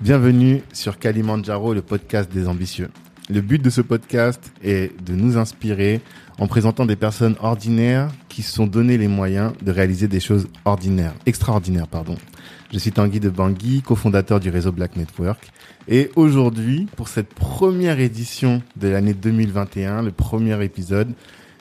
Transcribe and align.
Bienvenue 0.00 0.62
sur 0.72 1.00
Kalimandjaro, 1.00 1.74
le 1.74 1.82
podcast 1.82 2.32
des 2.32 2.46
ambitieux. 2.46 2.88
Le 3.28 3.40
but 3.40 3.60
de 3.60 3.68
ce 3.68 3.80
podcast 3.80 4.52
est 4.62 4.92
de 5.04 5.12
nous 5.12 5.36
inspirer 5.36 6.00
en 6.38 6.46
présentant 6.46 6.86
des 6.86 6.94
personnes 6.94 7.34
ordinaires 7.40 8.08
qui 8.28 8.42
se 8.42 8.52
sont 8.52 8.68
donné 8.68 8.96
les 8.96 9.08
moyens 9.08 9.54
de 9.60 9.72
réaliser 9.72 10.06
des 10.06 10.20
choses 10.20 10.46
ordinaires, 10.64 11.14
extraordinaires, 11.26 11.88
pardon. 11.88 12.14
Je 12.72 12.78
suis 12.78 12.92
Tanguy 12.92 13.18
de 13.18 13.28
Bangui, 13.28 13.82
cofondateur 13.82 14.38
du 14.38 14.50
réseau 14.50 14.70
Black 14.70 14.94
Network. 14.94 15.50
Et 15.88 16.12
aujourd'hui, 16.14 16.86
pour 16.94 17.08
cette 17.08 17.34
première 17.34 17.98
édition 17.98 18.62
de 18.76 18.86
l'année 18.86 19.14
2021, 19.14 20.02
le 20.02 20.12
premier 20.12 20.62
épisode, 20.62 21.12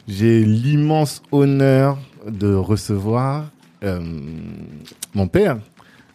j'ai 0.08 0.46
l'immense 0.46 1.24
honneur 1.32 1.98
de 2.28 2.54
recevoir 2.54 3.50
euh, 3.84 4.00
mon 5.16 5.28
père. 5.28 5.58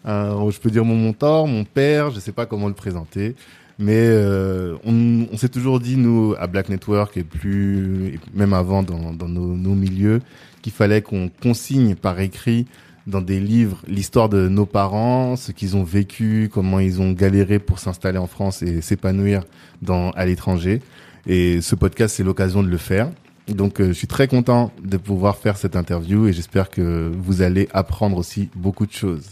Euh, 0.07 0.50
je 0.50 0.58
peux 0.58 0.71
dire 0.71 0.85
mon 0.85 0.96
mentor, 0.96 1.46
mon 1.46 1.64
père, 1.64 2.11
je 2.11 2.21
sais 2.21 2.32
pas 2.32 2.46
comment 2.46 2.68
le 2.68 2.75
présenter. 2.75 3.35
Mais 3.79 3.96
euh, 3.96 4.77
on, 4.85 5.27
on 5.32 5.36
s'est 5.36 5.49
toujours 5.49 5.81
dit, 5.81 5.96
nous, 5.96 6.35
à 6.39 6.46
Black 6.46 6.68
Network 6.68 7.17
et 7.17 7.25
plus, 7.25 8.21
même 8.35 8.53
avant 8.53 8.82
dans, 8.82 9.13
dans 9.13 9.29
nos, 9.29 9.57
nos 9.57 9.75
milieux, 9.75 10.21
qu'il 10.61 10.72
fallait 10.72 11.03
qu'on 11.03 11.30
consigne 11.43 11.94
par 11.94 12.21
écrit 12.21 12.67
dans 13.07 13.21
des 13.21 13.41
livres 13.41 13.82
l'histoire 13.89 14.29
de 14.29 14.49
nos 14.49 14.67
parents, 14.67 15.36
ce 15.36 15.50
qu'ils 15.53 15.77
ont 15.77 15.82
vécu, 15.82 16.49
comment 16.53 16.79
ils 16.79 17.00
ont 17.00 17.13
galéré 17.13 17.58
pour 17.58 17.79
s'installer 17.79 18.19
en 18.19 18.29
France 18.29 18.63
et 18.63 18.80
s'épanouir 18.80 19.43
dans 19.80 20.11
à 20.11 20.25
l'étranger. 20.27 20.80
Et 21.27 21.61
ce 21.61 21.75
podcast, 21.75 22.16
c'est 22.16 22.25
l'occasion 22.25 22.63
de 22.63 22.69
le 22.69 22.77
faire. 22.77 23.11
Donc, 23.49 23.80
euh, 23.80 23.89
je 23.89 23.93
suis 23.93 24.07
très 24.07 24.29
content 24.29 24.72
de 24.85 24.96
pouvoir 24.96 25.36
faire 25.36 25.57
cette 25.57 25.75
interview 25.75 26.29
et 26.29 26.32
j'espère 26.32 26.71
que 26.71 27.11
vous 27.16 27.43
allez 27.43 27.69
apprendre 27.72 28.16
aussi 28.16 28.49
beaucoup 28.55 28.86
de 28.86 28.93
choses. 28.93 29.29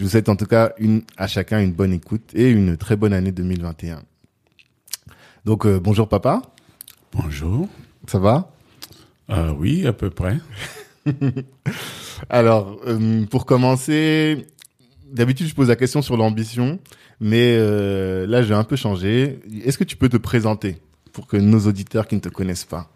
Je 0.00 0.04
vous 0.06 0.10
souhaite 0.12 0.30
en 0.30 0.36
tout 0.36 0.46
cas 0.46 0.72
une, 0.78 1.02
à 1.18 1.26
chacun 1.26 1.60
une 1.60 1.74
bonne 1.74 1.92
écoute 1.92 2.30
et 2.32 2.48
une 2.48 2.78
très 2.78 2.96
bonne 2.96 3.12
année 3.12 3.32
2021. 3.32 4.02
Donc, 5.44 5.66
euh, 5.66 5.78
bonjour 5.78 6.08
papa. 6.08 6.40
Bonjour. 7.12 7.68
Ça 8.06 8.18
va? 8.18 8.50
Euh, 9.28 9.52
Oui, 9.52 9.86
à 9.86 9.92
peu 9.92 10.08
près. 10.08 10.38
Alors, 12.30 12.80
euh, 12.86 13.26
pour 13.26 13.44
commencer, 13.44 14.46
d'habitude 15.12 15.48
je 15.48 15.54
pose 15.54 15.68
la 15.68 15.76
question 15.76 16.00
sur 16.00 16.16
l'ambition, 16.16 16.78
mais 17.20 17.58
là 18.26 18.42
j'ai 18.42 18.54
un 18.54 18.64
peu 18.64 18.76
changé. 18.76 19.40
Est-ce 19.66 19.76
que 19.76 19.84
tu 19.84 19.96
peux 19.96 20.08
te 20.08 20.16
présenter 20.16 20.78
pour 21.12 21.26
que 21.26 21.36
nos 21.36 21.66
auditeurs 21.66 22.08
qui 22.08 22.14
ne 22.14 22.20
te 22.20 22.30
connaissent 22.30 22.64
pas? 22.64 22.90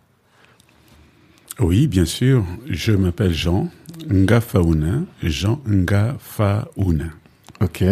Oui, 1.61 1.87
bien 1.87 2.07
sûr. 2.07 2.47
Je 2.67 2.93
m'appelle 2.93 3.35
Jean 3.35 3.69
Ngafaouna. 4.11 5.05
Jean 5.23 5.61
Ngafaouna. 5.67 7.11
Ok. 7.61 7.85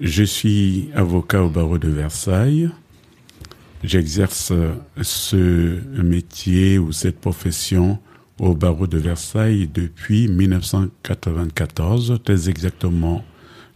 Je 0.00 0.24
suis 0.24 0.90
avocat 0.94 1.42
au 1.42 1.48
barreau 1.48 1.78
de 1.78 1.88
Versailles. 1.88 2.70
J'exerce 3.82 4.52
ce 5.02 6.02
métier 6.02 6.78
ou 6.78 6.92
cette 6.92 7.20
profession 7.20 7.98
au 8.40 8.54
barreau 8.54 8.86
de 8.86 8.98
Versailles 8.98 9.68
depuis 9.72 10.26
1994, 10.28 12.20
très 12.24 12.48
exactement 12.48 13.24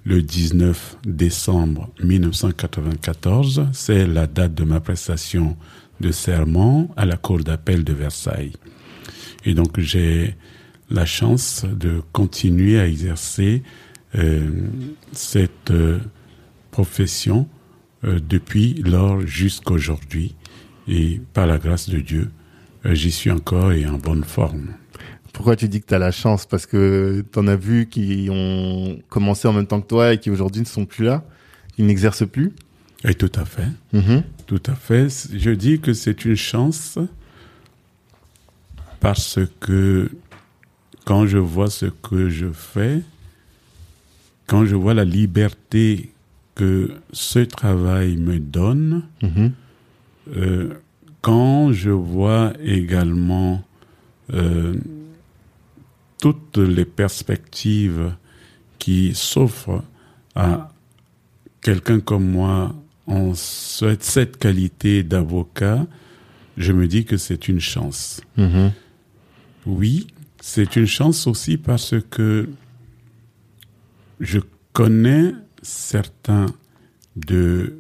le 0.05 0.23
19 0.23 0.97
décembre 1.05 1.91
1994. 2.03 3.69
C'est 3.73 4.07
la 4.07 4.27
date 4.27 4.55
de 4.55 4.65
ma 4.65 4.81
prestation 4.81 5.57
de 6.01 6.11
serment 6.11 6.89
à 6.97 7.05
la 7.05 7.17
Cour 7.17 7.41
d'appel 7.41 7.85
de 7.85 7.93
Versailles. 7.93 8.55
Et 9.45 9.55
donc 9.55 9.79
j'ai 9.79 10.37
la 10.91 11.07
chance 11.07 11.65
de 11.65 12.03
continuer 12.13 12.79
à 12.79 12.87
exercer 12.87 13.63
euh, 14.15 14.49
cette 15.13 15.71
euh, 15.71 15.99
profession 16.71 17.47
euh, 18.05 18.21
depuis 18.27 18.75
lors 18.85 19.21
jusqu'à 19.21 19.73
aujourd'hui. 19.73 20.35
Et 20.87 21.21
par 21.35 21.47
la 21.47 21.59
grâce 21.59 21.89
de 21.91 21.99
Dieu, 21.99 22.31
j'y 22.85 23.11
suis 23.11 23.31
encore 23.31 23.73
et 23.73 23.87
en 23.87 23.99
bonne 23.99 24.25
forme. 24.25 24.69
Pourquoi 25.35 25.57
tu 25.57 25.69
dis 25.69 25.81
que 25.83 25.87
tu 25.87 25.95
as 25.95 25.99
la 25.99 26.11
chance? 26.11 26.47
Parce 26.47 26.65
que 26.65 27.23
tu 27.31 27.39
en 27.39 27.47
as 27.47 27.57
vu 27.57 27.87
qui 27.87 28.29
ont 28.31 28.99
commencé 29.11 29.47
en 29.47 29.53
même 29.53 29.67
temps 29.67 29.83
que 29.83 29.87
toi 29.87 30.15
et 30.15 30.19
qui 30.19 30.31
aujourd'hui 30.31 30.63
ne 30.63 30.67
sont 30.67 30.87
plus 30.87 31.05
là, 31.05 31.23
qui 31.77 31.83
n'exercent 31.83 32.27
plus? 32.27 32.53
Et 33.05 33.15
tout 33.15 33.31
à 33.35 33.45
fait. 33.45 33.69
Mhm. 33.93 34.23
Tout 34.47 34.63
à 34.67 34.75
fait. 34.75 35.09
Je 35.33 35.51
dis 35.51 35.79
que 35.79 35.93
c'est 35.93 36.25
une 36.25 36.35
chance 36.35 36.99
parce 39.01 39.39
que 39.61 40.11
quand 41.09 41.27
je 41.27 41.39
vois 41.39 41.71
ce 41.71 41.87
que 41.87 42.29
je 42.29 42.53
fais, 42.53 43.01
quand 44.47 44.67
je 44.67 44.77
vois 44.77 44.93
la 44.93 45.07
liberté 45.07 46.13
que 46.55 46.91
ce 47.15 47.39
travail 47.39 48.19
me 48.19 48.39
donne, 48.39 49.05
Mhm. 49.23 49.53
euh, 50.37 50.75
quand 51.23 51.73
je 51.73 51.89
vois 51.89 52.53
également 52.63 53.65
euh, 54.35 54.75
toutes 56.21 56.59
les 56.59 56.85
perspectives 56.85 58.13
qui 58.79 59.15
s'offrent 59.15 59.83
à 60.35 60.71
quelqu'un 61.63 62.01
comme 62.01 62.29
moi 62.31 62.75
en 63.07 63.33
cette, 63.35 64.37
qualité 64.37 65.03
d'avocat, 65.05 65.87
je 66.59 66.73
me 66.75 66.87
dis 66.87 67.07
que 67.07 67.17
c'est 67.17 67.49
une 67.49 67.61
chance. 67.61 68.21
Mhm. 68.37 68.73
Oui, 69.65 70.09
c'est 70.41 70.77
une 70.77 70.87
chance 70.87 71.27
aussi 71.27 71.57
parce 71.57 71.95
que 72.11 72.49
je 74.21 74.39
connais 74.73 75.33
certains 75.63 76.47
de 77.17 77.79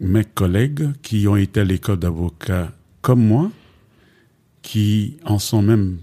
mes 0.00 0.24
collègues 0.24 0.90
qui 1.02 1.28
ont 1.28 1.36
été 1.36 1.60
à 1.60 1.64
l'école 1.64 1.98
d'avocat 1.98 2.72
comme 3.02 3.24
moi, 3.26 3.50
qui 4.62 5.18
en 5.24 5.38
sont 5.38 5.62
même 5.62 5.98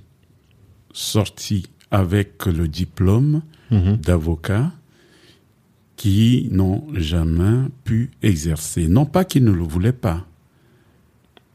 sortis 0.94 1.66
avec 1.90 2.46
le 2.46 2.68
diplôme 2.68 3.42
Mhm. 3.72 3.98
d'avocat, 3.98 4.72
qui 5.96 6.48
n'ont 6.52 6.86
jamais 6.94 7.68
pu 7.86 8.12
exercer. 8.22 8.88
Non 8.88 9.06
pas 9.06 9.24
qu'ils 9.24 9.44
ne 9.46 9.52
le 9.52 9.64
voulaient 9.64 9.94
pas, 9.94 10.28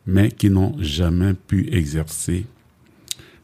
mais 0.07 0.31
qui 0.31 0.49
n'ont 0.51 0.75
jamais 0.81 1.35
pu 1.35 1.69
exercer. 1.73 2.47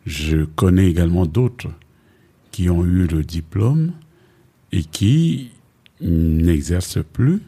Je 0.06 0.44
connais 0.44 0.88
également 0.88 1.26
d'autres 1.26 1.68
qui 2.50 2.68
ont 2.70 2.84
eu 2.84 3.06
le 3.06 3.22
diplôme 3.24 3.92
et 4.72 4.82
qui 4.82 5.50
n'exercent 6.00 7.02
plus 7.12 7.40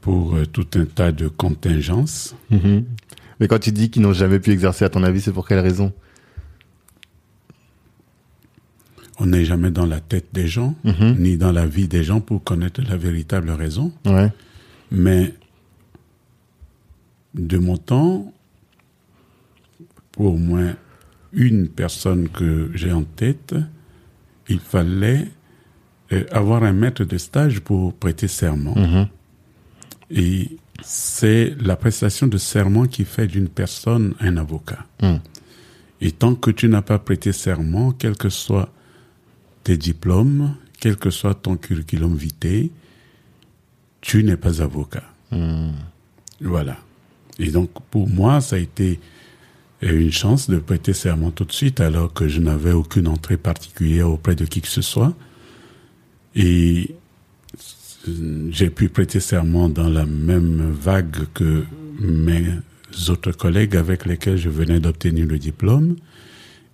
pour 0.00 0.36
euh, 0.36 0.44
tout 0.46 0.66
un 0.74 0.84
tas 0.84 1.10
de 1.12 1.28
contingences. 1.28 2.34
Mhm. 2.50 2.84
Mais 3.40 3.48
quand 3.48 3.58
tu 3.58 3.72
dis 3.72 3.90
qu'ils 3.90 4.02
n'ont 4.02 4.12
jamais 4.12 4.40
pu 4.40 4.50
exercer, 4.50 4.84
à 4.84 4.88
ton 4.88 5.02
avis, 5.02 5.20
c'est 5.20 5.32
pour 5.32 5.46
quelle 5.46 5.60
raison? 5.60 5.92
On 9.20 9.26
n'est 9.26 9.44
jamais 9.44 9.70
dans 9.70 9.86
la 9.86 10.00
tête 10.00 10.26
des 10.32 10.46
gens, 10.46 10.74
Mhm. 10.84 11.16
ni 11.18 11.36
dans 11.36 11.50
la 11.52 11.66
vie 11.66 11.88
des 11.88 12.04
gens 12.04 12.20
pour 12.20 12.42
connaître 12.44 12.80
la 12.88 12.96
véritable 12.96 13.50
raison. 13.50 13.92
Ouais. 14.04 14.30
Mais 14.92 15.34
de 17.34 17.58
mon 17.58 17.76
temps, 17.76 18.32
au 20.26 20.36
moins 20.36 20.74
une 21.32 21.68
personne 21.68 22.28
que 22.28 22.70
j'ai 22.74 22.92
en 22.92 23.04
tête, 23.04 23.54
il 24.48 24.60
fallait 24.60 25.28
euh, 26.12 26.24
avoir 26.32 26.62
un 26.64 26.72
maître 26.72 27.04
de 27.04 27.18
stage 27.18 27.60
pour 27.60 27.94
prêter 27.94 28.28
serment. 28.28 28.74
Mhm. 28.74 29.08
Et 30.10 30.56
c'est 30.82 31.54
la 31.60 31.76
prestation 31.76 32.26
de 32.26 32.38
serment 32.38 32.86
qui 32.86 33.04
fait 33.04 33.26
d'une 33.26 33.48
personne 33.48 34.14
un 34.20 34.36
avocat. 34.36 34.86
Mhm. 35.02 35.20
Et 36.00 36.12
tant 36.12 36.34
que 36.34 36.50
tu 36.50 36.68
n'as 36.68 36.82
pas 36.82 36.98
prêté 36.98 37.32
serment, 37.32 37.92
quels 37.92 38.16
que 38.16 38.28
soient 38.30 38.72
tes 39.64 39.76
diplômes, 39.76 40.54
quel 40.80 40.96
que 40.96 41.10
soit 41.10 41.34
ton 41.34 41.56
curriculum 41.56 42.14
vitae, 42.16 42.70
tu 44.00 44.22
n'es 44.22 44.36
pas 44.36 44.62
avocat. 44.62 45.04
Mhm. 45.32 45.72
Voilà. 46.40 46.78
Et 47.38 47.50
donc, 47.50 47.70
pour 47.90 48.08
moi, 48.08 48.40
ça 48.40 48.56
a 48.56 48.58
été 48.58 49.00
euh, 49.82 50.00
une 50.00 50.12
chance 50.12 50.48
de 50.50 50.58
prêter 50.58 50.92
serment 50.92 51.30
tout 51.30 51.44
de 51.44 51.52
suite, 51.52 51.80
alors 51.80 52.12
que 52.12 52.28
je 52.28 52.40
n'avais 52.40 52.72
aucune 52.72 53.08
entrée 53.08 53.36
particulière 53.36 54.08
auprès 54.10 54.34
de 54.34 54.44
qui 54.44 54.60
que 54.60 54.68
ce 54.68 54.82
soit. 54.82 55.14
Et 56.34 56.94
j'ai 58.50 58.70
pu 58.70 58.88
prêter 58.88 59.20
serment 59.20 59.68
dans 59.68 59.88
la 59.88 60.06
même 60.06 60.70
vague 60.70 61.26
que 61.34 61.64
mes 62.00 62.44
autres 63.08 63.32
collègues 63.32 63.76
avec 63.76 64.06
lesquels 64.06 64.36
je 64.36 64.48
venais 64.48 64.80
d'obtenir 64.80 65.26
le 65.26 65.38
diplôme. 65.38 65.96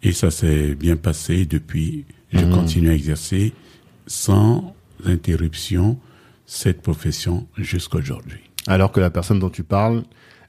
Et 0.03 0.13
ça 0.13 0.31
s'est 0.31 0.75
bien 0.75 0.97
passé. 0.97 1.47
Depuis, 1.47 2.05
je 2.33 2.45
Mhm. 2.45 2.51
continue 2.51 2.91
à 2.91 2.95
exercer 2.95 3.53
sans 4.07 4.75
interruption 5.05 5.99
cette 6.47 6.83
profession 6.83 7.47
jusqu'à 7.57 7.99
aujourd'hui. 7.99 8.41
Alors 8.67 8.93
que 8.93 9.01
la 9.01 9.11
personne 9.11 9.39
dont 9.39 9.51
tu 9.51 9.63
parles, 9.65 10.05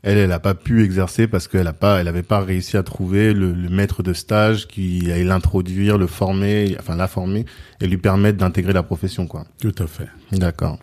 elle, 0.06 0.19
elle 0.19 0.31
a 0.31 0.40
pas 0.40 0.54
pu 0.54 0.84
exercer 0.84 1.25
parce 1.25 1.48
qu'elle 1.48 1.66
a 1.66 1.74
pas, 1.74 2.00
elle 2.00 2.07
avait 2.07 2.22
pas 2.22 2.40
réussi 2.40 2.78
à 2.78 2.84
trouver 2.84 3.34
le, 3.34 3.54
le 3.54 3.69
maître 3.69 4.04
de 4.04 4.13
stage 4.13 4.68
qui 4.68 5.12
allait 5.12 5.24
l'introduire, 5.24 5.98
le 5.98 6.06
former, 6.06 6.78
enfin 6.80 6.96
la 6.96 7.07
former 7.07 7.44
et 7.81 7.88
lui 7.88 7.98
permettre 7.98 8.38
d'intégrer 8.38 8.72
la 8.72 8.84
profession, 8.84 9.25
quoi. 9.25 9.46
Tout 9.60 9.74
à 9.80 9.88
fait. 9.88 10.07
D'accord. 10.31 10.78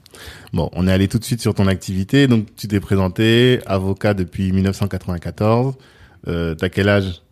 Bon, 0.53 0.69
on 0.73 0.89
est 0.89 0.93
allé 0.93 1.07
tout 1.07 1.21
de 1.21 1.25
suite 1.25 1.41
sur 1.41 1.55
ton 1.55 1.69
activité. 1.69 2.27
Donc, 2.27 2.49
tu 2.57 2.67
t'es 2.67 2.81
présenté 2.81 3.61
avocat 3.65 4.13
depuis 4.13 4.51
1994. 4.51 5.77
Euh, 6.27 6.57
T'as 6.57 6.69
quel 6.69 6.89
âge? 6.89 7.23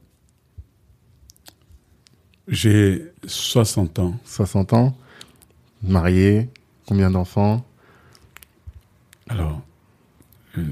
J'ai 2.47 3.05
60 3.27 3.99
ans. 3.99 4.15
60 4.25 4.75
ans. 4.75 4.97
Marié. 5.83 6.51
Combien 6.87 7.11
d'enfants? 7.11 7.65
Alors, 9.29 9.61
euh, 10.57 10.63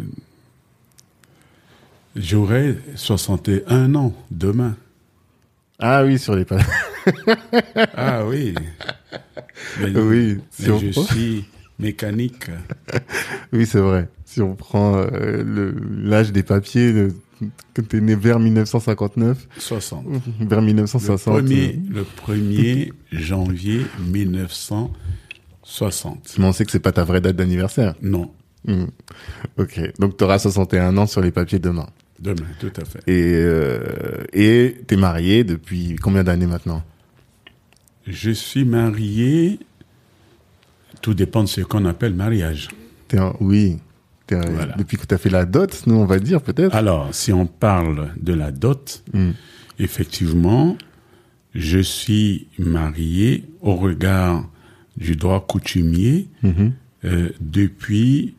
j'aurai 2.18 2.76
61 2.94 3.94
ans 3.94 4.12
demain. 4.30 4.76
Ah 5.78 6.04
oui, 6.04 6.18
sur 6.18 6.36
les 6.36 6.44
pas. 6.44 6.58
Ah 7.96 8.26
oui. 8.26 8.54
Mais, 9.80 9.98
oui, 9.98 10.38
si 10.50 10.62
mais 10.66 10.70
on 10.70 10.78
je 10.78 10.90
prend- 10.90 11.02
suis 11.04 11.44
mécanique. 11.78 12.50
oui, 13.52 13.64
c'est 13.66 13.78
vrai. 13.80 14.08
Si 14.24 14.40
on 14.42 14.54
prend 14.56 14.96
euh, 14.98 15.42
le- 15.42 15.74
l'âge 16.02 16.32
des 16.32 16.42
papiers, 16.42 16.92
le, 16.92 17.14
quand 17.74 17.86
t'es 17.88 18.00
né 18.00 18.14
vers 18.14 18.38
1959, 18.40 19.48
60. 19.58 20.04
vers 20.40 20.60
Le 20.60 20.66
1960. 20.66 21.34
premier, 21.34 21.80
le 21.88 22.04
1er 22.04 22.92
janvier 23.12 23.86
1960. 24.00 26.34
Mais 26.38 26.44
on 26.44 26.52
sait 26.52 26.64
que 26.64 26.70
c'est 26.72 26.80
pas 26.80 26.92
ta 26.92 27.04
vraie 27.04 27.20
date 27.20 27.36
d'anniversaire. 27.36 27.94
Non, 28.02 28.30
Hmm. 28.66 28.86
Ok. 29.56 29.80
Donc, 30.00 30.16
t'auras 30.16 30.40
61 30.40 30.96
ans 30.98 31.06
sur 31.06 31.20
les 31.22 31.30
papiers 31.30 31.60
demain. 31.60 31.86
Demain, 32.20 32.46
tout 32.60 32.72
à 32.80 32.84
fait. 32.84 33.00
Et 33.06 33.32
euh, 33.34 34.24
et 34.32 34.76
t'es 34.86 34.96
marié 34.96 35.44
depuis 35.44 35.96
combien 35.96 36.24
d'années 36.24 36.46
maintenant? 36.46 36.82
Je 38.06 38.30
suis 38.30 38.64
marié. 38.64 39.58
Tout 41.02 41.14
dépend 41.14 41.42
de 41.44 41.48
ce 41.48 41.60
qu'on 41.60 41.84
appelle 41.84 42.14
mariage. 42.14 42.68
T'es 43.08 43.18
un- 43.18 43.34
Oui. 43.40 43.76
T'es 44.26 44.34
un- 44.36 44.50
Voilà. 44.50 44.74
Depuis 44.76 44.96
que 44.96 45.06
t'as 45.06 45.18
fait 45.18 45.30
la 45.30 45.44
dot, 45.46 45.84
nous 45.86 45.94
on 45.94 46.04
va 46.06 46.18
dire 46.18 46.42
peut-être. 46.42 46.74
Alors, 46.74 47.14
si 47.14 47.32
on 47.32 47.46
parle 47.46 48.12
de 48.20 48.32
la 48.34 48.50
dot, 48.50 49.04
Hmm. 49.14 49.30
effectivement, 49.78 50.76
je 51.54 51.78
suis 51.78 52.48
marié 52.58 53.44
au 53.62 53.76
regard 53.76 54.48
du 54.96 55.14
droit 55.16 55.46
coutumier 55.46 56.28
Mhm. 56.42 56.72
euh, 57.04 57.28
depuis 57.40 58.34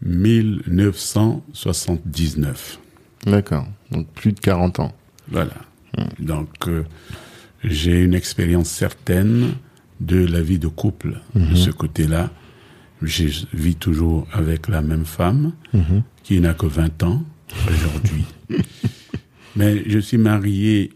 1979. 0.00 2.78
D'accord. 3.26 3.66
Donc 3.90 4.06
plus 4.08 4.32
de 4.32 4.40
40 4.40 4.80
ans. 4.80 4.92
Voilà. 5.28 5.54
Donc, 6.18 6.48
euh, 6.68 6.84
j'ai 7.64 8.02
une 8.02 8.14
expérience 8.14 8.68
certaine 8.68 9.54
de 10.00 10.24
la 10.24 10.40
vie 10.42 10.58
de 10.58 10.68
couple 10.68 11.20
de 11.34 11.54
ce 11.54 11.70
côté-là. 11.70 12.30
Je 13.02 13.44
vis 13.52 13.76
toujours 13.76 14.26
avec 14.32 14.68
la 14.68 14.80
même 14.82 15.04
femme 15.04 15.52
qui 16.22 16.40
n'a 16.40 16.54
que 16.54 16.66
20 16.66 17.02
ans 17.02 17.22
aujourd'hui. 17.68 18.24
Mais 19.56 19.82
je 19.86 19.98
suis 19.98 20.16
marié 20.18 20.92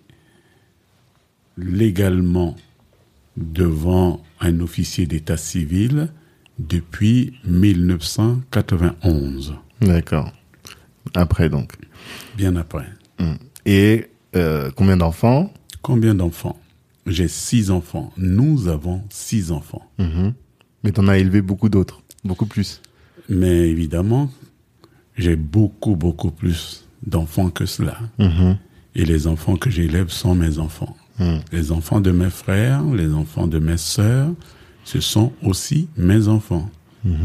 légalement 1.59 2.57
devant 3.37 4.23
un 4.41 4.61
officier 4.61 5.07
d'état 5.07 5.37
civil 5.37 6.09
depuis 6.59 7.35
1991, 7.45 9.57
D'accord. 9.83 10.33
Après 11.15 11.51
donc. 11.51 11.75
Bien 12.37 12.57
après. 12.57 12.87
Et 13.65 14.07
euh, 14.37 14.71
combien 14.77 14.97
d'enfants? 14.97 15.53
Combien 15.83 16.15
d'enfants? 16.15 16.59
J'ai 17.07 17.29
six 17.29 17.71
enfants. 17.71 18.13
Nous 18.17 18.69
avons 18.69 19.03
six 19.11 19.51
enfants. 19.53 19.85
Mhm. 19.99 20.35
Mais 20.85 20.93
t'en 20.93 21.09
as 21.09 21.19
élevé 21.19 21.43
beaucoup 21.43 21.69
d'autres, 21.69 22.03
beaucoup 22.25 22.47
plus. 22.47 22.81
Mais 23.29 23.69
évidemment, 23.69 24.31
j'ai 25.17 25.37
beaucoup, 25.37 25.97
beaucoup 25.97 26.31
plus 26.31 26.85
d'enfants 27.05 27.51
que 27.51 27.67
cela. 27.67 27.99
Mhm. 28.19 28.59
Et 28.95 29.05
les 29.05 29.27
enfants 29.27 29.57
que 29.57 29.71
j'élève 29.71 30.09
sont 30.09 30.35
mes 30.35 30.59
enfants. 30.59 30.97
Mhm. 31.19 31.41
Les 31.53 31.73
enfants 31.73 32.01
de 32.01 32.11
mes 32.11 32.31
frères, 32.31 32.85
les 32.85 33.13
enfants 33.13 33.47
de 33.47 33.59
mes 33.59 33.79
sœurs, 33.79 34.33
ce 34.85 35.01
sont 35.01 35.33
aussi 35.43 35.89
mes 35.97 36.29
enfants. 36.29 36.71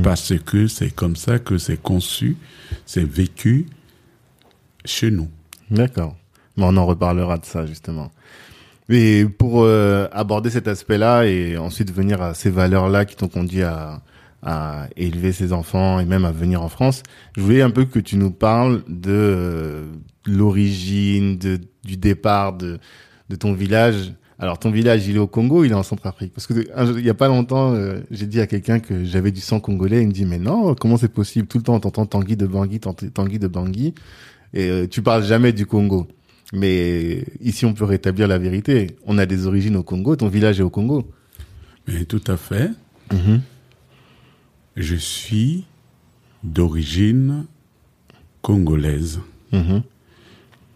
Parce 0.04 0.38
que 0.38 0.68
c'est 0.68 0.92
comme 0.92 1.16
ça 1.16 1.40
que 1.40 1.58
c'est 1.58 1.82
conçu, 1.82 2.38
c'est 2.86 3.04
vécu 3.04 3.66
chez 4.86 5.12
nous. 5.12 5.30
D'accord. 5.70 6.16
Mais 6.58 6.64
on 6.66 6.76
en 6.78 6.86
reparlera 6.86 7.38
de 7.38 7.46
ça 7.46 7.66
justement. 7.66 8.12
Et 8.90 9.26
pour 9.26 9.64
euh, 9.64 10.08
aborder 10.12 10.50
cet 10.50 10.68
aspect-là 10.68 11.26
et 11.26 11.58
ensuite 11.58 11.94
venir 11.94 12.22
à 12.22 12.34
ces 12.34 12.50
valeurs-là 12.50 13.06
qui 13.06 13.16
t'ont 13.16 13.30
conduit 13.30 13.64
à, 13.64 14.02
élever 14.98 15.34
ses 15.34 15.54
enfants 15.54 16.00
et 16.00 16.06
même 16.06 16.26
à 16.26 16.32
venir 16.32 16.64
en 16.64 16.68
France, 16.68 17.04
je 17.38 17.42
voulais 17.42 17.62
un 17.62 17.70
peu 17.70 17.86
que 17.86 18.00
tu 18.00 18.18
nous 18.18 18.32
parles 18.32 18.84
de 18.88 19.12
euh, 19.12 19.86
l'origine, 20.26 21.38
de 21.38 21.60
du 21.84 21.98
départ 21.98 22.54
de 22.54 22.80
ton 23.40 23.54
village. 23.54 24.14
Alors 24.42 24.58
ton 24.58 24.72
village, 24.72 25.08
il 25.08 25.18
est 25.18 25.20
au 25.20 25.28
Congo, 25.28 25.64
il 25.64 25.72
est 25.72 25.76
en 25.76 25.84
Centrafrique. 25.84 26.34
Parce 26.34 26.48
que 26.48 26.54
il 26.98 27.06
y 27.06 27.12
a 27.12 27.14
pas 27.14 27.28
longtemps, 27.28 27.76
euh, 27.76 28.00
j'ai 28.10 28.26
dit 28.26 28.42
à 28.42 28.48
quelqu'un 28.48 28.80
que 28.80 29.04
j'avais 29.04 29.32
du 29.32 29.40
sang 29.40 29.60
congolais. 29.60 30.02
Il 30.02 30.08
me 30.08 30.12
dit 30.12 30.26
mais 30.26 30.40
non, 30.40 30.74
comment 30.74 30.98
c'est 30.98 31.14
possible? 31.14 31.48
Tout 31.48 31.60
le 31.60 31.64
temps 31.64 31.76
on 31.76 31.80
t'entend 31.80 32.08
Tanguy 32.08 32.36
de 32.36 32.48
Bangui, 32.48 32.80
Tanguy 32.80 33.38
de 33.38 33.48
Bangui, 33.48 33.94
et 34.54 34.70
euh, 34.70 34.88
tu 34.88 35.02
parles 35.02 35.24
jamais 35.24 35.54
du 35.54 35.66
Congo. 35.66 36.08
Mais 36.54 37.24
ici, 37.40 37.66
on 37.66 37.74
peut 37.74 37.86
rétablir 37.86 38.28
la 38.28 38.38
vérité. 38.38 38.98
On 39.06 39.18
a 39.18 39.26
des 39.26 39.48
origines 39.48 39.78
au 39.78 39.84
Congo. 39.84 40.16
Ton 40.18 40.28
village 40.28 40.60
est 40.60 40.64
au 40.64 40.70
Congo. 40.70 41.10
Mais 41.88 42.04
tout 42.06 42.22
à 42.28 42.36
fait, 42.38 42.70
je 44.76 44.96
suis 44.96 45.64
d'origine 46.44 47.46
congolaise. 48.42 49.20
Mhm. 49.54 49.84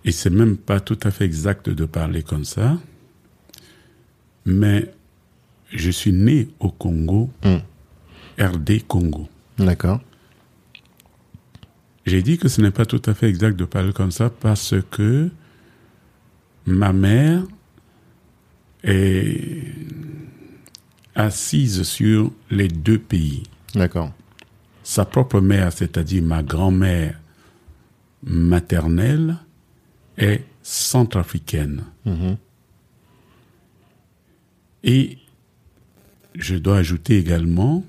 Et 0.06 0.12
c'est 0.12 0.30
même 0.30 0.56
pas 0.56 0.80
tout 0.80 1.00
à 1.04 1.12
fait 1.12 1.26
exact 1.26 1.70
de 1.70 1.86
parler 1.86 2.22
comme 2.24 2.46
ça. 2.46 2.78
Mais 4.46 4.92
je 5.72 5.90
suis 5.90 6.14
né 6.14 6.48
au 6.60 6.70
Congo, 6.70 7.30
Mm. 7.44 7.58
RD 8.40 8.84
Congo. 8.88 9.28
D'accord. 9.58 10.00
J'ai 12.06 12.22
dit 12.22 12.38
que 12.38 12.48
ce 12.48 12.62
n'est 12.62 12.72
pas 12.72 12.86
tout 12.86 13.02
à 13.06 13.14
fait 13.14 13.28
exact 13.28 13.56
de 13.56 13.66
parler 13.66 13.94
comme 13.94 14.12
ça 14.12 14.30
parce 14.30 14.76
que 14.92 15.30
ma 16.66 16.94
mère 16.94 17.44
est 18.84 19.64
assise 21.16 21.84
sur 21.84 22.32
les 22.52 22.68
deux 22.68 23.00
pays. 23.00 23.44
D'accord. 23.74 24.12
Sa 24.84 25.06
propre 25.06 25.42
mère, 25.42 25.74
c'est-à-dire 25.74 26.22
ma 26.22 26.44
grand-mère 26.44 27.20
maternelle, 28.24 29.38
est 30.18 30.44
centrafricaine. 30.62 31.84
Mhm. 32.06 32.38
Et 34.84 35.18
je 36.36 36.56
dois 36.56 36.78
ajouter 36.78 37.18
également 37.18 37.84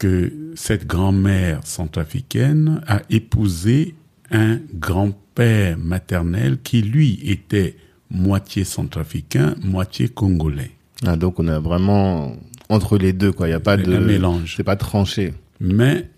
que 0.00 0.32
cette 0.56 0.86
grand-mère 0.86 1.60
centrafricaine 1.64 2.80
a 2.86 3.02
épousé 3.10 3.94
un 4.30 4.58
grand-père 4.74 5.76
maternel 5.78 6.58
qui, 6.64 6.80
lui, 6.80 7.20
était 7.22 7.76
moitié 8.10 8.64
centrafricain, 8.64 9.54
moitié 9.62 10.08
congolais. 10.08 10.70
Ah, 11.04 11.16
donc 11.16 11.38
on 11.38 11.46
est 11.46 11.60
vraiment 11.60 12.34
entre 12.70 12.96
les 12.96 13.12
deux, 13.12 13.30
quoi. 13.30 13.48
Il 13.48 13.50
y 13.50 13.54
a 13.54 13.60
pas 13.60 13.76
de 13.76 13.92
Un 13.92 14.00
mélange. 14.00 14.54
C'est 14.56 14.64
pas 14.64 14.76
tranché. 14.76 15.34
Mais 15.60 16.08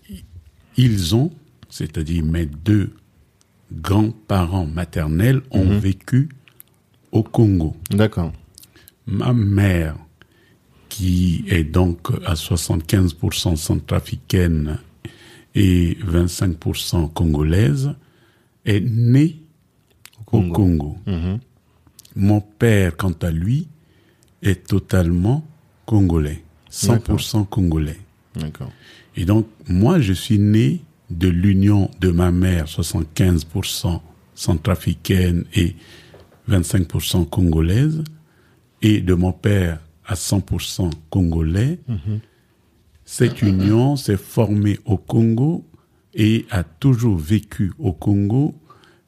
ils 0.77 1.13
ont, 1.13 1.31
c'est-à-dire 1.69 2.23
mes 2.23 2.45
deux 2.45 2.91
grands-parents 3.73 4.65
maternels, 4.65 5.41
ont 5.51 5.77
vécu 5.77 6.29
au 7.11 7.21
Congo. 7.21 7.75
D'accord. 7.89 8.31
Ma 9.07 9.33
mère, 9.33 9.97
qui 10.93 11.43
est 11.47 11.63
donc 11.63 12.11
à 12.23 12.35
75% 12.35 13.55
centrafricaine 13.55 14.77
et 15.55 15.97
25% 16.05 17.11
congolaise, 17.11 17.95
est 18.63 18.79
née 18.79 19.39
au 20.19 20.23
Congo. 20.23 20.53
Congo. 20.53 20.97
Mhm. 21.07 21.39
Mon 22.15 22.41
père, 22.41 22.95
quant 22.95 23.15
à 23.23 23.31
lui, 23.31 23.67
est 24.43 24.67
totalement 24.67 25.43
congolais, 25.87 26.43
100% 26.69 27.47
congolais. 27.47 27.99
Et 29.15 29.25
donc, 29.25 29.47
moi, 29.67 29.99
je 29.99 30.13
suis 30.13 30.37
né 30.37 30.81
de 31.09 31.27
l'union 31.27 31.89
de 32.01 32.11
ma 32.11 32.29
mère, 32.29 32.67
75% 32.67 33.99
centrafricaine 34.35 35.45
et 35.55 35.75
25% 36.47 37.27
congolaise, 37.27 38.03
et 38.83 39.01
de 39.01 39.15
mon 39.15 39.31
père 39.31 39.79
à 40.05 40.15
100% 40.15 40.91
congolais. 41.09 41.79
Cette 43.05 43.41
union 43.41 43.95
s'est 43.95 44.17
formée 44.17 44.79
au 44.85 44.97
Congo 44.97 45.65
et 46.13 46.45
a 46.51 46.63
toujours 46.63 47.17
vécu 47.17 47.71
au 47.79 47.93
Congo. 47.93 48.55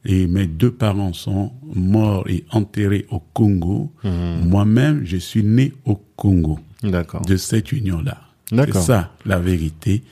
Et 0.08 0.28
mes 0.28 0.46
deux 0.46 0.72
parents 0.72 1.14
sont 1.14 1.52
morts 1.74 2.30
et 2.30 2.46
enterrés 2.52 3.06
au 3.10 3.20
Congo. 3.20 3.92
Moi-même, 4.04 5.04
je 5.06 5.18
suis 5.18 5.44
né 5.44 5.74
au 5.86 5.96
Congo 6.16 6.60
D'accord. 6.84 7.22
de 7.22 7.38
cette 7.38 7.72
union-là. 7.72 8.22
C'est 8.50 8.74
ça 8.76 9.14
la 9.26 9.40
vérité 9.40 10.04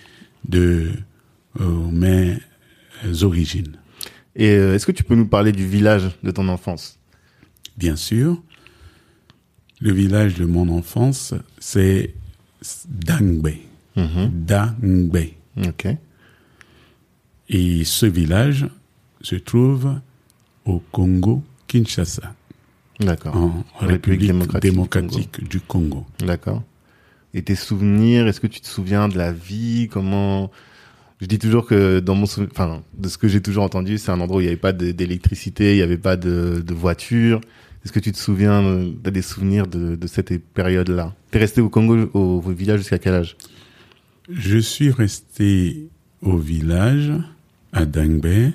de 0.47 0.89
euh, 1.61 1.91
mes 1.91 2.37
origines. 3.21 3.77
Et 4.35 4.49
euh, 4.49 4.73
est-ce 4.73 4.87
que 4.87 4.91
tu 4.91 5.03
peux 5.03 5.13
nous 5.15 5.27
parler 5.27 5.51
du 5.51 5.67
village 5.67 6.09
de 6.23 6.31
ton 6.31 6.47
enfance? 6.47 6.97
Bien 7.77 7.95
sûr, 7.95 8.41
le 9.83 9.91
village 9.91 10.35
de 10.35 10.45
mon 10.45 10.69
enfance, 10.69 11.33
c'est 11.59 12.13
Dangbe. 12.87 13.49
Dangbe. 13.97 15.17
Ok. 15.57 15.87
Et 17.49 17.83
ce 17.83 18.05
village 18.05 18.65
se 19.21 19.35
trouve 19.35 19.99
au 20.65 20.81
Congo, 20.93 21.43
Kinshasa, 21.67 22.33
D'accord. 23.01 23.35
en 23.35 23.47
République 23.79 23.89
République 23.91 24.27
démocratique 24.27 24.71
démocratique, 24.71 25.49
du 25.49 25.59
Congo. 25.59 26.05
D'accord. 26.19 26.63
Et 27.33 27.41
tes 27.41 27.55
souvenirs, 27.55 28.27
est-ce 28.27 28.39
que 28.39 28.47
tu 28.47 28.61
te 28.61 28.67
souviens 28.67 29.09
de 29.09 29.17
la 29.17 29.33
vie? 29.33 29.89
Comment? 29.91 30.49
Je 31.19 31.25
dis 31.25 31.39
toujours 31.39 31.65
que 31.65 31.99
dans 31.99 32.15
mon 32.15 32.25
souvenir, 32.25 32.51
enfin, 32.53 32.83
de 32.97 33.09
ce 33.09 33.17
que 33.17 33.27
j'ai 33.27 33.41
toujours 33.41 33.65
entendu, 33.65 33.97
c'est 33.97 34.11
un 34.11 34.21
endroit 34.21 34.37
où 34.37 34.41
il 34.41 34.45
n'y 34.45 34.49
avait 34.49 34.57
pas 34.57 34.71
d'électricité, 34.71 35.73
il 35.73 35.77
n'y 35.77 35.81
avait 35.81 35.97
pas 35.97 36.15
de, 36.15 36.63
de 36.65 36.73
voiture. 36.73 37.41
Est-ce 37.83 37.91
que 37.91 37.99
tu 37.99 38.11
te 38.11 38.17
souviens 38.17 38.63
euh, 38.63 38.91
t'as 39.03 39.11
des 39.11 39.21
souvenirs 39.21 39.67
de, 39.67 39.95
de 39.95 40.07
cette 40.07 40.37
période-là? 40.53 41.13
T'es 41.31 41.39
resté 41.39 41.59
au 41.61 41.69
Congo, 41.69 42.09
au, 42.13 42.19
au 42.45 42.51
village 42.51 42.79
jusqu'à 42.79 42.99
quel 42.99 43.13
âge? 43.15 43.35
Je 44.29 44.57
suis 44.57 44.89
resté 44.91 45.89
au 46.21 46.37
village, 46.37 47.11
à 47.73 47.85
Dangbe, 47.85 48.51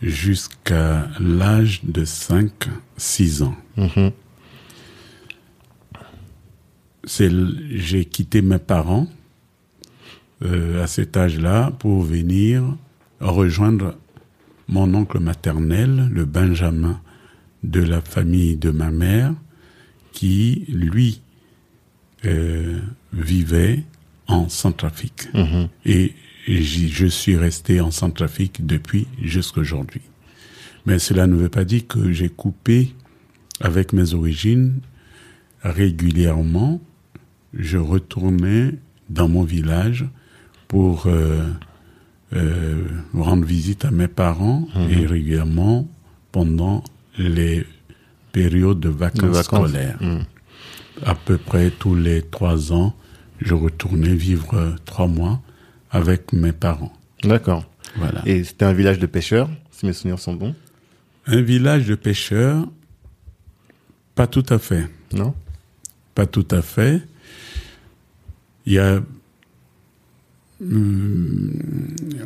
jusqu'à 0.00 1.08
l'âge 1.18 1.80
de 1.84 2.04
5-6 2.04 3.42
ans. 3.42 3.56
Mhm. 3.76 4.12
c'est 7.04 7.26
l- 7.26 7.66
j'ai 7.70 8.04
quitté 8.04 8.42
mes 8.42 8.58
parents 8.58 9.06
euh, 10.42 10.82
à 10.82 10.86
cet 10.86 11.16
âge-là 11.16 11.72
pour 11.78 12.02
venir 12.02 12.62
rejoindre 13.20 13.96
mon 14.68 14.92
oncle 14.94 15.18
maternel, 15.20 16.08
le 16.12 16.24
Benjamin 16.24 17.00
de 17.62 17.80
la 17.80 18.00
famille 18.00 18.56
de 18.56 18.70
ma 18.70 18.90
mère, 18.90 19.34
qui 20.12 20.64
lui 20.68 21.20
euh, 22.24 22.80
vivait 23.12 23.84
en 24.26 24.48
Centrafrique. 24.48 25.28
Mhm. 25.34 25.68
Et 25.84 26.14
je 26.48 27.06
suis 27.06 27.36
resté 27.36 27.80
en 27.80 27.90
Centrafrique 27.90 28.64
depuis 28.64 29.06
jusqu'à 29.22 29.60
aujourd'hui. 29.60 30.02
Mais 30.86 30.98
cela 30.98 31.26
ne 31.26 31.34
veut 31.34 31.48
pas 31.48 31.64
dire 31.64 31.86
que 31.86 32.12
j'ai 32.12 32.28
coupé 32.28 32.94
avec 33.60 33.92
mes 33.92 34.14
origines 34.14 34.80
régulièrement. 35.62 36.80
Je 37.52 37.78
retournais 37.78 38.74
dans 39.10 39.28
mon 39.28 39.42
village 39.42 40.06
pour 40.68 41.06
euh, 41.06 41.42
euh, 42.32 42.84
rendre 43.14 43.44
visite 43.44 43.84
à 43.84 43.90
mes 43.90 44.08
parents 44.08 44.66
et 44.90 45.06
régulièrement 45.06 45.88
pendant 46.32 46.82
les 47.18 47.66
périodes 48.32 48.80
de 48.80 48.88
vacances, 48.88 49.22
De 49.22 49.26
vacances. 49.28 49.68
scolaires. 49.70 49.98
Mhm. 50.00 50.24
À 51.04 51.14
peu 51.14 51.36
près 51.38 51.70
tous 51.70 51.94
les 51.94 52.22
trois 52.22 52.72
ans, 52.72 52.94
je 53.40 53.54
retournais 53.54 54.14
vivre 54.14 54.54
euh, 54.54 54.74
trois 54.84 55.06
mois 55.06 55.40
avec 55.90 56.32
mes 56.32 56.52
parents. 56.52 56.92
D'accord. 57.22 57.64
Voilà. 57.96 58.22
Et 58.26 58.44
c'était 58.44 58.64
un 58.64 58.72
village 58.72 58.98
de 58.98 59.06
pêcheurs, 59.06 59.48
si 59.70 59.86
mes 59.86 59.92
souvenirs 59.92 60.18
sont 60.18 60.34
bons 60.34 60.54
Un 61.26 61.40
village 61.42 61.86
de 61.86 61.94
pêcheurs, 61.94 62.66
pas 64.14 64.26
tout 64.26 64.44
à 64.48 64.58
fait. 64.58 64.88
Non? 65.12 65.34
Pas 66.14 66.26
tout 66.26 66.46
à 66.50 66.62
fait. 66.62 67.02
Il 68.64 68.72
y 68.74 68.78
a, 68.78 69.00
hum, 70.62 71.52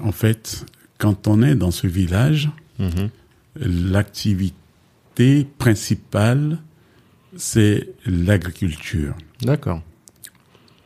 en 0.02 0.12
fait, 0.12 0.64
quand 0.98 1.26
on 1.28 1.42
est 1.42 1.54
dans 1.54 1.70
ce 1.70 1.86
village, 1.86 2.50
Mhm. 2.78 3.10
l'activité 3.56 4.54
principale, 5.58 6.58
c'est 7.36 7.94
l'agriculture, 8.06 9.14
D'accord. 9.42 9.82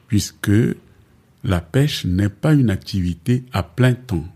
puisque 0.09 0.51
la 1.45 1.61
pêche 1.61 2.05
n'est 2.05 2.29
pas 2.29 2.55
une 2.55 2.71
activité 2.71 3.45
à 3.53 3.63
plein 3.63 3.95
temps, 3.95 4.27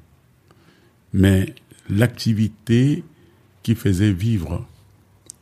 mais 1.13 1.55
l'activité 1.91 3.05
qui 3.63 3.75
faisait 3.75 4.13
vivre 4.13 4.67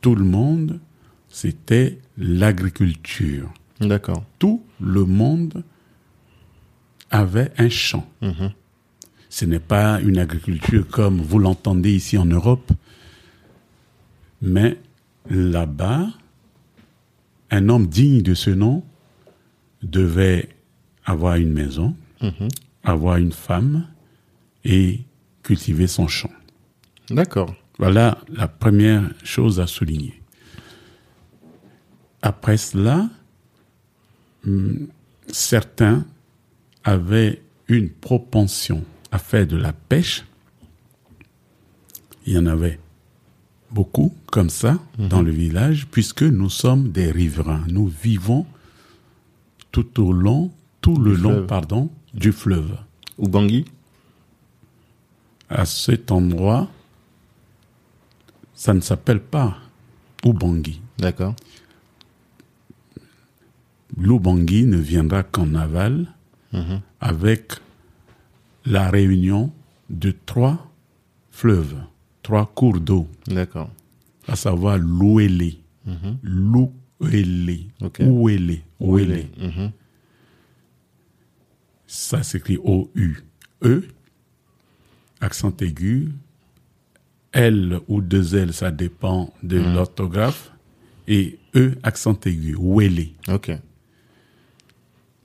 tout 0.01 0.15
le 0.15 0.23
monde, 0.25 0.79
c'était 1.29 1.99
l'agriculture. 2.17 3.51
D'accord. 3.79 4.25
tout 4.39 4.63
le 4.81 5.05
monde 5.05 5.63
avait 7.11 7.51
un 7.59 7.69
champ. 7.69 8.09
Mhm. 8.21 8.51
Ce 9.29 9.45
n'est 9.45 9.59
pas 9.59 10.01
une 10.01 10.17
agriculture 10.17 10.87
comme 10.87 11.21
vous 11.21 11.37
l'entendez 11.37 11.93
ici 11.93 12.17
en 12.17 12.25
Europe, 12.25 12.71
mais 14.41 14.77
là-bas, 15.29 16.07
un 17.51 17.69
homme 17.69 17.87
digne 17.87 18.21
de 18.21 18.33
ce 18.33 18.49
nom 18.49 18.83
devait 19.83 20.49
avoir 21.05 21.35
une 21.35 21.51
maison, 21.53 21.95
Mhm. 22.21 22.47
avoir 22.83 23.17
une 23.17 23.31
femme 23.31 23.87
et 24.65 24.99
cultiver 25.43 25.87
son 25.87 26.07
champ. 26.07 26.31
D'accord. 27.09 27.55
Voilà 27.77 28.17
la 28.33 28.47
première 28.47 29.03
chose 29.23 29.59
à 29.59 29.67
souligner. 29.67 30.21
Après 32.21 32.57
cela, 32.57 33.09
hum, 34.45 34.87
certains 35.27 36.05
avaient 36.83 37.41
une 37.67 37.89
propension 37.89 38.83
à 39.11 39.19
faire 39.19 39.45
de 39.47 39.55
la 39.57 39.73
pêche. 39.73 40.25
Il 42.25 42.33
y 42.33 42.37
en 42.37 42.45
avait 42.45 42.79
beaucoup 43.71 44.13
comme 44.31 44.49
ça 44.49 44.79
dans 44.97 45.21
le 45.21 45.31
village, 45.31 45.87
puisque 45.91 46.23
nous 46.23 46.49
sommes 46.49 46.91
des 46.91 47.11
riverains. 47.11 47.63
Nous 47.69 47.87
vivons 47.87 48.45
tout 49.71 50.01
au 50.01 50.11
long, 50.13 50.51
tout 50.81 50.97
le 50.97 51.15
Du 51.15 51.21
long, 51.21 51.31
fleuve. 51.31 51.47
pardon, 51.47 51.89
du 52.13 52.31
fleuve. 52.31 52.77
Ou 53.17 53.27
Bangui 53.27 53.65
À 55.49 55.65
cet 55.65 56.11
endroit, 56.11 56.69
ça 58.53 58.73
ne 58.73 58.79
s'appelle 58.81 59.19
pas 59.21 59.57
Ubangi. 60.25 60.81
D'accord. 60.97 61.35
L'Ubangi 63.97 64.65
ne 64.65 64.77
viendra 64.77 65.23
qu'en 65.23 65.53
aval 65.55 66.07
Mhm. 66.53 66.81
avec 67.01 67.53
la 68.65 68.89
réunion 68.89 69.51
de 69.89 70.13
trois 70.25 70.71
fleuves, 71.31 71.75
trois 72.27 72.45
cours 72.45 72.81
d'eau, 72.81 73.07
D'accord. 73.25 73.69
à 74.27 74.35
savoir 74.35 74.77
l'Ouélé, 74.77 75.59
Mhm. 75.85 76.17
l'Ouélé. 76.23 77.67
Ouélé, 78.01 78.63
Ouélé. 78.81 79.29
Mhm. 79.39 79.71
Ça 81.87 82.23
s'écrit 82.23 82.57
O-U-E, 82.61 83.83
accent 85.21 85.55
aigu. 85.61 86.11
L 87.31 87.79
ou 87.87 88.01
deux 88.01 88.35
L, 88.35 88.51
ça 88.51 88.71
dépend 88.71 89.33
de 89.43 89.57
l'orthographe. 89.59 90.51
Et 91.07 91.39
E, 91.55 91.75
accent 91.83 92.19
aigu, 92.25 92.55
Ouélé. 92.55 93.13
Ok. 93.29 93.51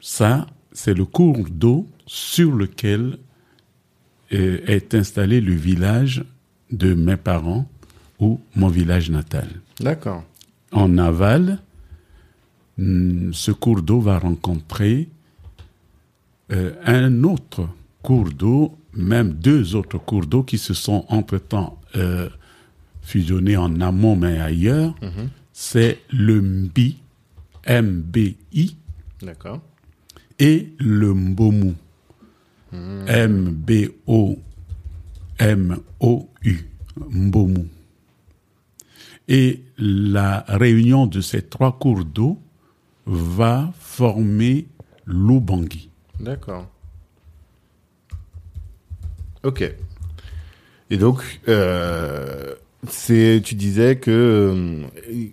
Ça, 0.00 0.47
c'est 0.71 0.94
le 0.94 1.04
cours 1.04 1.49
d'eau 1.50 1.88
sur 2.06 2.52
lequel 2.52 3.18
euh, 4.32 4.61
est 4.66 4.94
installé 4.94 5.40
le 5.40 5.52
village 5.54 6.25
de 6.73 6.95
mes 6.95 7.17
parents 7.17 7.69
ou 8.19 8.41
mon 8.57 8.69
village 8.69 9.11
natal. 9.11 9.49
D'accord. 9.81 10.25
En 10.73 10.97
aval, 10.99 11.59
hmm, 12.79 13.33
ce 13.33 13.50
cours 13.52 13.83
d'eau 13.83 14.00
va 14.00 14.19
rencontrer 14.19 15.09
euh, 16.50 16.73
un 16.85 17.23
autre 17.25 17.69
cours 18.02 18.31
d'eau, 18.31 18.76
même 18.95 19.33
deux 19.33 19.75
autres 19.75 19.99
cours 19.99 20.26
d'eau 20.26 20.43
qui 20.43 20.59
se 20.59 20.75
sont 20.75 21.05
entre-temps 21.09 21.79
euh, 21.97 22.29
fusionnés 23.02 23.57
en 23.57 23.81
amont 23.81 24.17
mais 24.17 24.41
ailleurs. 24.41 24.95
C'est 25.52 26.00
le 26.11 26.41
MBI, 26.41 26.99
M-B-I, 27.64 28.76
D'accord. 29.23 29.61
et 30.38 30.73
le 30.79 31.12
Mbomu. 31.12 31.75
M-B-O-M-O-U. 35.42 36.68
Mbomu. 36.96 37.68
Et 39.28 39.62
la 39.78 40.44
réunion 40.46 41.06
de 41.06 41.20
ces 41.20 41.42
trois 41.42 41.78
cours 41.78 42.04
d'eau 42.04 42.38
va 43.06 43.72
former 43.78 44.66
l'Ubangi. 45.06 45.90
D'accord. 46.20 46.68
Ok. 49.42 49.64
Et 50.90 50.96
donc, 50.96 51.40
euh, 51.49 52.54
tu 52.87 53.54
disais 53.54 53.96
que 53.96 54.11
euh, 54.11 55.28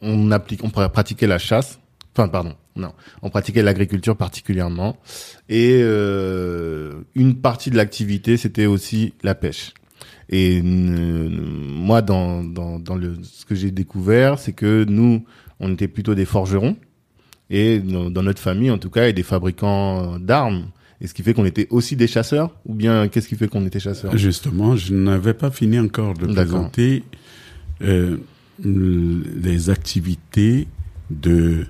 on 0.00 0.30
applique, 0.30 0.64
on 0.64 0.70
pratiquait 0.70 1.26
la 1.26 1.38
chasse. 1.38 1.78
Enfin, 2.14 2.28
pardon, 2.28 2.56
non, 2.76 2.92
on 3.22 3.30
pratiquait 3.30 3.62
l'agriculture 3.62 4.16
particulièrement, 4.16 4.96
et 5.48 5.78
euh, 5.82 6.92
une 7.14 7.36
partie 7.36 7.70
de 7.70 7.76
l'activité, 7.76 8.36
c'était 8.36 8.66
aussi 8.66 9.14
la 9.22 9.34
pêche. 9.34 9.74
Et 10.30 10.62
euh, 10.64 11.28
moi, 11.28 12.00
dans, 12.00 12.42
dans, 12.42 12.78
dans 12.78 12.96
le, 12.96 13.16
ce 13.22 13.44
que 13.44 13.54
j'ai 13.54 13.70
découvert, 13.70 14.38
c'est 14.38 14.52
que 14.52 14.84
nous, 14.88 15.24
on 15.60 15.72
était 15.72 15.88
plutôt 15.88 16.14
des 16.14 16.24
forgerons, 16.24 16.76
et 17.50 17.80
dans, 17.80 18.10
dans 18.10 18.22
notre 18.22 18.40
famille, 18.40 18.70
en 18.70 18.78
tout 18.78 18.90
cas, 18.90 19.08
et 19.08 19.12
des 19.12 19.22
fabricants 19.22 20.18
d'armes. 20.18 20.68
Et 21.02 21.08
ce 21.08 21.14
qui 21.14 21.22
fait 21.24 21.34
qu'on 21.34 21.44
était 21.44 21.66
aussi 21.70 21.96
des 21.96 22.06
chasseurs 22.06 22.54
Ou 22.64 22.74
bien 22.74 23.08
qu'est-ce 23.08 23.26
qui 23.26 23.34
fait 23.34 23.48
qu'on 23.48 23.66
était 23.66 23.80
chasseurs? 23.80 24.16
Justement, 24.16 24.76
je 24.76 24.94
n'avais 24.94 25.34
pas 25.34 25.50
fini 25.50 25.78
encore 25.80 26.14
de 26.14 26.26
présenter 26.26 27.02
euh, 27.82 28.18
les 28.64 29.68
activités 29.68 30.68
de 31.10 31.66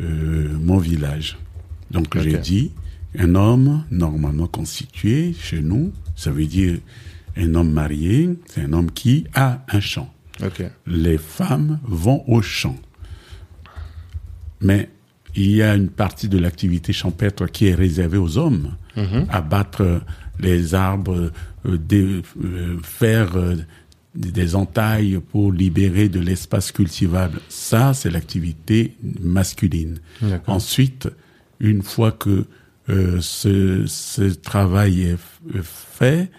euh, 0.00 0.56
mon 0.60 0.78
village. 0.78 1.36
Donc 1.90 2.16
j'ai 2.22 2.32
dit, 2.38 2.72
un 3.18 3.34
homme 3.34 3.84
normalement 3.90 4.46
constitué 4.46 5.34
chez 5.38 5.60
nous, 5.60 5.92
ça 6.16 6.30
veut 6.30 6.46
dire 6.46 6.78
un 7.36 7.54
homme 7.54 7.70
marié, 7.72 8.30
c'est 8.46 8.62
un 8.62 8.72
homme 8.72 8.90
qui 8.90 9.26
a 9.34 9.64
un 9.68 9.80
champ. 9.80 10.12
Les 10.86 11.18
femmes 11.18 11.78
vont 11.84 12.22
au 12.28 12.42
champ. 12.42 12.76
Mais 14.60 14.90
il 15.36 15.50
y 15.52 15.62
a 15.62 15.74
une 15.74 15.88
partie 15.88 16.28
de 16.28 16.38
l'activité 16.38 16.92
champêtre 16.92 17.46
qui 17.46 17.66
est 17.66 17.74
réservée 17.74 18.18
aux 18.18 18.38
hommes. 18.38 18.74
Abattre 19.30 20.02
les 20.40 20.74
arbres, 20.74 21.30
euh, 21.66 21.78
dé- 21.78 22.22
euh, 22.44 22.76
faire 22.82 23.36
des 24.18 24.54
entailles 24.56 25.20
pour 25.30 25.52
libérer 25.52 26.08
de 26.08 26.18
l'espace 26.20 26.72
cultivable. 26.72 27.40
Ça, 27.48 27.94
c'est 27.94 28.10
l'activité 28.10 28.96
masculine. 29.22 30.00
Ensuite, 30.46 31.08
une 31.60 31.82
fois 31.82 32.12
que 32.12 32.44
euh, 32.90 33.18
ce, 33.20 33.84
ce 33.86 34.22
travail 34.22 35.02
est 35.02 35.14
f- 35.14 35.62
fait, 35.62 36.30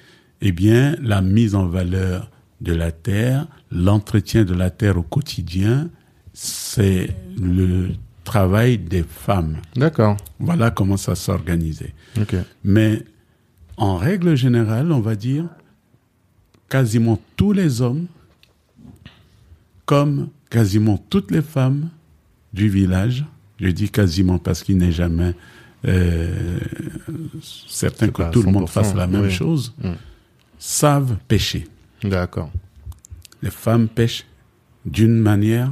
eh 0.41 0.51
bien, 0.51 0.95
la 1.01 1.21
mise 1.21 1.55
en 1.55 1.67
valeur 1.67 2.29
de 2.61 2.73
la 2.73 2.91
terre, 2.91 3.47
l'entretien 3.71 4.43
de 4.43 4.53
la 4.53 4.69
terre 4.69 4.97
au 4.97 5.03
quotidien, 5.03 5.89
c'est 6.33 7.09
le 7.41 7.89
travail 8.23 8.77
des 8.77 9.03
femmes. 9.03 9.57
D'accord. 9.75 10.17
Voilà 10.39 10.69
comment 10.71 10.97
ça 10.97 11.15
s'organisait. 11.15 11.93
Ok. 12.19 12.35
Mais 12.63 13.03
en 13.77 13.95
règle 13.97 14.35
générale, 14.35 14.91
on 14.91 14.99
va 14.99 15.15
dire, 15.15 15.45
quasiment 16.69 17.19
tous 17.35 17.51
les 17.51 17.81
hommes, 17.81 18.05
comme 19.85 20.29
quasiment 20.49 20.97
toutes 21.09 21.31
les 21.31 21.41
femmes 21.41 21.89
du 22.53 22.69
village, 22.69 23.25
je 23.59 23.67
dis 23.69 23.89
quasiment 23.89 24.37
parce 24.39 24.63
qu'il 24.63 24.77
n'est 24.77 24.91
jamais 24.91 25.33
euh, 25.87 26.59
certain 27.41 28.09
que 28.09 28.31
tout 28.31 28.43
le 28.43 28.51
monde 28.51 28.65
100%, 28.65 28.67
fasse 28.67 28.93
la 28.95 29.07
même 29.07 29.23
oui. 29.23 29.31
chose, 29.31 29.73
Mm. 29.81 29.91
savent 30.57 31.17
pêcher. 31.27 31.67
D'accord. 32.03 32.51
Les 33.41 33.51
femmes 33.51 33.87
pêchent 33.87 34.25
d'une 34.85 35.17
manière, 35.17 35.71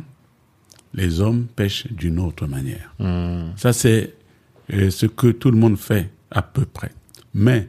les 0.93 1.19
hommes 1.21 1.45
pêchent 1.55 1.87
d'une 1.91 2.19
autre 2.19 2.47
manière. 2.47 2.93
Hmm. 2.99 3.51
Ça, 3.57 3.73
c'est 3.73 4.13
euh, 4.73 4.89
ce 4.89 5.05
que 5.05 5.27
tout 5.27 5.51
le 5.51 5.57
monde 5.57 5.77
fait 5.77 6.09
à 6.31 6.41
peu 6.41 6.65
près. 6.65 6.91
Mais 7.33 7.67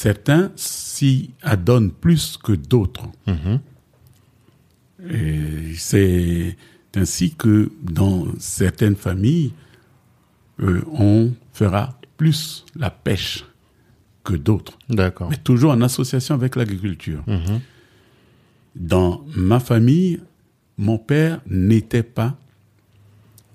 certains 0.00 0.50
s'y 0.56 1.30
adonnent 1.42 1.90
plus 1.90 2.38
que 2.42 2.52
d'autres. 2.52 3.06
Mhm. 3.26 3.60
Et 5.10 5.74
c'est 5.76 6.56
ainsi 6.96 7.34
que 7.34 7.70
dans 7.82 8.26
certaines 8.38 8.96
familles, 8.96 9.52
euh, 10.60 10.80
on 10.92 11.32
fera 11.52 11.98
plus 12.16 12.64
la 12.76 12.90
pêche 12.90 13.44
que 14.24 14.34
d'autres, 14.34 14.78
D'accord. 14.88 15.28
mais 15.28 15.36
toujours 15.36 15.72
en 15.72 15.82
association 15.82 16.34
avec 16.34 16.56
l'agriculture. 16.56 17.22
Mhm. 17.26 17.60
Dans 18.76 19.22
ma 19.36 19.60
famille, 19.60 20.20
mon 20.78 20.96
père 20.96 21.42
n'était 21.46 22.02
pas, 22.02 22.38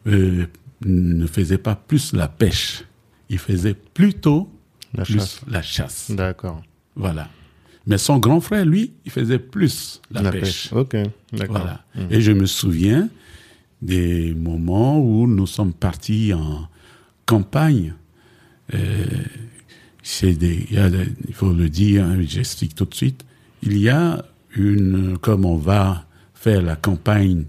euh, 0.05 0.45
ne 0.85 1.25
faisait 1.25 1.57
pas 1.57 1.75
plus 1.75 2.13
la 2.13 2.27
pêche. 2.27 2.83
Il 3.29 3.39
faisait 3.39 3.73
plutôt 3.73 4.54
La 4.97 5.03
plus 5.03 5.13
chasse. 5.15 5.41
la 5.47 5.61
chasse. 5.61 6.11
D'accord. 6.11 6.61
Voilà. 6.95 7.29
Mais 7.87 7.97
son 7.97 8.17
grand 8.17 8.39
frère, 8.41 8.65
lui, 8.65 8.93
il 9.05 9.11
faisait 9.11 9.37
plus 9.39 10.01
la, 10.11 10.21
La 10.23 10.31
pêche. 10.31 10.41
pêche. 10.41 10.73
Ok. 10.73 10.95
D'accord. 11.33 11.57
Voilà. 11.57 11.85
Et 12.09 12.21
je 12.21 12.31
me 12.31 12.45
souviens 12.45 13.09
des 13.81 14.33
moments 14.33 14.99
où 14.99 15.27
nous 15.27 15.45
sommes 15.47 15.73
partis 15.73 16.33
en 16.33 16.67
campagne. 17.25 17.93
Euh, 18.73 19.05
c'est 20.01 20.33
des, 20.33 20.65
il, 20.69 20.75
y 20.75 20.79
a 20.79 20.89
des- 20.89 21.07
il 21.27 21.33
faut 21.33 21.51
le 21.53 21.69
dire, 21.69 22.05
hein, 22.05 22.17
j'explique 22.25 22.75
tout 22.75 22.85
de 22.85 22.93
suite. 22.95 23.25
Il 23.61 23.77
y 23.77 23.89
a 23.89 24.23
une, 24.55 25.17
comme 25.19 25.45
on 25.45 25.57
va 25.57 26.05
faire 26.33 26.61
la 26.61 26.75
campagne 26.75 27.45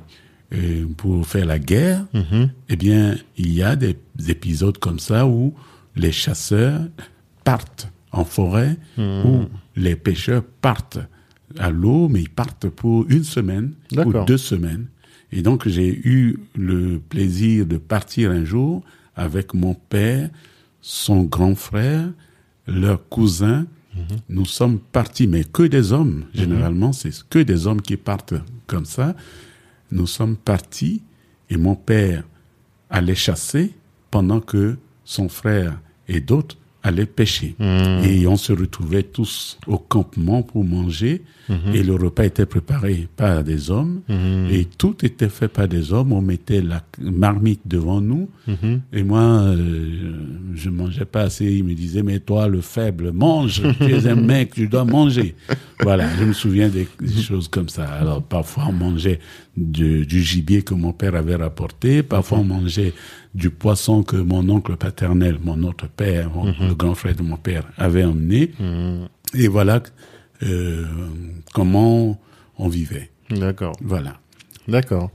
euh, 0.54 0.86
pour 0.96 1.26
faire 1.26 1.46
la 1.46 1.58
guerre, 1.58 2.04
Mhm. 2.14 2.50
eh 2.68 2.76
bien, 2.76 3.16
il 3.36 3.52
y 3.52 3.62
a 3.62 3.76
des 3.76 3.96
épisodes 4.28 4.78
comme 4.78 4.98
ça 4.98 5.26
où 5.26 5.54
les 5.96 6.12
chasseurs 6.12 6.80
partent 7.46 7.88
en 8.10 8.24
forêt, 8.24 8.76
où 8.98 9.44
les 9.76 9.94
pêcheurs 9.94 10.42
partent 10.60 10.98
à 11.58 11.70
l'eau, 11.70 12.08
mais 12.08 12.22
ils 12.22 12.28
partent 12.28 12.68
pour 12.68 13.06
une 13.08 13.22
semaine 13.22 13.72
ou 13.96 14.24
deux 14.24 14.36
semaines. 14.36 14.86
Et 15.30 15.42
donc, 15.42 15.68
j'ai 15.68 15.88
eu 15.88 16.40
le 16.56 16.98
plaisir 16.98 17.64
de 17.64 17.76
partir 17.76 18.32
un 18.32 18.44
jour 18.44 18.82
avec 19.14 19.54
mon 19.54 19.74
père, 19.74 20.28
son 20.80 21.22
grand 21.22 21.54
frère, 21.54 22.08
leur 22.66 23.08
cousin. 23.08 23.66
Nous 24.28 24.44
sommes 24.44 24.80
partis, 24.80 25.28
mais 25.28 25.44
que 25.44 25.62
des 25.62 25.92
hommes. 25.92 26.24
Généralement, 26.34 26.92
c'est 26.92 27.12
que 27.30 27.38
des 27.38 27.68
hommes 27.68 27.80
qui 27.80 27.96
partent 27.96 28.34
comme 28.66 28.84
ça. 28.84 29.14
Nous 29.92 30.08
sommes 30.08 30.36
partis 30.36 31.00
et 31.48 31.56
mon 31.56 31.76
père 31.76 32.24
allait 32.90 33.14
chasser 33.14 33.72
pendant 34.10 34.40
que 34.40 34.76
son 35.04 35.28
frère 35.28 35.78
et 36.08 36.20
d'autres 36.20 36.56
allaient 36.86 37.06
pêcher. 37.06 37.54
Et 38.04 38.26
on 38.26 38.36
se 38.36 38.52
retrouvait 38.52 39.02
tous 39.02 39.58
au 39.66 39.78
campement 39.78 40.42
pour 40.42 40.64
manger 40.64 41.22
et 41.74 41.82
le 41.82 41.94
repas 41.94 42.24
était 42.24 42.46
préparé 42.46 43.08
par 43.16 43.44
des 43.44 43.70
hommes 43.70 44.00
et 44.50 44.64
tout 44.64 44.96
était 45.04 45.28
fait 45.28 45.48
par 45.48 45.68
des 45.68 45.92
hommes. 45.92 46.12
On 46.12 46.20
mettait 46.20 46.60
la 46.60 46.82
marmite 47.00 47.60
devant 47.66 48.00
nous 48.00 48.28
et 48.92 49.02
moi, 49.04 49.22
euh, 49.42 50.12
je 50.54 50.70
mangeais 50.70 51.04
pas 51.04 51.22
assez. 51.22 51.44
Il 51.46 51.64
me 51.64 51.74
disait, 51.74 52.02
mais 52.02 52.18
toi, 52.20 52.48
le 52.48 52.60
faible, 52.60 53.12
mange. 53.12 53.62
Tu 53.78 53.92
es 53.92 54.06
un 54.08 54.14
mec, 54.16 54.54
tu 54.54 54.68
dois 54.68 54.84
manger. 54.84 55.34
Voilà, 55.82 56.08
je 56.18 56.24
me 56.24 56.32
souviens 56.32 56.68
des, 56.68 56.88
des 57.00 57.22
choses 57.22 57.48
comme 57.48 57.68
ça. 57.68 57.84
Alors, 57.86 58.22
parfois, 58.22 58.64
on 58.68 58.72
mangeait 58.72 59.20
du, 59.56 60.04
du 60.06 60.22
gibier 60.22 60.62
que 60.62 60.74
mon 60.74 60.92
père 60.92 61.14
avait 61.14 61.36
rapporté. 61.36 62.02
Parfois, 62.02 62.38
on 62.38 62.44
mangeait 62.44 62.92
du 63.34 63.50
poisson 63.50 64.02
que 64.02 64.16
mon 64.16 64.48
oncle 64.48 64.76
paternel, 64.76 65.38
mon 65.44 65.62
autre 65.64 65.88
père, 65.88 66.30
mon- 66.34 66.46
le 66.68 66.74
grand 66.74 66.94
frère 66.94 67.14
de 67.14 67.22
mon 67.22 67.36
père, 67.36 67.64
avait 67.76 68.04
emmené. 68.04 68.50
Et 69.34 69.48
voilà 69.48 69.82
comment 71.52 72.20
on 72.58 72.68
vivait. 72.68 73.10
D'accord. 73.30 73.76
Voilà. 73.80 74.18
D'accord. 74.68 75.10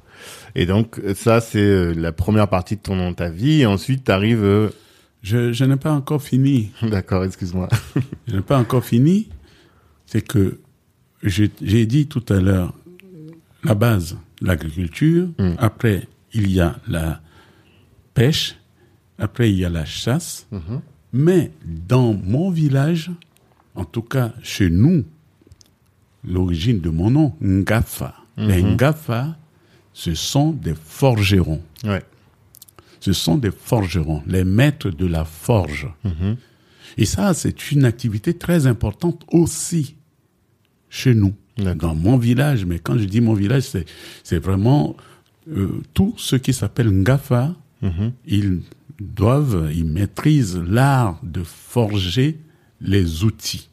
Et 0.56 0.66
donc 0.66 1.00
euh, 1.00 1.14
ça 1.16 1.42
c'est 1.42 1.60
euh, 1.60 1.94
la 1.94 2.12
première 2.12 2.48
partie 2.48 2.76
de 2.76 2.82
ton 2.82 3.14
ta 3.14 3.30
vie. 3.30 3.62
Et 3.62 3.66
ensuite 3.66 4.04
t'arrives. 4.04 4.44
euh, 4.44 4.70
Je, 5.24 5.52
je 5.54 5.66
n'ai 5.66 5.76
pas 5.78 5.92
encore 5.94 6.22
fini. 6.22 6.72
D'accord. 6.82 7.24
Excuse-moi. 7.26 7.68
Je 8.28 8.36
n'ai 8.36 8.42
pas 8.42 8.58
encore 8.58 8.84
fini. 8.84 9.30
C'est 10.06 10.22
que 10.28 10.60
j'ai 11.24 11.86
dit 11.86 12.08
tout 12.08 12.26
à 12.30 12.40
l'heure 12.42 12.74
la 13.64 13.76
base, 13.76 14.18
l'agriculture. 14.42 15.28
Mm. 15.38 15.54
Après, 15.60 16.08
il 16.34 16.52
y 16.52 16.60
a 16.60 16.76
la 16.88 17.22
pêche. 18.16 18.56
Après, 19.20 19.52
il 19.52 19.58
y 19.60 19.66
a 19.66 19.70
la 19.70 19.86
chasse. 19.86 20.48
Mhm. 20.52 20.82
Mais 21.14 21.52
dans 21.66 22.14
mon 22.14 22.50
village, 22.50 23.12
en 23.76 23.86
tout 23.86 24.02
cas 24.02 24.34
chez 24.44 24.70
nous, 24.70 25.04
l'origine 26.24 26.80
de 26.80 26.90
mon 26.90 27.10
nom, 27.10 27.34
Ngafa. 27.42 28.16
Les 28.38 28.64
Ngafa, 28.64 29.38
ce 29.94 30.14
sont 30.14 30.52
des 30.52 30.74
forgerons. 30.74 31.62
Ouais. 31.84 32.04
Ce 33.00 33.14
sont 33.14 33.38
des 33.38 33.52
forgerons, 33.52 34.24
les 34.28 34.44
maîtres 34.44 34.90
de 34.90 35.06
la 35.06 35.26
forge. 35.26 35.88
Mhm. 36.04 36.38
Et 36.98 37.06
ça, 37.06 37.34
c'est 37.34 37.72
une 37.72 37.86
activité 37.86 38.34
très 38.34 38.68
importante 38.68 39.24
aussi 39.32 39.96
chez 40.90 41.16
nous, 41.16 41.34
dans 41.58 41.96
mon 41.96 42.18
village. 42.18 42.66
Mais 42.66 42.80
quand 42.80 42.98
je 42.98 43.06
dis 43.06 43.22
mon 43.22 43.34
village, 43.34 43.64
c'est, 43.64 43.86
c'est 44.24 44.40
vraiment 44.40 44.96
euh, 45.50 45.82
tout 45.94 46.14
ce 46.18 46.36
qui 46.36 46.54
s'appelle 46.54 46.90
Ngafa. 46.90 47.56
Mhm. 47.82 48.12
Ils 48.28 48.62
doivent, 49.00 49.72
ils 49.74 49.86
maîtrisent 49.86 50.58
l'art 50.58 51.20
de 51.24 51.44
forger 51.44 52.40
les 52.82 53.24
outils. 53.24 53.70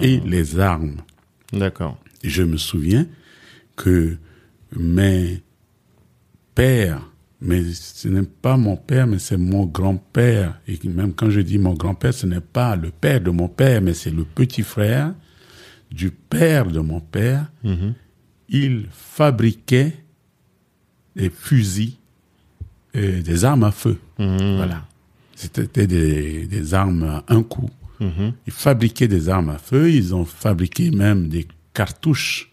et 0.00 0.18
les 0.20 0.58
armes. 0.58 0.96
D'accord. 1.52 1.98
Je 2.22 2.42
me 2.42 2.56
souviens 2.56 3.06
que 3.76 4.16
mes 4.74 5.42
pères, 6.54 7.02
mais 7.40 7.62
ce 7.74 8.08
n'est 8.08 8.22
pas 8.22 8.56
mon 8.56 8.76
père, 8.76 9.06
mais 9.06 9.18
c'est 9.18 9.36
mon 9.36 9.66
grand-père. 9.66 10.58
Et 10.66 10.78
même 10.88 11.12
quand 11.12 11.28
je 11.28 11.40
dis 11.40 11.58
mon 11.58 11.74
grand-père, 11.74 12.14
ce 12.14 12.26
n'est 12.26 12.40
pas 12.40 12.76
le 12.76 12.90
père 12.90 13.20
de 13.20 13.30
mon 13.30 13.48
père, 13.48 13.82
mais 13.82 13.92
c'est 13.92 14.10
le 14.10 14.24
petit 14.24 14.62
frère 14.62 15.12
du 15.90 16.10
père 16.10 16.66
de 16.66 16.80
mon 16.80 17.00
père. 17.00 17.50
Il 18.48 18.86
fabriquait 18.90 19.92
des 21.14 21.28
fusils, 21.30 21.94
euh, 22.96 23.20
des 23.22 23.44
armes 23.44 23.64
à 23.64 23.70
feu. 23.70 23.98
Voilà. 24.18 24.86
C'était 25.34 25.86
des, 25.86 26.46
des 26.46 26.74
armes 26.74 27.02
à 27.02 27.24
un 27.28 27.42
coup. 27.42 27.68
Ils 28.00 28.52
fabriquaient 28.52 29.08
des 29.08 29.28
armes 29.28 29.50
à 29.50 29.58
feu, 29.58 29.90
ils 29.90 30.14
ont 30.14 30.24
fabriqué 30.24 30.90
même 30.90 31.28
des 31.28 31.46
cartouches 31.72 32.50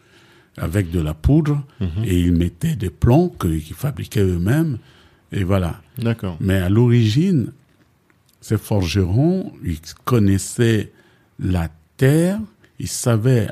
avec 0.58 0.92
de 0.92 1.00
la 1.00 1.14
poudre 1.14 1.64
et 2.04 2.20
ils 2.20 2.32
mettaient 2.32 2.76
des 2.76 2.90
plombs 2.90 3.30
qu'ils 3.40 3.76
fabriquaient 3.76 4.24
eux-mêmes. 4.24 4.78
Et 5.32 5.44
voilà. 5.44 5.82
D'accord. 5.98 6.38
Mais 6.40 6.58
à 6.58 6.70
l'origine, 6.70 7.52
ces 8.42 8.58
forgerons, 8.58 9.54
ils 9.64 9.80
connaissaient 10.04 10.92
la 11.40 11.70
terre, 11.98 12.40
ils 12.80 12.88
savaient 12.88 13.48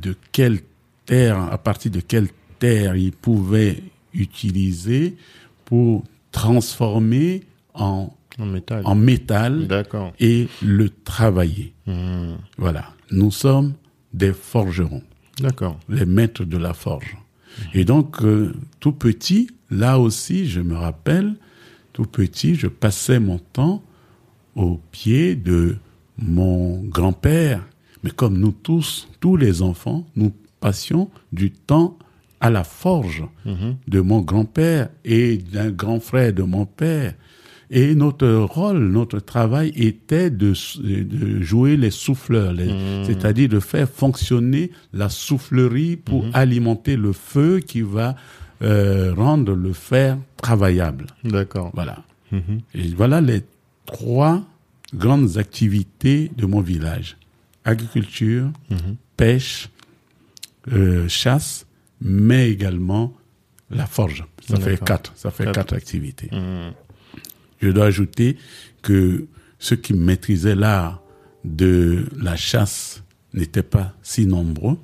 de 0.00 0.14
quelle 0.32 0.60
terre, 1.06 1.38
à 1.38 1.58
partir 1.58 1.90
de 1.90 2.00
quelle 2.00 2.28
terre 2.58 2.96
ils 2.96 3.12
pouvaient 3.12 3.82
utiliser 4.12 5.16
pour 5.64 6.04
transformer 6.30 7.42
en, 7.74 8.14
En 8.38 8.46
métal. 8.46 8.82
en 8.84 8.94
métal 8.94 9.66
D'accord. 9.68 10.12
et 10.18 10.48
le 10.62 10.90
travailler. 10.90 11.72
Hmm. 11.86 12.34
Voilà. 12.58 12.90
Nous 13.10 13.30
sommes 13.30 13.74
des 14.12 14.32
forgerons 14.32 15.02
D'accord. 15.40 15.78
les 15.88 16.04
maîtres 16.06 16.44
de 16.44 16.56
la 16.56 16.74
forge. 16.74 17.16
Et 17.72 17.84
donc, 17.84 18.22
euh, 18.22 18.52
tout 18.80 18.92
petit, 18.92 19.48
là 19.70 19.98
aussi, 19.98 20.48
je 20.48 20.60
me 20.60 20.74
rappelle, 20.74 21.34
tout 21.92 22.04
petit, 22.06 22.56
je 22.56 22.66
passais 22.66 23.20
mon 23.20 23.38
temps 23.38 23.82
au 24.56 24.80
pied 24.90 25.36
de 25.36 25.76
mon 26.18 26.80
grand-père. 26.82 27.64
Mais 28.02 28.10
comme 28.10 28.36
nous 28.38 28.52
tous, 28.52 29.08
tous 29.20 29.36
les 29.36 29.62
enfants, 29.62 30.06
nous 30.16 30.32
passions 30.60 31.10
du 31.32 31.50
temps 31.50 31.96
à 32.40 32.50
la 32.50 32.64
forge 32.64 33.24
de 33.46 34.00
mon 34.00 34.20
grand-père 34.20 34.90
et 35.04 35.38
d'un 35.38 35.70
grand 35.70 36.00
frère 36.00 36.32
de 36.32 36.42
mon 36.42 36.66
père. 36.66 37.14
Et 37.76 37.94
notre 37.96 38.28
rôle, 38.28 38.78
notre 39.00 39.18
travail 39.18 39.72
était 39.74 40.30
de, 40.30 40.52
de 40.80 41.42
jouer 41.42 41.76
les 41.76 41.90
souffleurs, 41.90 42.52
les- 42.52 43.04
c'est-à-dire 43.04 43.48
de 43.48 43.58
faire 43.58 43.88
fonctionner 43.88 44.70
la 44.92 45.08
soufflerie 45.08 45.96
pour 45.96 46.24
alimenter 46.34 46.96
le 46.96 47.12
feu 47.12 47.58
qui 47.58 47.82
va 47.82 48.14
euh, 48.62 49.12
rendre 49.14 49.54
le 49.54 49.72
fer 49.72 50.16
travaillable. 50.36 51.06
D'accord. 51.24 51.72
Voilà. 51.74 52.04
Mhm. 52.30 52.60
Et 52.76 52.88
voilà 52.96 53.20
les 53.20 53.42
trois 53.86 54.42
grandes 54.94 55.36
activités 55.36 56.30
de 56.36 56.46
mon 56.46 56.60
village. 56.60 57.16
Agriculture, 57.64 58.46
pêche, 59.16 59.68
euh, 60.72 61.08
chasse, 61.08 61.66
mais 62.00 62.50
également 62.50 63.12
la 63.70 63.86
forge. 63.86 64.24
Ça 64.48 64.56
fait 64.60 64.76
quatre. 64.84 65.12
Ça 65.16 65.30
fait 65.32 65.44
quatre 65.52 65.74
activités. 65.74 66.30
Je 67.64 67.70
dois 67.70 67.86
ajouter 67.86 68.36
que 68.82 69.26
ceux 69.58 69.76
qui 69.76 69.94
maîtrisaient 69.94 70.54
l'art 70.54 71.02
de 71.44 72.06
la 72.20 72.36
chasse 72.36 73.02
n'étaient 73.32 73.62
pas 73.62 73.94
si 74.02 74.26
nombreux. 74.26 74.76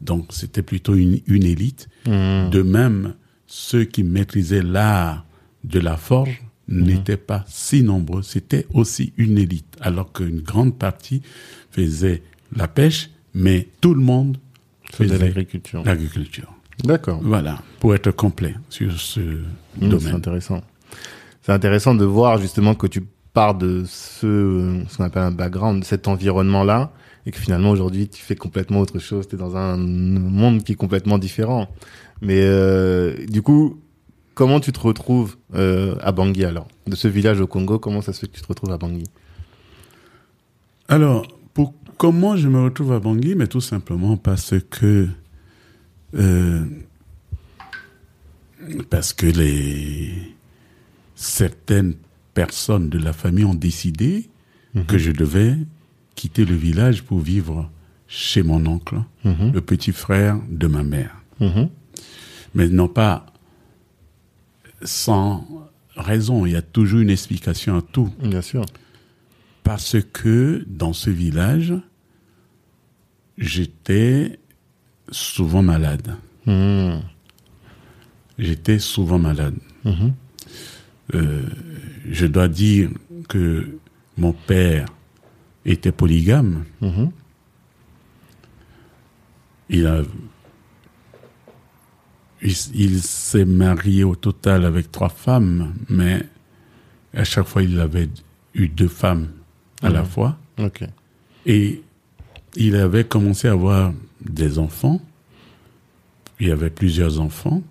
Donc, 0.00 0.28
c'était 0.30 0.62
plutôt 0.62 0.94
une, 0.94 1.20
une 1.26 1.42
élite. 1.44 1.88
De 2.06 2.62
même, 2.62 3.14
ceux 3.46 3.84
qui 3.84 4.04
maîtrisaient 4.04 4.62
l'art 4.62 5.26
de 5.64 5.80
la 5.80 5.96
forge 5.96 6.40
n'étaient 6.68 7.16
pas 7.16 7.44
si 7.48 7.82
nombreux. 7.82 8.22
C'était 8.22 8.66
aussi 8.72 9.12
une 9.16 9.36
élite. 9.38 9.76
Alors 9.80 10.12
qu'une 10.12 10.40
grande 10.40 10.78
partie 10.78 11.20
faisait 11.72 12.22
la 12.54 12.68
pêche, 12.68 13.10
mais 13.34 13.68
tout 13.80 13.94
le 13.94 14.00
monde 14.00 14.36
Faisait 14.92 15.18
l'agriculture. 15.18 15.82
l'agriculture. 15.84 16.52
D'accord. 16.84 17.20
Voilà, 17.22 17.62
pour 17.80 17.94
être 17.94 18.10
complet 18.12 18.54
sur 18.68 18.98
ce 19.00 19.20
c'est 19.80 19.88
domaine. 19.88 20.14
intéressant. 20.16 20.62
C'est 21.50 21.54
intéressant 21.54 21.96
de 21.96 22.04
voir 22.04 22.38
justement 22.38 22.76
que 22.76 22.86
tu 22.86 23.02
pars 23.32 23.56
de 23.56 23.82
ce, 23.84 24.84
ce 24.88 24.96
qu'on 24.96 25.02
appelle 25.02 25.24
un 25.24 25.32
background, 25.32 25.82
cet 25.82 26.06
environnement-là, 26.06 26.92
et 27.26 27.32
que 27.32 27.38
finalement 27.40 27.70
aujourd'hui 27.70 28.08
tu 28.08 28.22
fais 28.22 28.36
complètement 28.36 28.78
autre 28.78 29.00
chose. 29.00 29.26
Tu 29.26 29.34
es 29.34 29.38
dans 29.38 29.56
un 29.56 29.76
monde 29.76 30.62
qui 30.62 30.70
est 30.70 30.76
complètement 30.76 31.18
différent. 31.18 31.66
Mais 32.22 32.40
euh, 32.40 33.26
du 33.26 33.42
coup, 33.42 33.80
comment 34.34 34.60
tu 34.60 34.70
te 34.70 34.78
retrouves 34.78 35.38
euh, 35.56 35.96
à 36.02 36.12
Bangui 36.12 36.44
alors? 36.44 36.68
De 36.86 36.94
ce 36.94 37.08
village 37.08 37.40
au 37.40 37.48
Congo, 37.48 37.80
comment 37.80 38.00
ça 38.00 38.12
se 38.12 38.20
fait 38.20 38.28
que 38.28 38.36
tu 38.36 38.42
te 38.42 38.46
retrouves 38.46 38.70
à 38.70 38.78
Bangui? 38.78 39.10
Alors, 40.86 41.26
comment 41.96 42.36
je 42.36 42.46
me 42.46 42.62
retrouve 42.62 42.92
à 42.92 43.00
Bangui 43.00 43.34
Mais 43.34 43.48
tout 43.48 43.60
simplement 43.60 44.16
parce 44.16 44.54
que 44.70 45.08
euh, 46.14 46.64
parce 48.88 49.12
que 49.12 49.26
les 49.26 50.36
certaines 51.20 51.94
personnes 52.32 52.88
de 52.88 52.98
la 52.98 53.12
famille 53.12 53.44
ont 53.44 53.54
décidé 53.54 54.30
que 54.86 54.96
je 54.98 55.10
devais 55.12 55.56
quitter 56.14 56.44
le 56.46 56.54
village 56.54 57.02
pour 57.02 57.18
vivre 57.20 57.70
chez 58.08 58.42
mon 58.42 58.64
oncle, 58.66 59.02
Mhm. 59.24 59.52
le 59.52 59.60
petit 59.60 59.92
frère 59.92 60.40
de 60.48 60.66
ma 60.66 60.82
mère. 60.82 61.14
Mhm. 61.40 61.68
Mais 62.54 62.68
non 62.68 62.88
pas 62.88 63.26
sans 64.82 65.46
raison. 65.96 66.46
Il 66.46 66.52
y 66.52 66.56
a 66.56 66.62
toujours 66.62 67.00
une 67.00 67.10
explication 67.10 67.76
à 67.76 67.82
tout. 67.82 68.10
Bien 68.22 68.40
sûr. 68.42 68.64
Parce 69.62 69.96
que 70.12 70.64
dans 70.68 70.92
ce 70.94 71.10
village, 71.10 71.74
j'étais 73.36 74.38
souvent 75.10 75.62
malade. 75.62 76.16
J'étais 78.38 78.78
souvent 78.78 79.18
malade. 79.18 79.56
Euh, 81.14 81.42
je 82.08 82.26
dois 82.26 82.48
dire 82.48 82.90
que 83.28 83.78
mon 84.16 84.32
père 84.32 84.86
était 85.64 85.92
polygame. 85.92 86.64
Mhm. 86.80 87.10
Il 89.68 89.86
a, 89.86 90.02
il, 92.42 92.54
il 92.74 93.00
s'est 93.00 93.44
marié 93.44 94.04
au 94.04 94.16
total 94.16 94.64
avec 94.64 94.90
trois 94.90 95.08
femmes, 95.08 95.74
mais 95.88 96.24
à 97.14 97.24
chaque 97.24 97.46
fois 97.46 97.62
il 97.62 97.78
avait 97.78 98.08
eu 98.54 98.68
deux 98.68 98.88
femmes 98.88 99.28
à 99.82 99.90
la 99.90 100.04
fois. 100.04 100.36
Ok. 100.58 100.84
Et 101.46 101.82
il 102.56 102.76
avait 102.76 103.04
commencé 103.04 103.48
à 103.48 103.52
avoir 103.52 103.92
des 104.20 104.58
enfants. 104.58 105.00
Il 106.40 106.48
y 106.48 106.50
avait 106.50 106.70
plusieurs 106.70 107.20
enfants, 107.20 107.62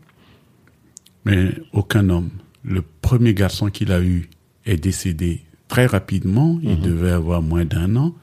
mais 1.26 1.54
aucun 1.74 2.10
homme. 2.10 2.30
Le 2.70 2.84
premier 3.02 3.34
garçon 3.34 3.70
qu'il 3.70 3.92
a 3.92 4.00
eu 4.02 4.30
est 4.66 4.78
décédé 4.78 5.42
très 5.68 5.88
rapidement. 5.88 6.60
Il 6.62 6.80
devait 6.80 7.12
avoir 7.12 7.42
moins 7.42 7.66
d'un 7.66 7.96
an. 7.96 8.16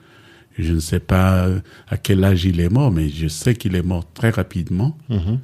Je 0.56 0.72
ne 0.72 0.78
sais 0.78 1.00
pas 1.00 1.48
à 1.88 1.96
quel 1.98 2.24
âge 2.24 2.44
il 2.44 2.60
est 2.60 2.68
mort, 2.70 2.90
mais 2.90 3.08
je 3.08 3.28
sais 3.28 3.54
qu'il 3.54 3.74
est 3.74 3.82
mort 3.82 4.10
très 4.14 4.30
rapidement. 4.30 4.96
Mhm. 5.10 5.40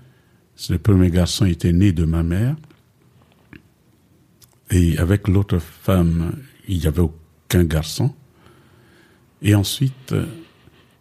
Ce 0.54 0.74
premier 0.74 1.10
garçon 1.10 1.44
était 1.44 1.72
né 1.72 1.92
de 1.92 2.04
ma 2.04 2.22
mère. 2.22 2.56
Et 4.70 4.96
avec 4.98 5.28
l'autre 5.28 5.58
femme, 5.58 6.32
il 6.68 6.78
n'y 6.78 6.86
avait 6.86 7.02
aucun 7.02 7.64
garçon. 7.64 8.14
Et 9.42 9.56
ensuite, 9.56 10.14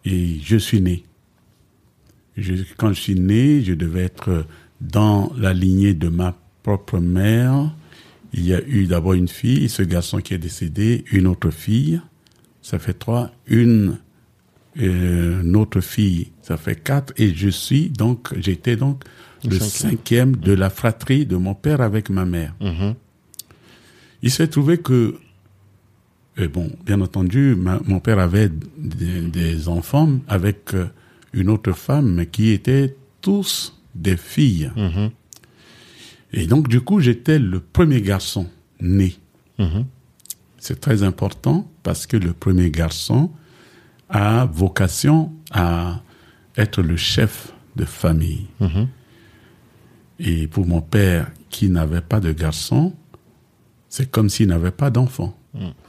et 0.04 0.40
je 0.42 0.56
suis 0.56 0.80
né. 0.80 1.04
Je, 2.36 2.54
quand 2.76 2.88
je 2.88 3.00
suis 3.00 3.14
né, 3.14 3.62
je 3.62 3.74
devais 3.74 4.02
être 4.02 4.44
dans 4.80 5.32
la 5.36 5.54
lignée 5.54 5.94
de 5.94 6.08
ma 6.08 6.36
propre 6.62 6.98
mère. 6.98 7.70
Il 8.32 8.46
y 8.46 8.54
a 8.54 8.62
eu 8.66 8.86
d'abord 8.86 9.12
une 9.14 9.28
fille, 9.28 9.68
ce 9.68 9.82
garçon 9.82 10.18
qui 10.18 10.32
est 10.34 10.38
décédé, 10.38 11.04
une 11.12 11.26
autre 11.26 11.50
fille, 11.50 12.00
ça 12.62 12.78
fait 12.78 12.94
trois, 12.94 13.30
une, 13.46 13.98
euh, 14.80 15.42
une 15.42 15.56
autre 15.56 15.80
fille, 15.80 16.30
ça 16.40 16.56
fait 16.56 16.76
quatre, 16.82 17.12
et 17.18 17.34
je 17.34 17.48
suis 17.48 17.90
donc, 17.90 18.28
j'étais 18.38 18.76
donc 18.76 19.04
le 19.44 19.58
cinquième. 19.58 20.36
de 20.36 20.52
la 20.52 20.70
fratrie 20.70 21.26
de 21.26 21.36
mon 21.36 21.54
père 21.54 21.80
avec 21.80 22.08
ma 22.10 22.24
mère. 22.24 22.54
Mhm. 22.60 22.94
Il 24.22 24.30
s'est 24.30 24.48
trouvé 24.48 24.78
que, 24.78 25.16
bon, 26.52 26.70
bien 26.86 27.00
entendu, 27.00 27.54
ma- 27.56 27.80
mon 27.84 27.98
père 28.00 28.18
avait 28.18 28.50
des, 28.78 29.20
des 29.22 29.68
enfants 29.68 30.20
avec 30.28 30.72
euh, 30.74 30.86
une 31.32 31.50
autre 31.50 31.72
femme 31.72 32.24
qui 32.30 32.50
étaient 32.50 32.94
tous 33.20 33.78
des 33.94 34.16
filles. 34.16 34.70
Mhm. 34.76 35.10
Et 36.32 36.46
donc, 36.46 36.68
du 36.68 36.80
coup, 36.80 37.00
j'étais 37.00 37.38
le 37.38 37.60
premier 37.60 38.00
garçon 38.00 38.48
né. 38.80 39.16
Mhm. 39.58 39.86
C'est 40.58 40.80
très 40.80 41.02
important 41.02 41.70
parce 41.82 42.06
que 42.06 42.16
le 42.16 42.32
premier 42.32 42.70
garçon 42.70 43.30
a 44.08 44.44
vocation 44.46 45.32
à 45.50 46.02
être 46.56 46.82
le 46.82 46.96
chef 46.96 47.52
de 47.76 47.84
famille. 47.84 48.46
Mhm. 48.60 48.88
Et 50.20 50.46
pour 50.46 50.66
mon 50.66 50.80
père, 50.80 51.30
qui 51.50 51.68
n'avait 51.68 52.00
pas 52.00 52.20
de 52.20 52.32
garçon, 52.32 52.94
c'est 53.88 54.10
comme 54.10 54.28
s'il 54.28 54.48
n'avait 54.48 54.70
pas 54.70 54.90
d'enfant. 54.90 55.38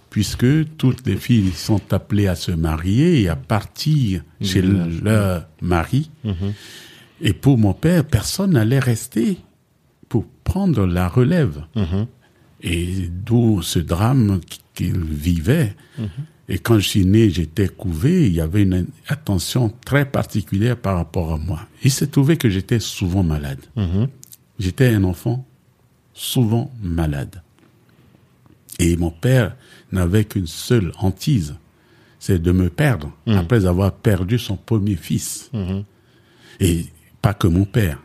Puisque 0.09 0.75
toutes 0.77 1.07
les 1.07 1.15
filles 1.15 1.51
sont 1.53 1.93
appelées 1.93 2.27
à 2.27 2.35
se 2.35 2.51
marier 2.51 3.21
et 3.21 3.29
à 3.29 3.35
partir 3.35 4.23
chez 4.41 4.61
leur 4.61 5.47
mari. 5.61 6.11
Mhm. 6.23 6.53
Et 7.21 7.33
pour 7.33 7.57
mon 7.57 7.73
père, 7.73 8.03
personne 8.03 8.51
n'allait 8.51 8.79
rester 8.79 9.37
prendre 10.53 10.85
la 10.85 11.07
relève. 11.07 11.63
Mhm. 11.75 12.05
Et 12.61 13.09
d'où 13.09 13.63
ce 13.63 13.79
drame 13.79 14.39
qu'il 14.75 15.03
vivait. 15.03 15.75
Et 16.47 16.59
quand 16.59 16.77
je 16.77 16.87
suis 16.87 17.05
né, 17.05 17.31
j'étais 17.31 17.67
couvé, 17.67 18.27
il 18.27 18.33
y 18.33 18.39
avait 18.39 18.61
une 18.61 18.85
attention 19.07 19.73
très 19.83 20.05
particulière 20.05 20.77
par 20.77 20.95
rapport 20.97 21.33
à 21.33 21.37
moi. 21.37 21.61
Il 21.83 21.89
s'est 21.89 22.07
trouvé 22.07 22.37
que 22.37 22.49
j'étais 22.49 22.79
souvent 22.79 23.23
malade. 23.23 23.61
Mhm. 23.75 24.07
J'étais 24.59 24.93
un 24.93 25.03
enfant 25.03 25.43
souvent 26.13 26.71
malade. 26.83 27.41
Et 28.77 28.95
mon 28.95 29.09
père 29.09 29.55
n'avait 29.91 30.25
qu'une 30.25 30.47
seule 30.47 30.91
hantise, 30.99 31.55
c'est 32.19 32.39
de 32.39 32.51
me 32.51 32.69
perdre, 32.69 33.11
après 33.25 33.65
avoir 33.65 33.91
perdu 33.91 34.37
son 34.37 34.55
premier 34.55 34.95
fils. 34.95 35.49
Mhm. 35.51 35.83
Et 36.59 36.85
pas 37.23 37.33
que 37.33 37.47
mon 37.47 37.65
père. 37.65 37.99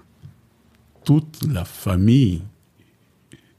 Toute 1.09 1.39
la 1.51 1.65
famille 1.65 2.43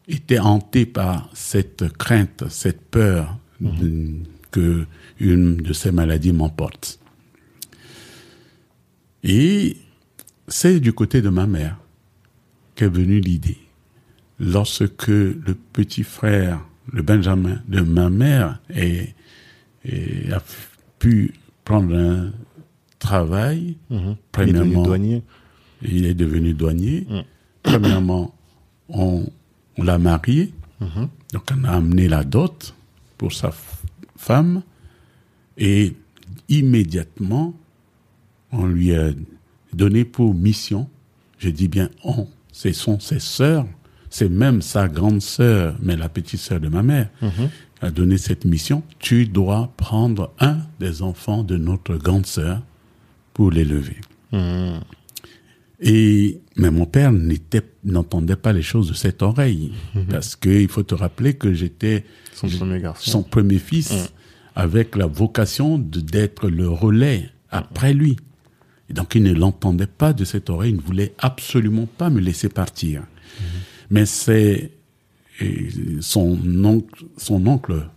était 0.08 0.38
hantée 0.38 0.86
par 0.86 1.32
cette 1.34 1.92
crainte, 1.98 2.44
cette 2.48 2.80
peur 2.92 3.40
de- 3.60 4.18
que 4.52 4.86
une 5.20 5.58
de 5.58 5.74
ces 5.74 5.92
maladies 5.92 6.32
m'emporte. 6.32 7.00
Et 9.24 9.78
c'est 10.48 10.80
du 10.80 10.94
côté 10.94 11.24
de 11.24 11.30
ma 11.30 11.48
mère 11.48 11.78
qu'est 12.76 12.88
venue 12.88 13.20
l'idée. 13.20 13.58
Lorsque 14.40 15.08
le 15.08 15.56
petit 15.74 16.04
frère, 16.04 16.64
le 16.94 17.02
Benjamin 17.02 17.64
de 17.68 17.82
ma 17.82 18.12
mère, 18.12 18.60
est- 18.70 19.16
est- 19.86 20.32
a 20.32 20.42
pu 21.00 21.34
prendre 21.66 21.96
un 21.96 22.32
travail, 23.00 23.76
Mhm. 23.90 23.98
Il 23.98 24.02
est 24.04 24.06
devenu 24.06 24.18
premièrement, 24.32 24.84
douanier. 24.84 25.24
il 25.82 26.06
est 26.06 26.14
devenu 26.14 26.54
douanier. 26.54 27.08
Mm. 27.10 27.22
Premièrement, 27.72 28.34
on, 28.90 29.26
on 29.78 29.84
l'a 29.84 29.98
marié. 29.98 30.54
Mhm. 30.82 31.10
Donc, 31.34 31.44
on 31.56 31.64
a 31.66 31.72
amené 31.72 32.08
la 32.08 32.24
dot 32.24 32.74
pour 33.18 33.34
sa 33.34 33.52
femme. 34.18 34.62
Et 35.58 35.94
immédiatement, 36.48 37.54
on 38.52 38.66
lui 38.66 38.96
a 38.96 39.12
donné 39.74 40.06
pour 40.06 40.34
mission, 40.34 40.88
je 41.38 41.50
dis 41.50 41.68
bien 41.68 41.90
on, 42.04 42.28
ce 42.52 42.72
sont 42.74 43.00
ses 43.00 43.20
sœurs, 43.20 43.66
c'est 44.10 44.30
même 44.30 44.62
sa 44.62 44.88
grande 44.88 45.22
sœur, 45.22 45.76
mais 45.82 45.96
la 45.96 46.10
petite 46.10 46.40
sœur 46.40 46.60
de 46.60 46.68
ma 46.70 46.82
mère, 46.82 47.10
Mhm. 47.22 47.50
a 47.82 47.92
donné 47.92 48.18
cette 48.18 48.46
mission. 48.46 48.84
Tu 49.00 49.26
dois 49.28 49.72
prendre 49.78 50.34
un 50.40 50.58
des 50.80 51.02
enfants 51.02 51.44
de 51.44 51.58
notre 51.58 51.96
grande 51.98 52.26
sœur 52.26 52.62
pour 53.34 53.52
l'élever. 53.52 53.98
Mhm. 54.32 54.80
Et 55.82 56.42
mais 56.58 56.72
mon 56.72 56.86
père 56.86 57.12
n'était 57.12 57.64
n'entendait 57.86 58.36
pas 58.36 58.52
les 58.52 58.62
choses 58.62 58.90
de 58.90 58.94
cette 58.94 59.22
oreille 59.22 59.72
parce 60.10 60.36
que 60.36 60.50
il 60.50 60.68
faut 60.68 60.84
te 60.84 60.94
rappeler 60.94 61.36
que 61.36 61.54
j'étais 61.54 62.04
Son 62.34 62.50
premier 62.50 62.82
garçon. 62.82 63.12
son 63.12 63.24
premier 63.24 63.60
fils 63.60 64.12
avec 64.56 64.98
la 64.98 65.08
vocation 65.08 65.78
de 65.78 66.02
d'être 66.02 66.50
le 66.50 66.68
relais 66.68 67.30
après 67.50 67.94
lui. 67.94 68.18
Et 68.90 68.94
donc 68.94 69.16
il 69.16 69.24
ne 69.24 69.34
l'entendait 69.34 69.88
pas 69.88 70.12
de 70.12 70.26
cette 70.26 70.50
oreille, 70.50 70.72
il 70.72 70.78
ne 70.78 70.82
voulait 70.82 71.14
absolument 71.18 71.86
pas 71.86 72.10
me 72.10 72.20
laisser 72.20 72.50
partir. 72.50 73.04
Mais 73.90 74.06
c'est 74.06 74.72
et 75.42 75.70
son 76.02 76.38
oncle, 76.66 77.06
son 77.18 77.46
oncle 77.48 77.88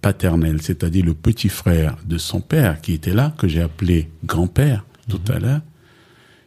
paternel, 0.00 0.60
c'est-à-dire 0.60 1.04
le 1.04 1.14
petit 1.14 1.48
frère 1.48 1.96
de 2.04 2.18
son 2.18 2.40
père 2.40 2.80
qui 2.80 2.94
était 2.94 3.14
là, 3.14 3.32
que 3.38 3.46
j'ai 3.46 3.62
appelé 3.62 4.10
grand-père 4.24 4.84
tout 5.08 5.20
à 5.28 5.38
l'heure, 5.38 5.60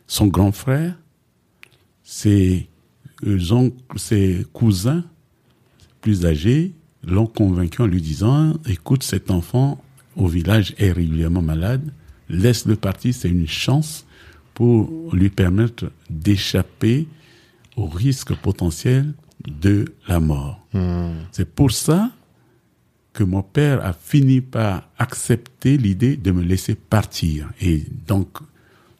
son 0.08 0.28
grand 0.28 0.52
frère, 0.52 0.96
ses, 2.04 2.68
euh, 3.26 3.40
oncles- 3.52 3.98
ses 3.98 4.46
cousins 4.54 5.04
plus 6.02 6.26
âgés 6.26 6.74
l'ont 7.04 7.28
convaincu 7.28 7.82
en 7.82 7.88
lui 7.88 8.02
disant, 8.02 8.54
écoute, 8.68 9.04
cet 9.04 9.32
enfant 9.32 9.82
au 10.16 10.28
village 10.28 10.74
est 10.78 10.92
régulièrement 10.92 11.42
malade, 11.42 11.92
laisse-le 12.30 12.76
partir, 12.76 13.14
c'est 13.14 13.30
une 13.30 13.48
chance 13.48 14.06
pour 14.54 15.14
lui 15.14 15.30
permettre 15.30 15.92
d'échapper 16.10 17.08
au 17.76 17.86
risque 17.88 18.34
potentiel 18.36 19.14
de 19.48 19.86
la 20.08 20.20
mort. 20.20 20.66
Mhm. 20.74 21.14
C'est 21.32 21.50
pour 21.54 21.72
ça 21.72 22.12
que 23.14 23.24
mon 23.24 23.44
père 23.44 23.86
a 23.86 23.94
fini 23.94 24.42
par 24.42 24.90
accepter 24.98 25.78
l'idée 25.78 26.18
de 26.18 26.32
me 26.32 26.42
laisser 26.42 26.76
partir. 26.76 27.50
Et 27.62 27.84
donc, 28.08 28.40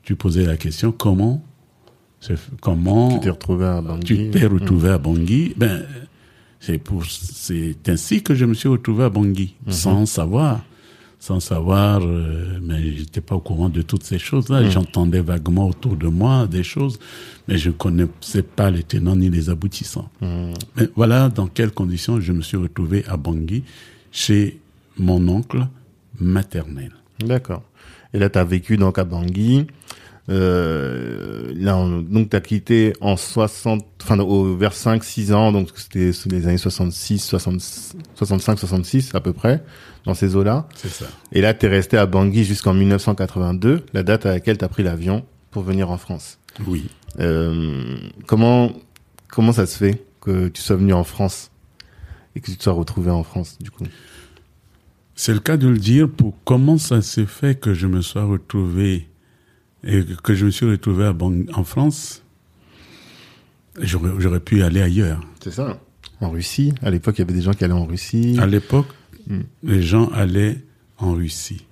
tu 0.06 0.16
posais 0.16 0.46
la 0.46 0.56
question, 0.56 0.92
comment, 0.92 1.44
comment 2.62 3.18
Tu 3.18 3.20
t'es 3.22 3.30
retrouvé 3.32 3.66
à 3.66 3.82
Bangui. 3.82 4.06
tu 4.06 4.30
t'es 4.30 4.46
retrouvé 4.46 4.90
à 4.92 4.98
Bangui? 5.00 5.54
Ben, 5.58 5.84
c'est 6.60 6.78
pour, 6.78 7.06
c'est 7.06 7.78
ainsi 7.90 8.22
que 8.24 8.36
je 8.36 8.46
me 8.46 8.54
suis 8.54 8.70
retrouvé 8.70 9.04
à 9.06 9.10
Bangui, 9.10 9.56
sans 9.68 10.06
savoir, 10.06 10.64
sans 11.20 11.40
savoir, 11.40 12.02
euh, 12.04 12.60
mais 12.62 12.96
j'étais 12.96 13.22
pas 13.22 13.36
au 13.36 13.40
courant 13.40 13.70
de 13.70 13.82
toutes 13.82 14.04
ces 14.04 14.20
choses-là. 14.20 14.70
J'entendais 14.70 15.22
vaguement 15.22 15.68
autour 15.68 15.96
de 15.96 16.08
moi 16.08 16.46
des 16.46 16.64
choses, 16.64 17.00
mais 17.48 17.58
je 17.58 17.72
connaissais 17.72 18.44
pas 18.44 18.70
les 18.70 18.84
tenants 18.84 19.16
ni 19.16 19.32
les 19.32 19.50
aboutissants. 19.50 20.10
Mhm. 20.22 20.54
Mais 20.78 20.90
voilà 20.96 21.30
dans 21.30 21.48
quelles 21.48 21.72
conditions 21.72 22.20
je 22.20 22.32
me 22.32 22.42
suis 22.42 22.58
retrouvé 22.58 23.04
à 23.08 23.18
Bangui, 23.18 23.64
chez 24.12 24.60
mon 24.98 25.28
oncle 25.28 25.68
maternel. 26.20 26.92
D'accord. 27.20 27.64
Et 28.16 28.20
là, 28.20 28.30
tu 28.30 28.40
as 28.40 28.44
vécu 28.46 28.78
donc 28.78 28.98
à 28.98 29.04
Bangui. 29.04 29.68
Euh, 30.30 31.54
là, 31.56 31.78
on- 31.78 32.02
donc 32.02 32.30
tu 32.32 32.36
as 32.36 32.42
quitté 32.42 32.94
en 33.02 33.16
60, 33.16 33.86
enfin 34.02 34.18
au, 34.20 34.56
vers 34.56 34.74
5-6 34.74 35.34
ans, 35.34 35.52
donc 35.52 35.70
c'était 35.76 36.12
les 36.32 36.48
années 36.48 36.58
66, 36.58 37.20
60 37.20 37.62
65, 38.16 38.58
66 38.58 39.14
à 39.14 39.20
peu 39.22 39.34
près, 39.34 39.64
dans 40.06 40.14
ces 40.16 40.36
eaux-là. 40.36 40.68
C'est 40.76 40.90
ça. 40.90 41.06
Et 41.32 41.42
là, 41.42 41.54
tu 41.54 41.66
es 41.68 41.70
resté 41.70 41.98
à 41.98 42.06
Bangui 42.08 42.44
jusqu'en 42.44 42.74
1982, 42.74 43.86
la 43.94 44.02
date 44.04 44.26
à 44.26 44.30
laquelle 44.32 44.58
tu 44.58 44.66
as 44.66 44.70
pris 44.70 44.82
l'avion 44.84 45.24
pour 45.52 45.62
venir 45.64 45.92
en 45.92 45.98
France. 45.98 46.40
Oui. 46.66 46.86
Euh, 47.20 47.96
comment 48.26 48.72
comment 49.28 49.52
ça 49.54 49.66
se 49.68 49.78
fait 49.78 50.04
que 50.22 50.48
tu 50.48 50.62
sois 50.62 50.76
venu 50.78 50.94
en 50.94 51.04
France 51.04 51.52
et 52.36 52.40
que 52.42 52.48
tu 52.50 52.58
te 52.58 52.64
sois 52.64 52.74
retrouvé 52.74 53.12
en 53.12 53.24
France 53.24 53.58
du 53.62 53.70
coup? 53.70 53.84
C'est 55.16 55.34
le 55.34 55.40
cas 55.40 55.58
de 55.58 55.68
le 55.68 55.78
dire 55.78 56.10
pour 56.10 56.36
comment 56.44 56.78
ça 56.78 57.02
s'est 57.02 57.26
fait 57.26 57.60
que 57.60 57.74
je 57.74 57.88
me 57.88 58.02
sois 58.02 58.26
retrouvé 58.26 59.08
et 59.84 60.04
que 60.24 60.34
je 60.34 60.46
me 60.46 60.52
suis 60.52 60.66
retrouvé 60.70 61.06
à 61.06 61.14
Bang- 61.14 61.50
en 61.54 61.64
France. 61.64 62.22
J'aurais, 63.80 64.40
pu 64.40 64.62
aller 64.64 64.82
ailleurs. 64.82 65.22
C'est 65.42 65.52
ça. 65.52 65.80
En 66.22 66.30
Russie, 66.32 66.74
à 66.82 66.90
l'époque, 66.92 67.16
il 67.18 67.22
y 67.22 67.24
avait 67.24 67.34
des 67.34 67.42
gens 67.42 67.52
qui 67.54 67.64
allaient 67.64 67.74
en 67.74 67.86
Russie. 67.86 68.38
À 68.40 68.46
l'époque, 68.46 68.88
Mm. 69.28 69.40
les 69.64 69.82
gens 69.82 70.08
allaient 70.10 70.64
en 70.98 71.14
Russie. 71.14 71.66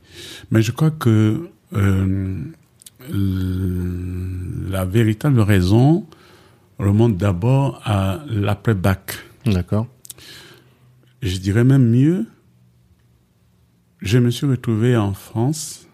Mais 0.52 0.62
je 0.64 0.72
crois 0.72 0.90
que 0.92 1.50
euh, 1.74 2.44
la 4.70 4.86
véritable 4.86 5.40
raison 5.40 6.06
remonte 6.80 7.18
d'abord 7.18 7.80
à 7.86 8.24
l'après-bac. 8.28 9.18
D'accord. 9.46 9.88
Je 11.22 11.38
dirais 11.38 11.64
même 11.64 11.88
mieux, 11.90 12.26
je 14.04 14.18
me 14.20 14.30
suis 14.30 14.46
retrouvé 14.46 14.96
en 14.96 15.14
France 15.14 15.88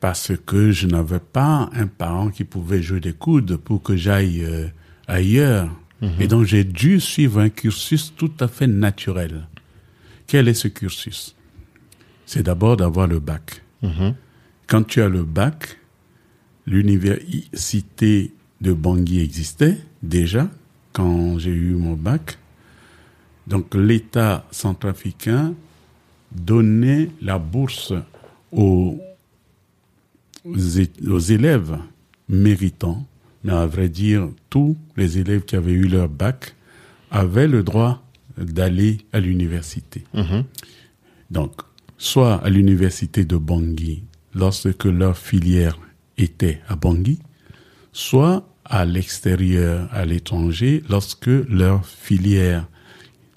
parce 0.00 0.32
que 0.46 0.72
je 0.72 0.86
n'avais 0.86 1.20
pas 1.20 1.68
un 1.74 1.86
parent 1.86 2.30
qui 2.30 2.44
pouvait 2.44 2.82
jouer 2.82 3.00
des 3.00 3.12
coudes 3.12 3.58
pour 3.58 3.82
que 3.82 3.94
j'aille 3.94 4.42
euh, 4.42 4.66
ailleurs. 5.06 5.70
Et 6.18 6.28
donc 6.28 6.46
j'ai 6.46 6.64
dû 6.64 6.98
suivre 6.98 7.40
un 7.40 7.50
cursus 7.50 8.14
tout 8.16 8.32
à 8.40 8.48
fait 8.48 8.66
naturel. 8.66 9.46
Quel 10.26 10.48
est 10.48 10.54
ce 10.54 10.68
cursus? 10.68 11.36
C'est 12.24 12.42
d'abord 12.42 12.78
d'avoir 12.78 13.06
le 13.06 13.18
bac. 13.18 13.62
Mhm. 13.82 14.14
Quand 14.66 14.82
tu 14.84 15.02
as 15.02 15.10
le 15.10 15.24
bac, 15.24 15.78
l'université 16.66 18.32
de 18.62 18.72
Bangui 18.72 19.20
existait 19.20 19.76
déjà 20.02 20.48
quand 20.94 21.38
j'ai 21.38 21.50
eu 21.50 21.74
mon 21.74 21.96
bac. 21.96 22.38
Donc 23.50 23.74
l'État 23.74 24.46
centrafricain 24.52 25.54
donnait 26.30 27.10
la 27.20 27.40
bourse 27.40 27.92
aux, 28.52 28.96
élèves 31.28 31.76
méritants, 32.28 33.04
mais 33.42 33.52
à 33.52 33.66
vrai 33.66 33.88
dire, 33.88 34.28
tous 34.50 34.76
les 34.96 35.18
élèves 35.18 35.42
qui 35.42 35.56
avaient 35.56 35.72
eu 35.72 35.88
leur 35.88 36.08
bac 36.08 36.54
avaient 37.10 37.48
le 37.48 37.64
droit 37.64 38.04
d'aller 38.38 38.98
à 39.12 39.18
l'université. 39.18 40.04
Mhm. 40.14 40.44
Donc, 41.32 41.62
soit 41.98 42.36
à 42.36 42.50
l'université 42.50 43.24
de 43.24 43.36
Bangui, 43.36 44.04
lorsque 44.32 44.84
leur 44.84 45.18
filière 45.18 45.76
était 46.16 46.60
à 46.68 46.76
Bangui, 46.76 47.18
soit 47.92 48.48
à 48.64 48.84
l'extérieur, 48.84 49.88
à 49.92 50.04
l'étranger, 50.04 50.84
lorsque 50.88 51.26
leur 51.26 51.84
filière, 51.84 52.68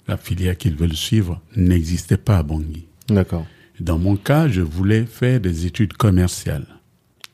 la 0.08 0.16
filière 0.16 0.56
qu'ils 0.56 0.76
veulent 0.76 0.94
suivre, 0.96 1.40
n'existait 1.56 2.16
pas 2.16 2.38
à 2.38 2.42
Bangui. 2.42 2.86
D'accord. 3.08 3.46
Dans 3.80 3.98
mon 3.98 4.16
cas, 4.16 4.48
je 4.48 4.60
voulais 4.60 5.04
faire 5.06 5.40
des 5.40 5.66
études 5.66 5.94
commerciales. 5.94 6.66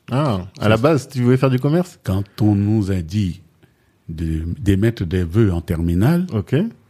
Ah, 0.09 0.47
à 0.59 0.67
la 0.69 0.77
base, 0.77 1.07
tu 1.09 1.21
voulais 1.21 1.37
faire 1.37 1.49
du 1.49 1.59
commerce? 1.59 1.99
Quand 2.03 2.23
on 2.41 2.55
nous 2.55 2.91
a 2.91 3.01
dit 3.01 3.41
de- 4.09 4.43
d'émettre 4.59 5.05
des 5.05 5.23
vœux 5.23 5.53
en 5.53 5.61
terminale, 5.61 6.25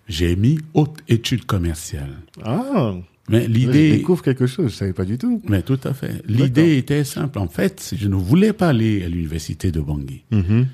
j'ai 0.07 0.35
mis 0.35 0.59
haute 0.73 0.97
études 1.07 1.45
commerciales. 1.45 2.15
Ah, 2.43 2.93
Mais 3.29 3.43
je 3.43 3.49
l'idée, 3.49 3.91
découvre 3.91 4.23
quelque 4.23 4.47
chose, 4.47 4.71
je 4.71 4.75
savais 4.75 4.93
pas 4.93 5.05
du 5.05 5.17
tout. 5.17 5.41
mais 5.47 5.61
tout 5.61 5.79
à 5.83 5.93
fait. 5.93 6.23
L'idée 6.27 6.77
était 6.77 7.03
simple. 7.03 7.37
En 7.37 7.47
fait, 7.47 7.93
je 7.95 8.07
ne 8.07 8.15
voulais 8.15 8.53
pas 8.53 8.69
aller 8.69 9.03
à 9.03 9.09
l'université 9.09 9.71
de 9.71 9.79
Bangui. 9.81 10.23
Mhm. 10.31 10.67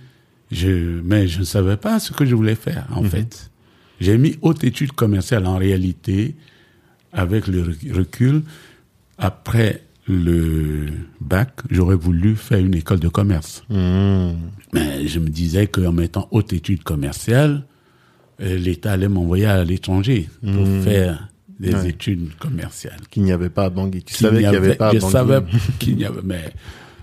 Je, 0.51 1.01
mais 1.03 1.27
je 1.27 1.39
ne 1.39 1.43
savais 1.43 1.75
pas 1.75 1.99
ce 1.99 2.13
que 2.13 2.25
je 2.25 2.33
voulais 2.35 2.55
faire, 2.55 2.87
en 2.91 3.03
fait. 3.03 3.51
J'ai 3.99 4.17
mis 4.17 4.37
haute 4.41 4.63
études 4.63 4.91
commerciales. 4.93 5.45
En 5.45 5.57
réalité, 5.57 6.35
avec 7.13 7.47
le 7.47 7.63
rec- 7.63 7.91
recul, 7.93 8.41
après 9.17 9.83
le 10.07 10.87
bac, 11.19 11.51
j'aurais 11.69 11.95
voulu 11.95 12.35
faire 12.35 12.59
une 12.59 12.75
école 12.75 12.99
de 12.99 13.09
commerce. 13.09 13.63
Mhm. 13.69 14.35
Mais 14.73 15.07
je 15.07 15.19
me 15.19 15.27
disais 15.29 15.67
qu'en 15.67 15.91
mettant 15.91 16.27
haute 16.31 16.53
études 16.53 16.83
commerciales, 16.83 17.63
euh, 18.41 18.57
l'État 18.57 18.93
allait 18.93 19.09
m'envoyer 19.09 19.45
à 19.45 19.63
l'étranger 19.63 20.29
pour 20.41 20.67
faire 20.83 21.29
des 21.59 21.73
Ouais. 21.73 21.89
études 21.89 22.35
commerciales. 22.37 22.99
Qu'il 23.09 23.23
n'y 23.23 23.31
avait 23.31 23.49
pas 23.49 23.65
à 23.65 23.69
Bangui. 23.69 24.03
Tu 24.03 24.13
savais 24.13 24.41
qu'il 24.41 24.49
n'y 24.49 24.55
avait 24.55 24.75
pas 24.75 24.89
à 24.89 24.93
je 24.93 24.99
Bangui. 24.99 25.11
savais 25.11 25.39
qu'il 25.79 25.95
n'y 25.97 26.05
avait, 26.05 26.21
mais 26.23 26.53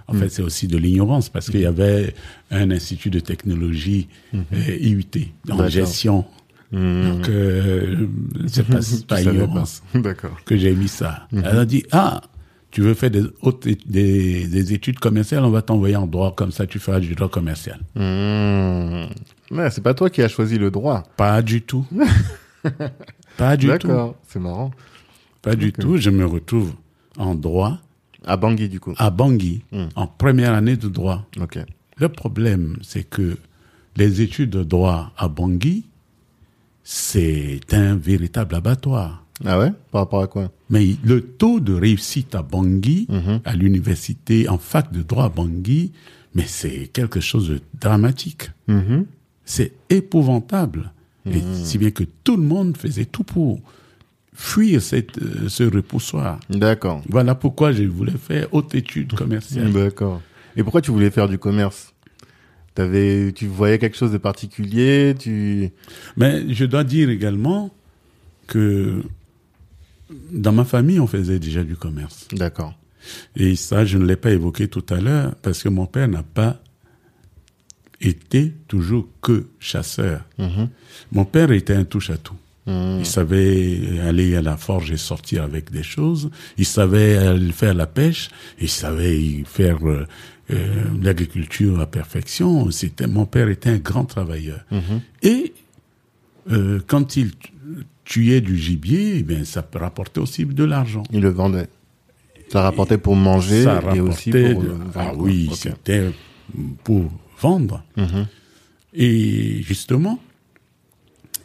en 0.07 0.13
fait, 0.15 0.29
c'est 0.29 0.43
aussi 0.43 0.69
de 0.69 0.77
l'ignorance 0.79 1.29
parce 1.29 1.51
qu'il 1.51 1.61
y 1.61 1.67
avait 1.67 2.15
un 2.51 2.71
institut 2.71 3.11
de 3.11 3.19
technologie 3.21 4.07
euh, 4.35 4.39
IUT 4.81 5.03
en 5.51 5.57
D'accord. 5.57 5.67
Gestion. 6.75 7.15
Donc, 7.15 7.29
euh, 7.29 8.07
c'est 8.47 8.67
pas, 8.67 8.81
Tu 8.81 9.03
pas 9.07 9.23
ignorance 9.23 9.83
pas. 9.93 9.99
D'accord. 10.01 10.37
que 10.45 10.57
j'ai 10.57 10.75
mis 10.75 10.89
ça. 10.89 11.27
Elle 11.33 11.45
a 11.59 11.65
dit, 11.65 11.85
ah, 11.93 12.21
tu 12.71 12.81
veux 12.83 12.95
faire 12.95 13.11
des, 13.11 14.73
études 14.73 14.99
commerciales, 14.99 15.45
on 15.45 15.51
va 15.51 15.63
t'envoyer 15.63 15.97
en 15.97 16.07
droit, 16.07 16.35
comme 16.35 16.51
ça 16.51 16.67
tu 16.67 16.79
feras 16.79 17.01
du 17.01 17.15
droit 17.15 17.29
commercial. 17.29 17.79
Mhm. 17.95 19.09
Ouais, 19.53 19.71
c'est 19.71 19.83
pas 19.83 19.95
toi 19.95 20.11
qui 20.11 20.23
as 20.23 20.29
choisi 20.29 20.59
le 20.59 20.71
droit. 20.71 21.05
Pas 21.17 21.41
du 21.43 21.63
tout. 21.63 21.87
pas 23.37 23.57
du 23.57 23.67
tout. 23.67 23.89
D'accord, 23.89 24.17
c'est 24.29 24.41
marrant. 24.41 24.71
Pas 25.43 25.55
du 25.55 25.69
Ok. 25.69 25.79
tout. 25.79 25.97
Je 25.99 26.11
me 26.11 26.25
retrouve 26.25 26.73
en 27.19 27.35
droit 27.35 27.79
À 28.27 28.37
Bangui, 28.37 28.69
du 28.69 28.81
coup. 28.81 28.95
à 28.97 29.11
Bangui, 29.11 29.63
Mm. 29.71 29.85
en 29.95 30.07
première 30.07 30.55
année 30.55 30.77
de 30.77 30.89
droit. 30.89 31.27
Le 31.99 32.09
problème, 32.09 32.77
c'est 32.83 33.05
que 33.05 33.37
les 33.97 34.21
études 34.23 34.51
de 34.51 34.65
droit 34.65 35.13
à 35.17 35.29
Bangui, 35.29 35.85
c'est 36.85 37.61
un 37.73 37.97
véritable 37.97 38.55
abattoir. 38.55 39.25
Ah 39.45 39.59
ouais? 39.59 39.73
Par 39.91 40.03
rapport 40.03 40.23
à 40.23 40.27
quoi? 40.29 40.53
Mais 40.71 40.97
le 41.03 41.21
taux 41.23 41.59
de 41.59 41.73
réussite 41.73 42.35
à 42.35 42.43
Bangui, 42.43 43.07
Mhm. 43.09 43.41
à 43.45 43.57
l'université, 43.57 44.49
en 44.49 44.59
fac 44.59 44.93
de 44.93 45.03
droit 45.03 45.25
à 45.25 45.29
Bangui, 45.29 45.93
mais 46.35 46.45
c'est 46.47 46.89
quelque 46.93 47.21
chose 47.21 47.49
de 47.49 47.61
dramatique. 47.81 48.51
Mhm. 48.69 49.07
C'est 49.45 49.73
épouvantable. 49.91 50.93
Et 51.27 51.41
si 51.55 51.79
bien 51.79 51.91
que 51.91 52.05
tout 52.23 52.37
le 52.37 52.43
monde 52.43 52.77
faisait 52.77 53.07
tout 53.07 53.25
pour 53.25 53.59
fuir 54.35 54.83
cette, 54.83 55.17
euh, 55.23 55.49
ce 55.49 55.63
repoussoir. 55.65 56.39
D'accord. 56.51 57.01
Voilà 57.09 57.35
pourquoi 57.35 57.73
je 57.73 57.85
voulais 57.85 58.13
faire 58.13 58.47
haute 58.53 58.75
étude 58.75 59.15
commerciale. 59.15 59.73
D'accord. 59.73 60.21
Et 60.55 60.63
pourquoi 60.63 60.83
tu 60.83 60.91
voulais 60.91 61.11
faire 61.11 61.29
du 61.29 61.39
commerce? 61.39 61.94
T'avais, 62.75 63.33
tu 63.33 63.47
voyais 63.47 63.79
quelque 63.79 63.97
chose 63.97 64.11
de 64.11 64.19
particulier 64.19 65.15
Tu 65.19 65.71
Mais 66.17 66.53
je 66.53 66.65
dois 66.65 66.83
dire 66.83 67.09
également 67.09 67.71
que 68.47 69.03
dans 70.33 70.53
ma 70.53 70.65
famille, 70.65 71.01
on 71.01 71.07
faisait 71.07 71.39
déjà 71.39 71.63
du 71.63 71.77
commerce. 71.77 72.29
D'accord. 72.33 72.75
Et 73.37 73.57
ça, 73.57 73.85
je 73.85 73.99
ne 73.99 74.05
l'ai 74.07 74.17
pas 74.17 74.31
évoqué 74.31 74.69
tout 74.69 74.85
à 74.91 75.01
l'heure 75.01 75.35
parce 75.37 75.63
que 75.63 75.69
mon 75.69 75.87
père 75.87 76.09
n'a 76.09 76.23
pas 76.23 76.61
été 78.01 78.53
toujours 78.69 79.09
que 79.23 79.47
chasseur. 79.59 80.25
Mhm. 80.39 80.69
Mon 81.13 81.25
père 81.25 81.51
était 81.53 81.75
un 81.75 81.85
touche-à-tout. 81.85 82.37
Mhm. 82.67 82.99
Il 83.01 83.07
savait 83.07 84.01
aller 84.01 84.37
à 84.37 84.43
la 84.43 84.57
forge 84.57 84.91
et 84.91 84.97
sortir 84.97 85.43
avec 85.43 85.71
des 85.71 85.83
choses. 85.83 86.31
Il 86.57 86.67
savait 86.67 87.39
faire 87.53 87.75
la 87.75 87.87
pêche. 87.87 88.31
Il 88.61 88.69
savait 88.71 89.45
faire 89.47 89.79
euh, 90.51 90.85
l'agriculture 91.03 91.81
à 91.81 91.87
perfection. 91.87 92.71
C'était 92.71 93.07
mon 93.07 93.27
père 93.27 93.49
était 93.49 93.71
un 93.71 93.79
grand 93.79 94.05
travailleur. 94.05 94.65
Mhm. 94.71 95.01
Et 95.23 95.53
euh, 96.51 96.81
quand 96.87 97.17
il 97.17 97.31
tuait 98.05 98.41
du 98.43 98.57
gibier, 98.59 99.17
eh 99.19 99.23
bien, 99.23 99.45
ça 99.45 99.67
rapportait 99.75 100.21
aussi 100.21 100.45
de 100.45 100.65
l'argent. 100.65 101.03
Il 101.13 101.21
le 101.23 101.31
vendait. 101.31 101.69
Ça 102.51 102.61
rapportait 102.61 102.99
pour 102.99 103.17
manger 103.17 103.63
Ça 103.65 103.81
et 103.95 104.01
aussi 104.01 104.31
rapportait 104.31 104.53
pour 104.55 104.63
de- 104.63 104.69
vendre. 104.69 104.91
Ah 104.97 105.13
oui, 105.17 105.51
c'était 105.55 106.11
pour 106.85 107.11
vendre. 107.41 107.83
Mhm. 107.97 108.27
Et 108.93 109.63
justement, 109.63 110.21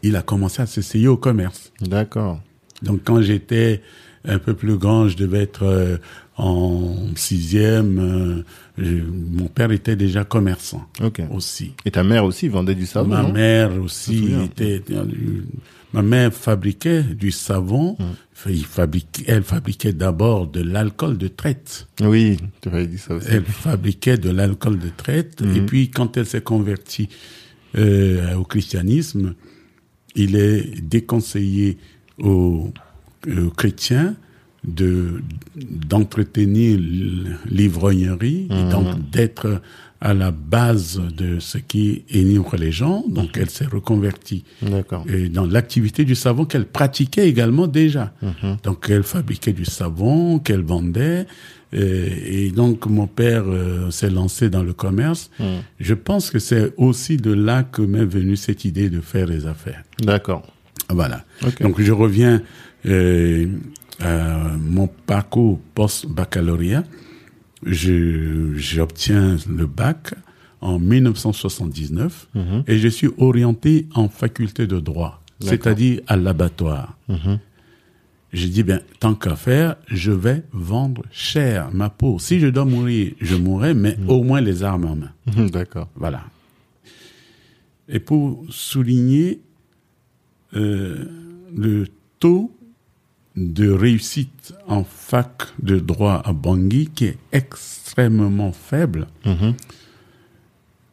il 0.04 0.16
a 0.16 0.22
commencé 0.22 0.62
à 0.62 0.66
s'essayer 0.66 1.08
au 1.08 1.18
commerce. 1.18 1.72
D'accord. 1.82 2.42
Donc 2.84 3.02
quand 3.06 3.22
j'étais 3.22 3.82
un 4.26 4.38
peu 4.40 4.54
plus 4.54 4.78
grand, 4.78 5.08
je 5.08 5.16
devais 5.18 5.42
être 5.42 5.64
euh, 5.64 5.98
en 6.40 6.96
sixième, 7.16 8.00
euh, 8.80 9.04
mon 9.12 9.48
père 9.48 9.72
était 9.72 9.98
déjà 9.98 10.24
commerçant 10.24 10.88
aussi. 11.32 11.74
Et 11.84 11.92
ta 11.92 12.04
mère 12.04 12.24
aussi 12.24 12.48
vendait 12.48 12.76
du 12.76 12.86
savon 12.86 13.10
Ma 13.10 13.24
mère 13.24 13.82
aussi 13.82 14.32
était. 14.46 14.82
Ma 15.92 16.02
mère 16.02 16.34
fabriquait 16.34 17.04
du 17.04 17.32
savon. 17.32 17.98
Hum. 18.00 18.08
Il 18.48 18.64
fabriquait, 18.64 19.26
elle 19.28 19.44
fabriquait 19.44 19.92
d'abord 19.92 20.48
de 20.48 20.62
l'alcool 20.62 21.18
de 21.18 21.28
traite. 21.28 21.88
Oui, 22.00 22.38
tu 22.62 22.70
avais 22.70 22.88
dit 22.88 22.98
ça 22.98 23.16
aussi. 23.16 23.28
Elle 23.30 23.44
fabriquait 23.44 24.18
de 24.18 24.30
l'alcool 24.30 24.80
de 24.80 24.88
traite. 24.96 25.42
Mhm. 25.42 25.56
Et 25.58 25.62
puis, 25.62 25.90
quand 25.90 26.16
elle 26.16 26.26
s'est 26.26 26.40
convertie 26.40 27.10
euh, 27.78 28.36
au 28.36 28.46
christianisme, 28.46 29.34
il 30.16 30.38
est 30.38 30.80
déconseillé 30.82 31.80
aux, 32.18 32.72
aux 33.28 33.50
chrétiens 33.50 34.16
de 34.68 35.22
d'entretenir 35.56 36.78
l'ivrognerie 37.50 38.48
et 38.50 38.64
Mhm. 38.64 38.70
donc 38.70 39.10
d'être 39.12 39.62
à 40.02 40.14
la 40.14 40.32
base 40.32 41.02
de 41.18 41.40
ce 41.40 41.58
qui 41.58 42.04
énivre 42.10 42.56
les 42.56 42.72
gens. 42.72 43.04
Donc, 43.10 43.36
Mhm. 43.36 43.42
elle 43.44 43.50
s'est 43.50 43.66
reconvertie 43.66 44.46
et 45.14 45.28
dans 45.30 45.46
l'activité 45.46 46.06
du 46.06 46.16
savon 46.16 46.46
qu'elle 46.46 46.66
pratiquait 46.66 47.28
également 47.28 47.68
déjà. 47.68 48.14
Mhm. 48.22 48.58
Donc 48.64 48.88
elle 48.90 49.04
fabriquait 49.04 49.52
du 49.54 49.66
savon 49.66 50.40
qu'elle 50.40 50.62
vendait. 50.62 51.26
Et, 51.72 52.50
donc 52.52 52.88
mon 52.88 53.06
père 53.08 53.44
euh, 53.46 53.92
s'est 53.92 54.10
lancé 54.10 54.50
dans 54.50 54.64
le 54.64 54.74
commerce. 54.74 55.30
Mhm. 55.40 55.46
Je 55.80 55.94
pense 55.94 56.32
que 56.32 56.40
c'est 56.40 56.74
aussi 56.78 57.18
de 57.18 57.32
là 57.32 57.64
que 57.64 57.82
m'est 57.84 58.06
venue 58.06 58.38
cette 58.38 58.66
idée 58.66 58.90
de 58.90 59.02
faire 59.02 59.28
des 59.28 59.46
affaires. 59.46 59.84
D'accord. 60.02 60.44
Voilà. 60.90 61.24
Donc 61.62 61.80
je 61.82 61.92
reviens 61.92 62.42
euh, 62.86 63.46
à 64.00 64.56
mon 64.60 64.88
parcours 64.88 65.60
post-baccalauréat. 65.76 66.84
Je 67.64 68.54
J'obtiens 68.56 69.38
le 69.50 69.66
bac 69.66 70.14
en 70.62 70.80
1979 70.80 72.28
Mhm. 72.36 72.64
et 72.68 72.78
je 72.78 72.88
suis 72.88 73.10
orienté 73.18 73.88
en 73.94 74.08
faculté 74.10 74.68
de 74.68 74.80
droit, 74.80 75.22
c'est-à-dire 75.40 76.02
à 76.08 76.16
l'abattoir. 76.18 76.98
Mhm. 77.08 77.40
J'ai 78.32 78.48
dit, 78.48 78.62
ben, 78.64 78.80
tant 79.00 79.16
qu'à 79.16 79.36
faire, 79.36 79.76
je 79.88 80.12
vais 80.12 80.44
vendre 80.54 81.02
cher 81.12 81.70
ma 81.74 81.90
peau. 81.90 82.20
Si 82.20 82.40
je 82.40 82.46
dois 82.48 82.66
mourir, 82.66 83.14
je 83.20 83.36
mourrai, 83.36 83.74
mais 83.74 83.98
au 84.08 84.22
moins 84.24 84.40
les 84.40 84.62
armes 84.64 84.86
en 84.86 84.96
main. 84.96 85.12
Mhm. 85.26 85.50
D'accord. 85.50 85.88
Voilà. 85.96 86.24
Et 87.88 88.00
pour 88.00 88.46
souligner 88.50 89.42
euh, 90.54 91.06
le 91.56 91.88
taux 92.20 92.52
de 93.40 93.70
réussite 93.72 94.54
en 94.68 94.84
fac 94.84 95.44
de 95.64 95.80
droit 95.80 96.22
à 96.26 96.34
Bangui, 96.34 96.90
qui 96.94 97.06
est 97.06 97.18
extrêmement 97.32 98.52
faible, 98.52 99.08
Mhm. 99.26 99.54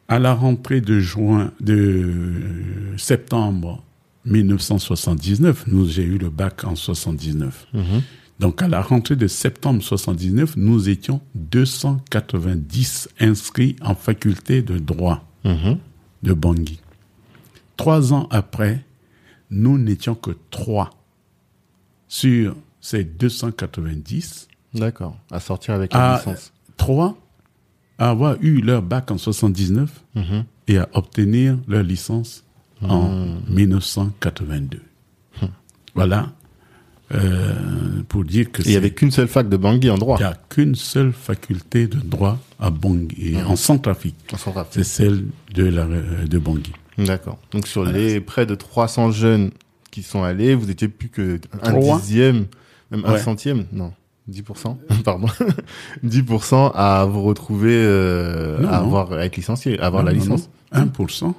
à 0.07 0.17
la 0.19 0.33
rentrée 0.33 0.79
de 0.79 0.99
juin, 0.99 1.51
de 1.59 1.75
euh, 1.75 2.97
septembre 2.97 3.83
1979, 4.25 5.65
nous 5.67 5.85
j'ai 5.87 6.03
eu 6.03 6.17
le 6.17 6.29
bac 6.29 6.63
en 6.63 6.75
79. 6.75 7.67
Mhm. 7.73 8.01
Donc 8.39 8.61
à 8.61 8.67
la 8.67 8.81
rentrée 8.81 9.15
de 9.17 9.27
septembre 9.27 9.81
79, 9.83 10.55
nous 10.57 10.87
étions 10.89 11.19
290 11.35 13.09
inscrits 13.19 13.75
en 13.81 13.95
faculté 13.95 14.61
de 14.61 14.77
droit 14.77 15.25
Mhm. 15.43 15.77
de 16.23 16.33
Bangui. 16.33 16.79
Trois 17.75 18.13
ans 18.13 18.27
après, 18.31 18.83
nous 19.51 19.77
n'étions 19.77 20.15
que 20.15 20.31
trois 20.51 20.89
sur 22.07 22.55
c'est 22.81 23.03
290. 23.17 24.47
D'accord. 24.73 25.17
À 25.31 25.39
sortir 25.39 25.73
avec 25.73 25.93
la 25.93 26.13
À 26.13 26.17
licence. 26.17 26.53
3, 26.77 27.17
à 27.97 28.09
avoir 28.09 28.37
eu 28.41 28.61
leur 28.61 28.81
bac 28.81 29.09
en 29.11 29.17
79 29.17 29.89
Mhm. 30.15 30.43
et 30.67 30.77
à 30.77 30.87
obtenir 30.93 31.57
leur 31.67 31.83
licence 31.83 32.43
en 32.81 33.37
1982. 33.49 34.81
Voilà. 35.95 36.31
Euh, 37.13 37.53
pour 38.09 38.25
dire 38.25 38.51
que 38.51 38.61
il 38.61 38.67
y 38.67 38.71
c'est- 38.71 38.77
avait 38.77 38.91
qu'une 38.91 39.11
seule 39.11 39.29
fac 39.29 39.47
de 39.47 39.55
Bangui 39.55 39.89
en 39.89 39.97
droit. 39.97 40.17
il 40.19 40.23
n'y 40.23 40.27
a 40.29 40.37
qu'une 40.49 40.75
seule 40.75 41.13
faculté 41.13 41.87
de 41.87 41.97
droit 41.99 42.37
à 42.59 42.69
Bangui, 42.69 43.37
en 43.41 43.55
Centrafrique. 43.55 44.15
En 44.33 44.37
Centrafrique. 44.37 44.73
C'est 44.73 44.83
celle 44.83 45.25
de, 45.53 45.63
la, 45.63 45.85
de 45.85 46.37
Bangui. 46.37 46.73
D'accord. 46.97 47.39
Donc 47.51 47.65
sur 47.67 47.85
les 47.85 48.19
près 48.19 48.45
de 48.45 48.55
300 48.55 49.11
jeunes 49.11 49.51
qui 49.91 50.03
sont 50.03 50.23
allés, 50.23 50.55
vous 50.55 50.69
étiez 50.69 50.87
plus 50.87 51.09
que 51.09 51.39
un 51.63 51.71
Trois. 51.71 51.97
dixième, 51.99 52.45
même 52.91 53.03
un 53.05 53.13
Ouais. 53.13 53.19
centième, 53.19 53.65
non, 53.71 53.93
10%, 54.29 54.77
pardon, 55.05 55.27
10% 56.05 56.71
à 56.75 57.05
vous 57.05 57.23
retrouver, 57.23 57.73
euh, 57.75 58.59
Non, 58.59 58.69
à 58.69 58.77
avoir, 58.77 59.13
à 59.13 59.25
être 59.25 59.35
licencié, 59.37 59.79
à 59.79 59.85
avoir 59.87 60.03
la 60.03 60.13
Non, 60.13 60.19
licence. 60.19 60.49
non. 60.73 60.81
1%. 60.85 61.33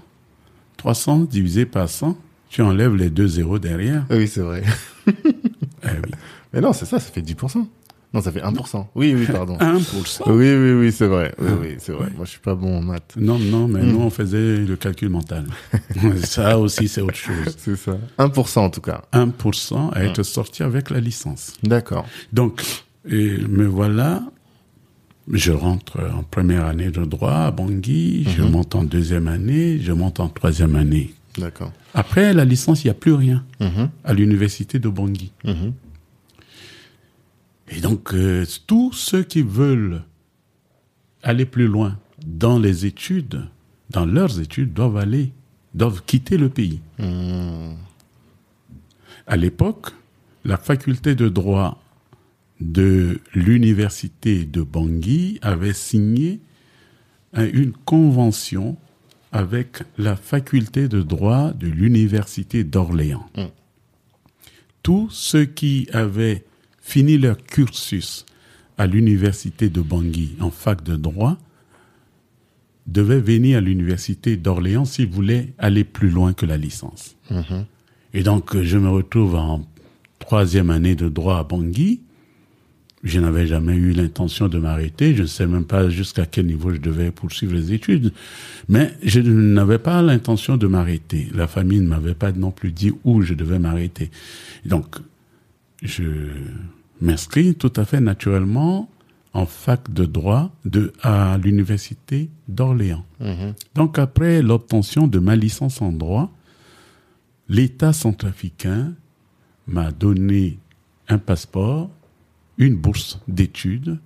300 0.76 1.18
divisé 1.30 1.66
par 1.66 1.88
100, 1.88 2.16
tu 2.48 2.62
enlèves 2.62 2.94
les 2.94 3.10
deux 3.10 3.26
zéros 3.28 3.58
derrière. 3.58 4.04
Oui, 4.10 4.28
c'est 4.28 4.40
vrai. 4.40 4.62
Eh 5.84 5.90
oui. 6.04 6.10
Mais 6.52 6.60
non, 6.60 6.72
c'est 6.72 6.86
ça, 6.86 6.98
ça 6.98 7.10
fait 7.12 7.22
10%. 7.22 7.64
Non, 8.14 8.22
ça 8.22 8.32
fait 8.32 8.40
1%. 8.40 8.86
Oui, 8.94 9.14
oui, 9.14 9.26
pardon. 9.30 9.58
1%. 9.58 10.22
Oui, 10.28 10.54
oui, 10.54 10.72
oui, 10.72 10.92
c'est 10.92 11.06
vrai. 11.06 11.34
Oui, 11.38 11.50
oui, 11.60 11.74
c'est 11.78 11.92
vrai. 11.92 12.08
Moi, 12.16 12.24
je 12.24 12.30
suis 12.30 12.40
pas 12.40 12.54
bon 12.54 12.78
en 12.78 12.82
maths. 12.82 13.14
Non, 13.18 13.38
non, 13.38 13.68
mais 13.68 13.82
Hmm. 13.82 13.92
nous, 13.92 14.00
on 14.00 14.08
faisait 14.10 14.56
le 14.64 14.76
calcul 14.76 15.10
mental. 15.10 15.44
Ça 16.24 16.58
aussi, 16.58 16.88
c'est 16.88 17.02
autre 17.02 17.16
chose. 17.16 17.54
C'est 17.58 17.76
ça. 17.76 17.98
1% 18.18 18.60
en 18.60 18.70
tout 18.70 18.80
cas. 18.80 19.02
1% 19.12 19.90
à 19.92 20.04
être 20.04 20.22
sorti 20.22 20.62
avec 20.62 20.88
la 20.88 21.00
licence. 21.00 21.52
D'accord. 21.62 22.06
Donc, 22.32 22.62
et 23.06 23.36
me 23.46 23.66
voilà, 23.66 24.22
je 25.30 25.52
rentre 25.52 26.00
en 26.00 26.22
première 26.22 26.64
année 26.64 26.90
de 26.90 27.04
droit 27.04 27.32
à 27.32 27.50
Bangui, 27.50 28.24
je 28.34 28.42
Mhm. 28.42 28.50
monte 28.50 28.74
en 28.74 28.84
deuxième 28.84 29.28
année, 29.28 29.78
je 29.82 29.92
monte 29.92 30.18
en 30.20 30.28
troisième 30.28 30.76
année. 30.76 31.12
D'accord. 31.36 31.72
Après 31.92 32.32
la 32.32 32.46
licence, 32.46 32.84
il 32.84 32.86
n'y 32.86 32.90
a 32.90 32.94
plus 32.94 33.12
rien 33.12 33.44
Mhm, 33.60 33.90
à 34.04 34.14
l'université 34.14 34.78
de 34.78 34.88
Bangui. 34.88 35.30
Et 37.70 37.80
donc, 37.80 38.14
euh, 38.14 38.44
tous 38.66 38.92
ceux 38.92 39.22
qui 39.22 39.42
veulent 39.42 40.02
aller 41.22 41.44
plus 41.46 41.66
loin 41.66 41.98
dans 42.26 42.58
les 42.58 42.86
études, 42.86 43.46
dans 43.90 44.06
leurs 44.06 44.40
études, 44.40 44.72
doivent 44.72 44.96
aller, 44.96 45.32
doivent 45.74 46.02
quitter 46.04 46.36
le 46.38 46.48
pays. 46.48 46.80
Mhm. 46.98 47.76
À 49.26 49.36
l'époque, 49.36 49.90
la 50.44 50.56
faculté 50.56 51.14
de 51.14 51.28
droit 51.28 51.82
de 52.60 53.20
l'université 53.34 54.44
de 54.44 54.62
Bangui 54.62 55.38
avait 55.42 55.74
signé 55.74 56.40
un- 57.34 57.46
une 57.52 57.72
convention 57.72 58.76
avec 59.30 59.82
la 59.98 60.16
faculté 60.16 60.88
de 60.88 61.02
droit 61.02 61.52
de 61.52 61.66
l'université 61.68 62.64
d'Orléans. 62.64 63.28
Mm. 63.36 63.42
Tous 64.82 65.10
ceux 65.10 65.44
qui 65.44 65.86
avaient 65.92 66.44
fini 66.88 67.18
leur 67.18 67.36
cursus 67.36 68.24
à 68.78 68.86
l'université 68.86 69.68
de 69.68 69.82
Bangui 69.82 70.36
en 70.40 70.50
fac 70.50 70.82
de 70.82 70.96
droit 70.96 71.36
devaient 72.86 73.20
venir 73.20 73.58
à 73.58 73.60
l'université 73.60 74.38
d'Orléans 74.38 74.86
s'ils 74.86 75.10
voulaient 75.10 75.52
aller 75.58 75.84
plus 75.84 76.08
loin 76.08 76.32
que 76.32 76.46
la 76.46 76.56
licence. 76.56 77.14
Mhm. 77.30 77.66
Et 78.14 78.22
donc, 78.22 78.56
je 78.56 78.78
me 78.78 78.88
retrouve 78.88 79.34
en 79.34 79.66
troisième 80.18 80.70
année 80.70 80.94
de 80.94 81.10
droit 81.10 81.36
à 81.36 81.44
Bangui. 81.44 82.00
Je 83.04 83.20
n'avais 83.20 83.46
jamais 83.46 83.74
eu 83.74 83.92
l'intention 83.92 84.48
de 84.48 84.58
m'arrêter. 84.58 85.14
Je 85.14 85.22
ne 85.22 85.26
sais 85.26 85.46
même 85.46 85.66
pas 85.66 85.90
jusqu'à 85.90 86.24
quel 86.24 86.46
niveau 86.46 86.72
je 86.72 86.78
devais 86.78 87.10
poursuivre 87.10 87.52
les 87.52 87.74
études. 87.74 88.14
Mais 88.68 88.94
je 89.02 89.20
n'avais 89.20 89.78
pas 89.78 90.00
l'intention 90.00 90.56
de 90.56 90.66
m'arrêter. 90.66 91.28
La 91.34 91.46
famille 91.48 91.80
ne 91.80 91.86
m'avait 91.86 92.14
pas 92.14 92.32
non 92.32 92.50
plus 92.50 92.72
dit 92.72 92.92
où 93.04 93.20
je 93.20 93.34
devais 93.34 93.58
m'arrêter. 93.58 94.10
Donc, 94.64 94.96
je 95.82 96.04
m'inscris 97.00 97.54
tout 97.54 97.72
à 97.76 97.84
fait 97.84 98.00
naturellement 98.00 98.88
en 99.34 99.46
fac 99.46 99.92
de 99.92 100.04
droit 100.04 100.50
de, 100.64 100.92
à 101.02 101.38
l'université 101.38 102.30
d'Orléans. 102.48 103.04
Mhm. 103.20 103.54
Donc 103.74 103.98
après 103.98 104.42
l'obtention 104.42 105.06
de 105.06 105.18
ma 105.18 105.36
licence 105.36 105.80
en 105.82 105.92
droit, 105.92 106.32
l'État 107.48 107.92
centrafricain 107.92 108.94
m'a 109.66 109.90
donné 109.92 110.58
un 111.08 111.18
passeport, 111.18 111.90
une 112.56 112.74
bourse 112.76 113.20
d'études, 113.28 113.98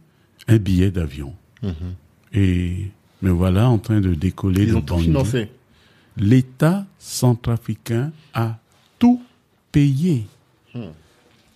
un 0.49 0.59
billet 0.59 0.91
d'avion. 0.91 1.35
Mhm. 1.63 1.73
Et 2.35 2.91
me 3.23 3.31
voilà 3.31 3.69
en 3.71 3.79
train 3.79 4.01
de 4.01 4.15
décoller 4.15 4.65
Ils 4.65 4.71
de 4.71 4.77
ont 4.77 4.81
tout 4.81 4.95
Bangui. 4.95 5.05
financé. 5.05 5.51
L'État 6.17 6.85
centrafricain 6.99 8.13
a 8.35 8.59
tout 8.99 9.23
payé. 9.71 10.27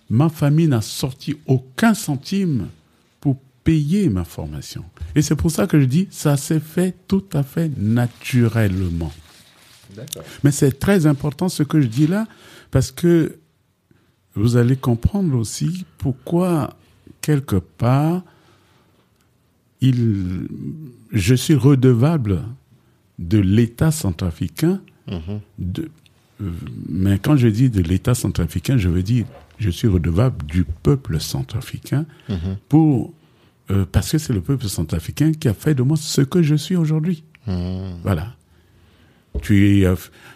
Ma 0.09 0.29
famille 0.29 0.67
n'a 0.67 0.81
sorti 0.81 1.37
aucun 1.45 1.93
centime 1.93 2.67
pour 3.19 3.37
payer 3.63 4.09
ma 4.09 4.23
formation. 4.23 4.85
Et 5.15 5.21
c'est 5.21 5.35
pour 5.35 5.51
ça 5.51 5.67
que 5.67 5.79
je 5.79 5.85
dis, 5.85 6.07
ça 6.11 6.37
s'est 6.37 6.59
fait 6.59 6.95
tout 7.07 7.25
à 7.33 7.43
fait 7.43 7.71
naturellement. 7.77 9.11
Mais 10.43 10.51
c'est 10.51 10.79
très 10.79 11.05
important 11.05 11.49
ce 11.49 11.63
que 11.63 11.81
je 11.81 11.87
dis 11.87 12.07
là, 12.07 12.27
parce 12.71 12.91
que 12.91 13.37
vous 14.35 14.55
allez 14.55 14.77
comprendre 14.77 15.35
aussi 15.37 15.85
pourquoi, 15.97 16.75
quelque 17.21 17.55
part, 17.55 18.23
il, 19.81 20.47
je 21.11 21.35
suis 21.35 21.55
redevable 21.55 22.43
de 23.19 23.39
l'État 23.39 23.91
centrafricain. 23.91 24.81
Mhm. 25.07 25.39
De, 25.57 25.89
euh, 26.41 26.51
mais 26.89 27.17
quand 27.19 27.35
je 27.35 27.47
dis 27.47 27.69
de 27.69 27.81
l'État 27.81 28.13
centrafricain, 28.13 28.77
je 28.77 28.89
veux 28.89 29.03
dire 29.03 29.25
je 29.59 29.69
suis 29.69 29.87
redevable 29.87 30.45
du 30.45 30.63
peuple 30.63 31.19
centrafricain 31.19 32.05
Mhm. 32.29 32.57
pour 32.69 33.13
euh, 33.69 33.85
parce 33.91 34.11
que 34.11 34.17
c'est 34.17 34.31
le 34.33 34.39
peuple 34.41 34.65
centrafricain 34.67 35.33
qui 35.33 35.47
a 35.49 35.53
fait 35.53 35.75
de 35.75 35.83
moi 35.83 35.97
ce 35.97 36.21
que 36.21 36.41
je 36.41 36.55
suis 36.55 36.75
aujourd'hui. 36.77 37.23
Mhm. 37.47 37.97
Voilà. 38.03 38.35
Tu 39.41 39.85
as 39.85 39.95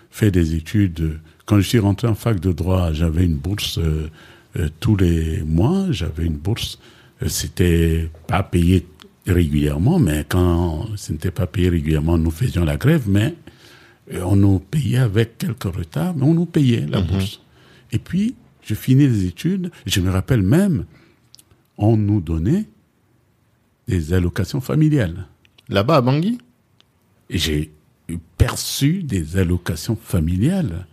fait 0.09 0.31
des 0.31 0.55
études. 0.55 1.19
Quand 1.45 1.57
je 1.57 1.61
suis 1.67 1.79
rentré 1.79 2.07
en 2.07 2.15
fac 2.15 2.39
de 2.39 2.51
droit, 2.51 2.91
j'avais 2.93 3.25
une 3.25 3.37
bourse 3.37 3.77
euh, 3.77 4.09
euh, 4.57 4.69
tous 4.79 4.95
les 4.95 5.43
mois. 5.43 5.87
J'avais 5.91 6.25
une 6.25 6.37
bourse. 6.37 6.77
Euh, 7.23 7.27
C'était 7.29 8.09
pas 8.27 8.43
payé 8.43 8.85
régulièrement, 9.27 9.97
mais 9.99 10.25
quand 10.27 10.87
ce 10.95 11.11
n'était 11.13 11.31
pas 11.31 11.47
payé 11.47 11.69
régulièrement, 11.69 12.17
nous 12.17 12.31
faisions 12.31 12.65
la 12.65 12.75
grève, 12.77 13.03
mais 13.07 13.35
euh, 14.13 14.23
on 14.25 14.35
nous 14.35 14.59
payait 14.59 14.97
avec 14.97 15.37
quelques 15.37 15.63
retards, 15.63 16.15
mais 16.15 16.23
on 16.23 16.33
nous 16.33 16.45
payait 16.47 16.85
la 16.87 17.01
bourse. 17.01 17.39
Et 17.91 17.99
puis, 17.99 18.35
je 18.63 18.73
finis 18.75 19.07
les 19.07 19.25
études. 19.25 19.71
Je 19.85 20.01
me 20.01 20.09
rappelle 20.09 20.41
même, 20.41 20.85
on 21.77 21.97
nous 21.97 22.21
donnait 22.21 22.65
des 23.87 24.13
allocations 24.13 24.61
familiales. 24.61 25.27
Là-bas 25.69 25.97
à 25.97 26.01
Bangui? 26.01 26.37
J'ai 27.29 27.71
perçu 28.37 29.03
des 29.03 29.37
allocations 29.37 29.95
familiales 30.01 30.85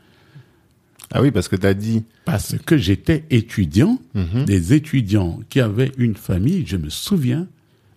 Ah 1.10 1.20
oui, 1.22 1.30
parce 1.30 1.48
que 1.48 1.56
tu 1.56 1.66
as 1.66 1.74
dit. 1.74 2.04
parce 2.24 2.56
que 2.58 2.76
j'étais 2.76 3.24
étudiant. 3.30 3.98
Mhm. 4.14 4.44
Des 4.44 4.72
étudiants 4.72 5.40
qui 5.48 5.60
avaient 5.60 5.92
une 5.98 6.14
famille, 6.14 6.64
je 6.66 6.76
me 6.76 6.90
souviens, 6.90 7.48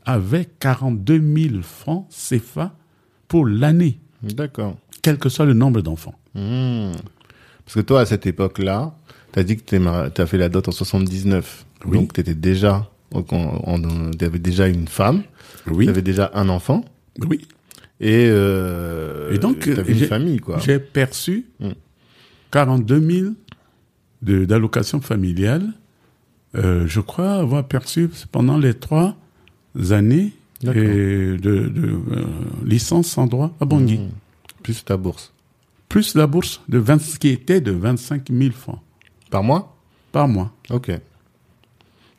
avaient 0.06 0.48
42 0.60 1.22
000 1.50 1.62
francs 1.62 2.08
CFA 2.10 2.76
pour 3.28 3.46
l'année, 3.46 4.00
D'accord. 4.24 4.78
quel 5.02 5.18
que 5.18 5.30
soit 5.30 5.46
le 5.46 5.54
nombre 5.54 5.82
d'enfants. 5.82 6.16
Mhm. 6.36 6.94
Parce 7.66 7.76
que 7.76 7.82
toi, 7.82 8.02
à 8.02 8.06
cette 8.06 8.26
époque-là, 8.26 8.96
tu 9.34 9.40
as 9.40 9.44
dit 9.44 9.58
que 9.58 9.64
tu 10.10 10.22
as 10.22 10.26
fait 10.26 10.38
la 10.38 10.50
dot 10.50 10.68
en 10.68 10.72
79. 10.72 11.66
Oui. 11.86 11.98
Donc, 11.98 12.14
tu 12.14 12.22
étais 12.22 12.34
déjà. 12.36 12.90
Donc, 13.12 13.28
tu 13.30 14.26
avais 14.26 14.40
déjà 14.40 14.68
une 14.68 14.88
femme. 14.88 15.24
Oui, 15.68 15.86
Tu 15.86 15.90
avais 15.92 16.02
déjà 16.02 16.32
un 16.34 16.50
enfant. 16.50 16.84
oui. 17.28 17.48
Et, 18.00 18.26
euh, 18.30 19.32
Et 19.32 19.38
donc, 19.38 19.60
tu 19.60 19.74
avais 19.74 19.92
une 19.94 20.00
j'ai- 20.00 20.08
famille, 20.08 20.40
quoi. 20.40 20.58
J'ai 20.60 20.80
perçu 20.80 21.46
Mm. 21.60 21.70
42 22.50 23.00
000 23.00 23.34
de- 24.24 24.46
d'allocations 24.46 25.02
familiales. 25.02 25.68
Euh, 26.56 26.86
je 26.88 27.00
crois 27.00 27.34
avoir 27.36 27.68
perçu 27.68 28.10
pendant 28.32 28.58
les 28.58 28.74
trois 28.74 29.16
années 29.92 30.34
et 30.64 30.68
de, 30.68 31.38
de, 31.38 31.70
euh, 32.12 32.26
licence 32.66 33.18
en 33.20 33.28
droit 33.28 33.56
à 33.62 33.66
Bangui. 33.66 34.00
Mhm. 34.00 34.10
Plus 34.64 34.84
ta 34.84 34.98
bourse. 34.98 35.32
Plus 35.88 36.16
la 36.16 36.26
bourse 36.28 36.62
de 36.70 36.78
20, 36.80 36.98
qui 37.20 37.30
était 37.30 37.62
de 37.62 37.72
25 37.72 38.30
000 38.32 38.52
francs 38.52 38.80
Par 39.32 39.42
mois 39.44 39.76
par 40.12 40.28
mois, 40.28 40.52
Ok. 40.70 40.92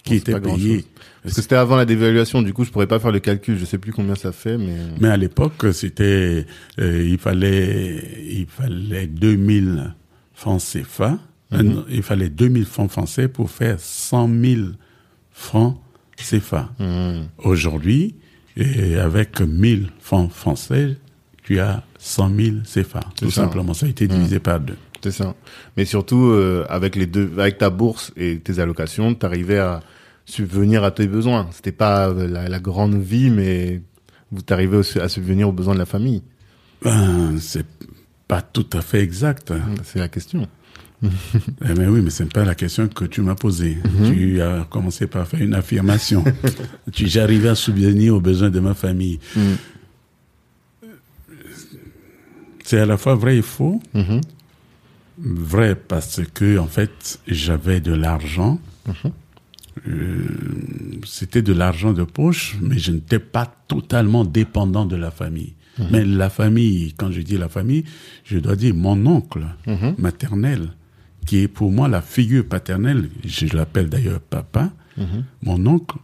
qui 0.02 0.14
Bon, 0.14 0.16
était 0.16 0.40
payé. 0.40 0.84
Parce 1.22 1.34
que 1.36 1.42
c'était 1.42 1.54
avant 1.56 1.76
la 1.76 1.84
dévaluation, 1.84 2.40
du 2.42 2.52
coup, 2.54 2.64
je 2.64 2.70
pourrais 2.70 2.86
pas 2.88 2.98
faire 2.98 3.12
le 3.12 3.20
calcul. 3.20 3.58
Je 3.58 3.64
sais 3.66 3.76
plus 3.78 3.92
combien 3.92 4.14
ça 4.16 4.32
fait, 4.32 4.56
mais. 4.58 4.76
Mais 4.98 5.08
à 5.08 5.16
l'époque, 5.18 5.66
c'était, 5.72 6.46
euh, 6.80 7.06
il 7.06 7.18
fallait, 7.18 8.02
il 8.30 8.46
fallait 8.46 9.06
2000 9.06 9.94
francs 10.34 10.60
CFA 10.62 11.18
Un- 11.52 11.84
Il 11.90 12.02
fallait 12.02 12.30
2000 12.30 12.64
francs 12.64 12.90
français 12.90 13.28
pour 13.28 13.50
faire 13.50 13.78
100 13.78 14.26
000 14.42 14.60
francs 15.30 15.76
CFA. 16.16 16.70
Mhm. 16.80 17.26
Aujourd'hui, 17.44 18.14
avec 18.98 19.40
1000 19.42 19.90
francs 20.00 20.32
français, 20.32 20.96
tu 21.44 21.60
as 21.60 21.84
100 21.98 22.30
000 22.34 22.56
CFA. 22.64 23.00
Tout 23.16 23.30
ça. 23.30 23.42
simplement, 23.44 23.74
ça 23.74 23.84
a 23.86 23.88
été 23.90 24.08
divisé 24.08 24.38
par 24.40 24.60
deux. 24.60 24.76
C'est 25.03 25.11
ça. 25.11 25.34
Mais 25.76 25.84
surtout, 25.84 26.26
euh, 26.30 26.64
avec 26.68 26.94
les 26.96 27.07
deux, 27.07 27.30
avec 27.38 27.59
ta 27.59 27.70
bourse 27.70 28.12
et 28.16 28.38
tes 28.38 28.59
allocations, 28.61 29.14
t'arrivais 29.14 29.59
à 29.59 29.80
subvenir 30.26 30.84
à 30.84 30.90
tes 30.92 31.07
besoins. 31.09 31.48
C'était 31.53 31.72
pas 31.72 32.09
euh, 32.09 32.28
la, 32.28 32.48
la 32.48 32.61
grande 32.61 32.94
vie, 32.94 33.30
mais 33.30 33.82
vous 34.30 34.42
t'arrivez 34.42 34.76
aussi 34.76 35.00
à 35.00 35.09
subvenir 35.09 35.48
aux 35.48 35.53
besoins 35.53 35.74
de 35.74 35.80
la 35.80 35.86
famille. 35.86 36.22
Ben, 36.82 37.36
c'est 37.40 37.66
pas 38.28 38.42
tout 38.42 38.66
à 38.72 38.80
fait 38.80 39.00
exact. 39.00 39.53
C'est 39.84 39.98
la 39.98 40.09
question. 40.09 40.48
Eh 41.68 41.74
ben 41.74 41.88
oui, 41.88 42.00
mais 42.00 42.11
c'est 42.11 42.32
pas 42.32 42.44
la 42.44 42.55
question 42.55 42.86
que 42.86 43.05
tu 43.05 43.22
m'as 43.22 43.34
posée. 43.34 43.76
Tu 44.07 44.40
as 44.40 44.64
commencé 44.70 45.09
par 45.09 45.26
faire 45.26 45.42
une 45.42 45.55
affirmation. 45.55 46.22
tu 46.92 47.09
j'arrivais 47.09 47.48
à 47.48 47.55
subvenir 47.57 48.14
aux 48.14 48.20
besoins 48.20 48.50
de 48.50 48.61
ma 48.61 48.72
famille. 48.74 49.18
Mhm. 49.34 49.57
C'est 52.64 52.78
à 52.78 52.86
la 52.86 52.96
fois 52.96 53.16
vrai 53.16 53.36
et 53.38 53.42
faux. 53.42 53.82
Mhm. 53.94 54.20
Vrai 55.18 55.74
parce 55.76 56.20
que 56.34 56.58
en 56.58 56.66
fait 56.66 57.20
j'avais 57.26 57.80
de 57.80 57.92
l'argent. 57.92 58.58
Euh, 59.88 60.26
C'était 61.06 61.42
de 61.42 61.52
l'argent 61.52 61.92
de 61.92 62.04
poche, 62.04 62.56
mais 62.60 62.78
je 62.78 62.92
n'étais 62.92 63.18
pas 63.18 63.46
totalement 63.68 64.24
dépendant 64.24 64.84
de 64.86 64.96
la 64.96 65.10
famille. 65.10 65.54
Mais 65.90 66.04
la 66.04 66.28
famille, 66.28 66.92
quand 66.98 67.10
je 67.10 67.22
dis 67.22 67.38
la 67.38 67.48
famille, 67.48 67.84
je 68.24 68.38
dois 68.38 68.56
dire 68.56 68.74
mon 68.74 69.06
oncle 69.06 69.44
Mhm. 69.66 69.94
maternel, 69.98 70.72
qui 71.26 71.38
est 71.38 71.48
pour 71.48 71.72
moi 71.72 71.88
la 71.88 72.02
figure 72.02 72.44
paternelle. 72.46 73.08
Je 73.24 73.46
l'appelle 73.56 73.88
d'ailleurs 73.88 74.20
papa. 74.20 74.70
Mhm. 74.98 75.24
Mon 75.44 75.66
oncle, 75.66 75.96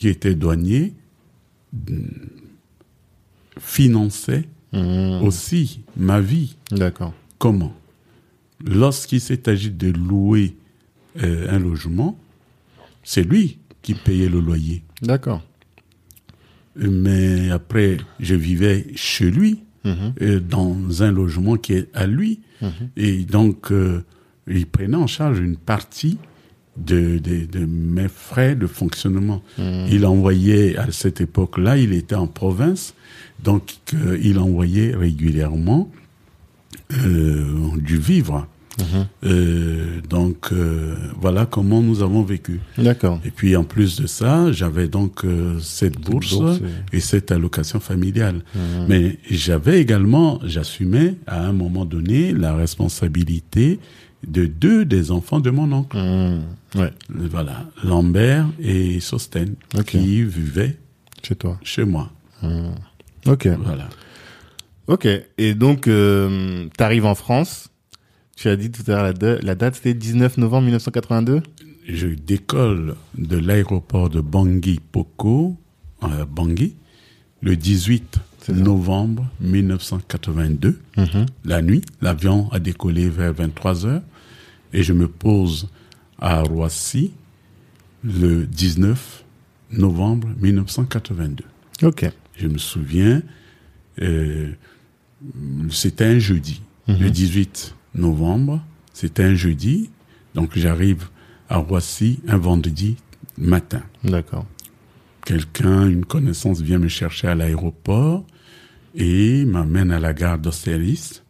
qui 0.00 0.08
était 0.08 0.34
douanier, 0.34 0.92
finançait 3.58 4.48
Mhm. 4.72 5.22
aussi 5.22 5.80
ma 5.96 6.20
vie. 6.20 6.56
D'accord. 6.70 7.12
Comment? 7.38 7.72
Lorsqu'il 8.66 9.20
s'est 9.20 9.48
agi 9.48 9.70
de 9.70 9.90
louer 9.90 10.56
euh, 11.22 11.46
un 11.50 11.58
logement, 11.58 12.18
c'est 13.02 13.22
lui 13.22 13.58
qui 13.82 13.94
payait 13.94 14.28
le 14.28 14.40
loyer. 14.40 14.82
D'accord. 15.02 15.42
Mais 16.76 17.50
après, 17.50 17.96
je 18.20 18.34
vivais 18.34 18.86
chez 18.94 19.30
lui, 19.30 19.60
Mhm. 19.84 20.12
euh, 20.20 20.40
dans 20.40 21.02
un 21.02 21.10
logement 21.10 21.56
qui 21.56 21.72
est 21.72 21.88
à 21.94 22.06
lui. 22.06 22.40
Et 22.98 23.24
donc, 23.24 23.72
euh, 23.72 24.04
il 24.46 24.66
prenait 24.66 24.96
en 24.96 25.06
charge 25.06 25.38
une 25.38 25.56
partie 25.56 26.18
de, 26.76 27.16
de, 27.16 27.46
de 27.46 27.64
mes 27.64 28.08
frais 28.08 28.54
de 28.54 28.66
fonctionnement. 28.66 29.42
Il 29.56 30.04
envoyait, 30.04 30.76
à 30.76 30.92
cette 30.92 31.22
époque-là, 31.22 31.78
il 31.78 31.94
était 31.94 32.14
en 32.14 32.26
province, 32.26 32.94
donc 33.42 33.76
il 34.22 34.38
envoyait 34.38 34.94
régulièrement 34.94 35.90
euh, 36.92 37.76
du 37.78 37.96
vivre. 37.96 38.46
Euh, 39.24 40.00
donc, 40.08 40.48
euh, 40.52 40.94
voilà 41.20 41.44
comment 41.46 41.82
nous 41.82 42.02
avons 42.02 42.22
vécu. 42.22 42.60
D'accord. 42.78 43.20
Et 43.24 43.30
puis 43.30 43.56
en 43.56 43.64
plus 43.64 44.00
de 44.00 44.06
ça, 44.06 44.52
j'avais 44.52 44.88
donc 44.88 45.24
euh, 45.24 45.58
cette 45.60 46.00
bourse, 46.00 46.34
bourse 46.34 46.60
et... 46.92 47.00
cette 47.00 47.30
allocation 47.32 47.80
familiale. 47.80 48.42
Mais 48.88 49.18
j'avais 49.28 49.80
également, 49.80 50.40
j'assumais 50.44 51.16
à 51.26 51.42
un 51.44 51.52
moment 51.52 51.84
donné 51.84 52.32
la 52.32 52.54
responsabilité 52.54 53.80
de 54.26 54.46
deux 54.46 54.84
des 54.84 55.10
enfants 55.10 55.40
de 55.40 55.50
mon 55.50 55.70
oncle. 55.72 55.96
Mhm. 55.96 56.42
Ouais. 56.76 56.92
Voilà, 57.08 57.66
Lambert 57.84 58.46
et 58.60 59.00
Sosten, 59.00 59.54
Ok. 59.76 59.86
qui 59.86 60.22
vivaient 60.22 60.76
Chez 61.22 61.34
toi. 61.34 61.58
chez 61.64 61.84
moi. 61.84 62.10
Ok. 63.26 63.48
Voilà. 63.64 63.88
Ok. 64.86 65.08
Et 65.38 65.54
donc, 65.54 65.88
euh, 65.88 66.66
t'arrives 66.76 67.06
en 67.06 67.14
France. 67.14 67.69
Tu 68.40 68.48
as 68.48 68.56
dit 68.56 68.70
tout 68.70 68.82
à 68.90 68.94
l'heure 68.94 69.02
la, 69.02 69.12
da- 69.12 69.38
la 69.42 69.54
date, 69.54 69.74
c'était 69.74 69.92
19 69.92 70.38
novembre 70.38 70.62
1982. 70.62 71.42
Je 71.86 72.06
décolle 72.06 72.94
de 73.18 73.36
l'aéroport 73.36 74.08
de 74.08 74.22
Bangui 74.22 74.80
Poko, 74.92 75.58
euh, 76.04 76.24
Bangui, 76.24 76.74
le 77.42 77.54
18 77.54 78.16
C'est 78.40 78.54
ça. 78.54 78.58
novembre 78.58 79.26
1982. 79.42 80.80
La 81.44 81.60
nuit, 81.60 81.82
l'avion 82.00 82.50
a 82.50 82.60
décollé 82.60 83.10
vers 83.10 83.34
23 83.34 83.84
heures 83.84 84.02
et 84.72 84.82
je 84.82 84.94
me 84.94 85.06
pose 85.06 85.68
à 86.18 86.40
Roissy 86.40 87.10
le 88.02 88.46
19 88.46 89.22
novembre 89.72 90.28
1982. 90.40 91.44
Ok. 91.82 92.10
Je 92.38 92.46
me 92.48 92.56
souviens, 92.56 93.20
euh, 94.00 94.50
c'était 95.70 96.06
un 96.06 96.18
jeudi, 96.18 96.62
le 96.88 97.10
18 97.10 97.74
novembre, 97.94 98.60
c'était 98.92 99.24
un 99.24 99.34
jeudi, 99.34 99.90
donc 100.34 100.52
j'arrive 100.56 101.08
à 101.48 101.56
Roissy 101.56 102.20
un 102.28 102.38
vendredi 102.38 102.96
matin. 103.36 103.82
D'accord. 104.04 104.46
Quelqu'un, 105.24 105.88
une 105.88 106.04
connaissance 106.04 106.60
vient 106.60 106.78
me 106.78 106.88
chercher 106.88 107.28
à 107.28 107.34
l'aéroport 107.34 108.24
et 108.94 109.44
m'amène 109.44 109.90
à 109.90 110.00
la 110.00 110.12
gare 110.12 110.38
d'Austerlitz. 110.38 111.22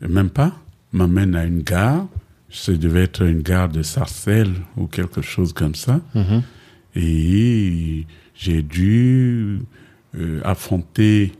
Même 0.00 0.30
pas, 0.30 0.58
m'amène 0.92 1.34
à 1.34 1.44
une 1.44 1.62
gare. 1.62 2.06
Ça 2.50 2.72
devait 2.72 3.02
être 3.02 3.22
une 3.22 3.42
gare 3.42 3.68
de 3.68 3.82
Sarcelles 3.82 4.54
ou 4.76 4.86
quelque 4.86 5.20
chose 5.20 5.52
comme 5.52 5.74
ça. 5.74 6.00
Mhm. 6.14 6.42
Et 6.96 8.06
j'ai 8.34 8.62
dû 8.62 9.60
euh, 10.14 10.40
affronter 10.44 11.32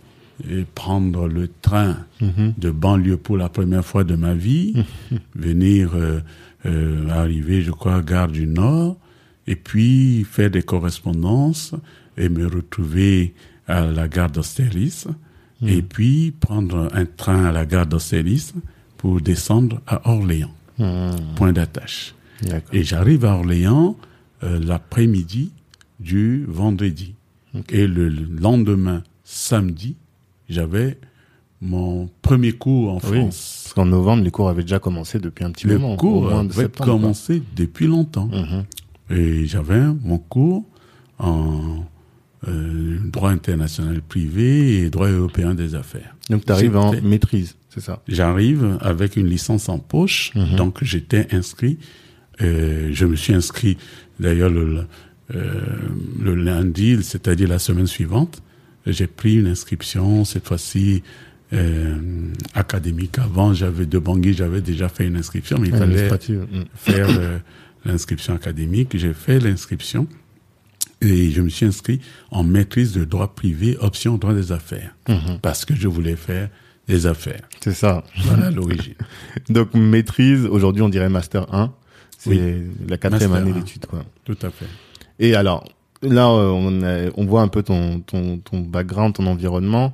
et 0.49 0.65
prendre 0.75 1.27
le 1.29 1.49
train 1.63 1.97
Mhm. 2.21 2.55
de 2.59 2.71
banlieue 2.71 3.17
pour 3.17 3.37
la 3.37 3.49
première 3.49 3.85
fois 3.85 4.05
de 4.05 4.15
ma 4.17 4.35
vie, 4.35 4.75
venir 5.35 5.91
euh, 5.95 6.21
euh, 6.67 7.09
arriver, 7.11 7.63
je 7.63 7.71
crois, 7.71 7.97
à 7.97 8.03
Gare 8.03 8.29
du 8.29 8.47
Nord, 8.47 8.97
et 9.47 9.57
puis 9.57 10.25
faire 10.25 10.51
des 10.51 10.63
correspondances 10.63 11.75
et 12.17 12.29
me 12.29 12.47
retrouver 12.47 13.35
à 13.67 13.87
la 13.87 14.09
gare 14.09 14.31
d'Austerlitz, 14.31 15.07
et 15.67 15.83
puis 15.83 16.33
prendre 16.39 16.89
un 16.93 17.05
train 17.05 17.45
à 17.47 17.53
la 17.53 17.65
gare 17.67 17.87
d'Austerlitz 17.87 18.55
pour 18.97 19.21
descendre 19.21 19.81
à 19.87 20.09
Orléans, 20.11 20.55
Mhm. 20.79 21.17
point 21.37 21.53
d'attache. 21.53 22.15
Et 22.73 22.85
j'arrive 22.85 23.25
à 23.25 23.35
Orléans 23.37 23.97
euh, 24.45 24.61
l'après-midi 24.61 25.51
du 25.99 26.45
vendredi. 26.47 27.15
Et 27.71 27.89
le 27.89 28.09
lendemain, 28.09 29.03
samedi, 29.25 29.97
j'avais 30.49 30.99
mon 31.61 32.09
premier 32.23 32.53
cours 32.53 32.91
en 32.93 32.97
Oui. 33.11 33.19
France. 33.21 33.61
Parce 33.65 33.75
qu'en 33.75 33.87
novembre, 33.87 34.23
les 34.23 34.31
cours 34.31 34.49
avaient 34.49 34.63
déjà 34.63 34.79
commencé 34.79 35.19
depuis 35.19 35.45
un 35.45 35.51
petit 35.51 35.67
moment. 35.67 35.95
au 35.95 35.97
cours 35.97 36.45
de 36.45 36.53
septembre, 36.53 36.91
commencé 36.93 37.43
depuis 37.57 37.87
longtemps. 37.87 38.29
Mhm. 38.29 38.65
Et 39.17 39.47
j'avais 39.47 39.81
mon 40.05 40.19
cours 40.19 40.65
en 41.19 41.85
euh, 42.47 42.99
droit 43.05 43.31
international 43.31 44.01
privé 44.03 44.83
et 44.83 44.91
droit 44.91 45.09
européen 45.09 45.55
des 45.55 45.75
affaires. 45.75 46.15
Donc, 46.31 46.45
tu 46.45 46.53
arrives 46.53 46.77
en 46.77 46.93
maîtrise, 47.03 47.57
c'est 47.71 47.81
ça 47.81 48.01
J'arrive 48.07 48.79
avec 48.81 49.17
une 49.17 49.27
licence 49.27 49.69
en 49.69 49.79
poche, 49.81 50.31
Mhm. 50.37 50.57
donc 50.57 50.85
j'étais 50.85 51.27
inscrit. 51.35 51.79
euh, 52.41 52.91
je 52.93 53.05
me 53.05 53.17
suis 53.17 53.35
inscrit 53.35 53.77
d'ailleurs 54.21 54.51
le, 54.51 54.85
euh, 55.35 55.61
le 56.23 56.37
lundi, 56.37 56.97
c'est-à-dire 57.03 57.49
la 57.49 57.59
semaine 57.59 57.89
suivante. 57.89 58.41
J'ai 58.93 59.07
pris 59.07 59.37
une 59.37 59.47
inscription 59.47 60.25
cette 60.25 60.47
fois-ci 60.47 61.03
euh, 61.53 61.97
académique. 62.55 63.19
Avant, 63.19 63.55
j'avais 63.55 63.87
de 63.87 63.99
Bangui, 63.99 64.35
j'avais 64.35 64.61
déjà 64.61 64.89
fait 64.89 65.07
une 65.07 65.17
inscription, 65.17 65.59
mais 65.59 65.69
il 65.69 65.75
fallait. 65.77 66.09
Mhm. 66.11 66.65
faire 66.75 67.09
euh, 67.09 67.39
l'inscription 67.85 68.35
académique. 68.35 68.97
J'ai 68.97 69.15
fait 69.15 69.39
l'inscription 69.41 70.07
et 71.01 71.31
je 71.31 71.41
me 71.43 71.49
suis 71.49 71.65
inscrit 71.67 72.01
en 72.31 72.43
maîtrise 72.45 72.93
de 72.93 73.05
droit 73.05 73.35
privé, 73.35 73.77
option 73.81 74.19
droit 74.19 74.35
des 74.35 74.53
affaires, 74.53 74.95
Mhm. 75.09 75.39
parce 75.41 75.65
que 75.65 75.75
je 75.75 75.87
voulais 75.89 76.17
faire 76.17 76.49
des 76.89 77.07
affaires. 77.07 77.43
C'est 77.61 77.75
ça. 77.75 78.03
Voilà 78.25 78.51
l'origine. 78.51 78.95
Donc, 79.51 79.75
maîtrise, 79.75 80.45
aujourd'hui, 80.47 80.83
on 80.83 80.89
dirait 80.89 81.09
Master 81.11 81.53
1. 81.55 81.73
C'est 82.17 82.31
Oui. 82.31 82.41
la 82.89 82.97
quatrième 82.99 83.31
Master 83.31 83.47
année 83.49 83.57
1. 83.59 83.61
d'études. 83.63 83.87
Tout 84.25 84.39
à 84.43 84.51
fait. 84.51 84.67
Et 85.21 85.35
alors, 85.35 85.65
là, 86.03 86.29
euh, 86.29 86.49
on, 86.51 86.83
a- 86.83 87.11
on 87.17 87.25
voit 87.25 87.43
un 87.43 87.49
peu 87.49 87.63
ton, 87.63 88.01
ton, 88.01 88.39
ton 88.39 88.61
background, 88.61 89.15
ton 89.15 89.27
environnement. 89.27 89.93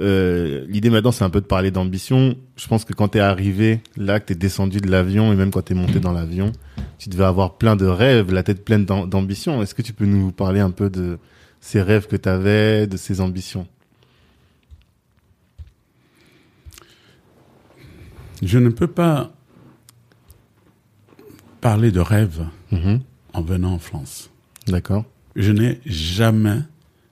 Euh, 0.00 0.64
L'idée 0.68 0.88
maintenant, 0.88 1.12
c'est 1.12 1.24
un 1.24 1.30
peu 1.30 1.40
de 1.42 1.46
parler 1.46 1.70
d'ambition. 1.70 2.34
Je 2.56 2.66
pense 2.66 2.84
que 2.84 2.94
quand 2.94 3.08
t'es 3.08 3.20
arrivé, 3.20 3.80
là, 3.96 4.20
que 4.20 4.26
t'es 4.26 4.34
descendu 4.34 4.80
de 4.80 4.90
l'avion, 4.90 5.32
et 5.32 5.36
même 5.36 5.50
quand 5.50 5.62
t'es 5.62 5.74
monté 5.74 6.00
dans 6.00 6.12
l'avion, 6.12 6.50
tu 6.98 7.08
devais 7.10 7.24
avoir 7.24 7.58
plein 7.58 7.76
de 7.76 7.84
rêves, 7.86 8.32
la 8.32 8.42
tête 8.42 8.64
pleine 8.64 8.84
d'am- 8.86 9.08
d'ambition. 9.08 9.60
Est-ce 9.62 9.74
que 9.74 9.82
tu 9.82 9.92
peux 9.92 10.06
nous 10.06 10.32
parler 10.32 10.60
un 10.60 10.70
peu 10.70 10.88
de 10.88 11.18
ces 11.60 11.82
rêves 11.82 12.06
que 12.06 12.16
t'avais, 12.16 12.86
de 12.86 12.96
ces 12.96 13.20
ambitions? 13.20 13.66
Je 18.42 18.58
ne 18.58 18.70
peux 18.70 18.88
pas 18.88 19.30
parlé 21.60 21.92
de 21.92 22.00
rêve 22.00 22.44
Mhm. 22.72 23.00
en 23.34 23.42
venant 23.42 23.74
en 23.74 23.78
France. 23.78 24.30
D'accord. 24.66 25.04
Je 25.36 25.52
n'ai 25.52 25.80
jamais 25.86 26.58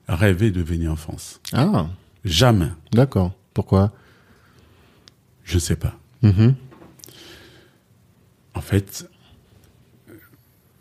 rêvé 0.07 0.51
de 0.51 0.61
venir 0.61 0.91
en 0.91 0.95
France. 0.95 1.39
Ah, 1.53 1.87
Jamais. 2.23 2.69
d'accord. 2.91 3.33
Pourquoi? 3.53 3.91
Je 5.43 5.55
ne 5.55 5.59
sais 5.59 5.75
pas. 5.75 5.97
Mhm. 6.21 6.55
En 8.53 8.61
fait, 8.61 9.09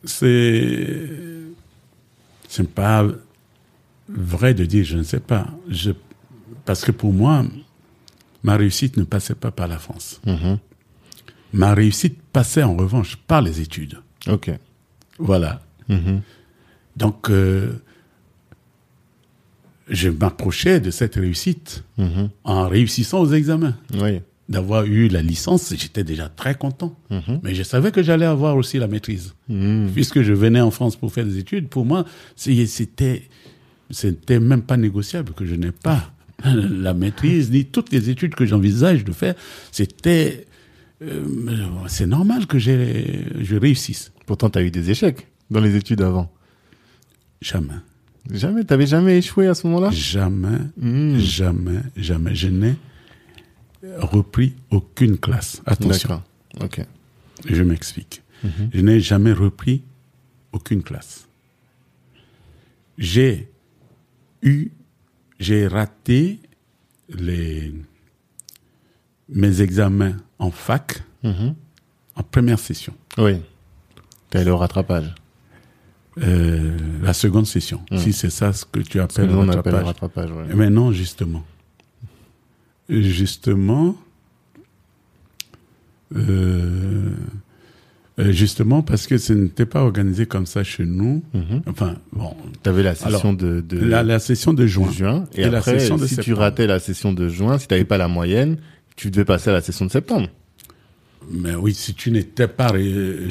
c'est 0.05 1.09
c'est 2.49 2.69
pas 2.69 3.07
vrai 4.09 4.55
de 4.55 4.65
dire 4.65 4.85
je 4.85 4.99
ne 4.99 5.03
sais 5.03 5.21
pas. 5.21 5.47
Je, 5.69 5.93
parce 6.65 6.85
que 6.85 6.93
pour 6.93 7.13
moi, 7.13 7.45
ma 8.43 8.57
réussite 8.57 8.97
ne 8.97 9.05
passait 9.05 9.35
pas 9.35 9.51
par 9.51 9.69
la 9.69 9.79
France. 9.79 10.21
Mhm. 10.27 10.59
Ma 11.53 11.75
réussite 11.75 12.21
passait 12.33 12.63
en 12.63 12.77
revanche 12.77 13.17
par 13.17 13.41
les 13.43 13.61
études. 13.61 13.99
Ok. 14.29 14.51
Voilà. 15.19 15.63
Mhm. 15.89 16.23
Donc, 17.01 17.31
euh, 17.31 17.73
je 19.89 20.09
m'approchais 20.09 20.81
de 20.81 20.91
cette 20.91 21.17
réussite 21.17 21.83
Mhm. 21.99 22.31
en 22.45 22.69
réussissant 22.69 23.21
aux 23.21 23.33
examens. 23.33 23.77
Oui. 23.95 24.21
D'avoir 24.49 24.85
eu 24.85 25.09
la 25.09 25.23
licence, 25.23 25.73
j'étais 25.77 26.05
déjà 26.05 26.29
très 26.29 26.55
content. 26.57 26.97
Mhm. 27.11 27.41
Mais 27.43 27.55
je 27.55 27.63
savais 27.63 27.91
que 27.93 28.03
j'allais 28.03 28.27
avoir 28.27 28.57
aussi 28.57 28.79
la 28.79 28.87
maîtrise. 28.89 29.35
Mhm. 29.49 29.91
Puisque 29.95 30.23
je 30.23 30.33
venais 30.33 30.61
en 30.61 30.71
France 30.71 30.97
pour 30.97 31.13
faire 31.13 31.25
des 31.25 31.39
études, 31.39 31.69
pour 31.69 31.85
moi, 31.85 32.05
c'était, 32.37 33.23
c'était 33.91 34.41
même 34.41 34.63
pas 34.63 34.77
négociable 34.77 35.33
que 35.35 35.45
je 35.47 35.55
n'ai 35.55 35.73
pas 35.73 36.13
la 36.45 36.95
maîtrise, 36.95 37.51
ni 37.51 37.65
toutes 37.65 37.93
les 37.93 38.11
études 38.11 38.35
que 38.35 38.47
j'envisage 38.47 39.05
de 39.05 39.13
faire. 39.13 39.35
C'était, 39.73 40.47
euh, 41.03 41.25
c'est 41.89 42.07
normal 42.07 42.47
que 42.47 42.59
je 42.59 43.57
réussisse. 43.57 44.13
Pourtant, 44.27 44.51
tu 44.51 44.59
as 44.59 44.63
eu 44.63 44.71
des 44.71 44.91
échecs 44.91 45.27
dans 45.51 45.61
les 45.61 45.77
études 45.77 46.01
avant. 46.03 46.31
Jamais. 47.41 47.75
Jamais 48.31 48.65
T'avais 48.65 48.87
jamais 48.87 49.19
échoué 49.19 49.47
à 49.49 49.55
ce 49.55 49.67
moment-là? 49.67 49.91
Jamais, 49.91 50.59
Mhm. 50.77 51.19
jamais, 51.19 51.81
jamais. 51.97 52.35
Je 52.35 52.49
n'ai 52.49 52.75
repris 53.97 54.55
aucune 54.71 55.17
classe. 55.19 55.63
Attention, 55.67 56.09
D'accord. 56.09 56.23
Ok. 56.63 56.85
je 57.49 57.63
m'explique. 57.63 58.23
Mhm. 58.45 58.71
Je 58.75 58.81
n'ai 58.81 59.01
jamais 59.01 59.33
repris 59.33 59.83
aucune 60.53 60.83
classe. 60.83 61.27
J'ai 62.99 63.49
eu, 64.43 64.71
j'ai 65.39 65.67
raté 65.67 66.41
les, 67.09 67.73
mes 69.31 69.63
examens 69.63 70.17
en 70.39 70.51
fac 70.51 71.03
Mhm. 71.23 71.55
en 72.17 72.23
première 72.23 72.59
session. 72.59 72.95
Oui. 73.17 73.37
Allé 74.35 74.51
au 74.51 74.59
rattrapage. 74.59 75.15
Euh, 76.23 76.77
la 77.03 77.13
seconde 77.15 77.47
session, 77.47 77.81
si 77.97 78.13
c'est 78.13 78.31
ça 78.31 78.53
ce 78.53 78.65
que 78.67 78.81
tu 78.81 78.99
que 78.99 78.99
appelles 78.99 79.31
nous, 79.31 79.41
appelle 79.51 79.73
le 79.73 79.79
rattrapage. 79.79 80.31
rattrapage. 80.31 80.31
ouais. 80.31 80.55
Mais 80.55 80.69
non, 80.71 80.93
justement. 80.93 81.45
Justement, 82.91 83.97
euh, 86.17 87.11
euh, 88.19 88.33
justement 88.33 88.83
parce 88.83 89.07
que 89.07 89.17
ce 89.17 89.33
n'était 89.33 89.65
pas 89.67 89.83
organisé 89.83 90.27
comme 90.27 90.47
ça 90.47 90.65
chez 90.65 90.85
nous. 90.85 91.23
Mhm. 91.33 91.63
Enfin, 91.67 91.97
bon, 92.13 92.35
T'avais 92.63 92.83
la 92.83 92.95
session 92.95 93.31
Alors, 93.31 93.35
de, 93.37 93.61
de, 93.61 93.79
la, 93.79 94.03
la 94.03 94.19
session 94.19 94.53
de 94.53 94.63
de 94.63 94.67
juin. 94.67 95.25
Et, 95.35 95.49
la 95.49 95.59
après, 95.59 95.79
session 95.79 95.97
de 95.97 96.07
si 96.07 96.17
tu 96.17 96.33
ratais 96.35 96.67
la 96.67 96.81
session 96.81 97.13
de 97.13 97.29
juin, 97.29 97.59
si 97.59 97.69
t'avais 97.69 97.85
pas 97.85 97.97
la 97.99 98.09
moyenne, 98.09 98.59
tu 98.97 99.11
devais 99.11 99.25
passer 99.25 99.51
à 99.51 99.53
la 99.55 99.61
session 99.63 99.87
de 99.87 99.91
septembre. 99.91 100.29
Mais 101.31 101.55
oui, 101.55 101.73
si 101.75 101.95
tu 101.95 102.11
n'étais 102.11 102.49
pas 102.49 102.73
euh, 102.75 103.29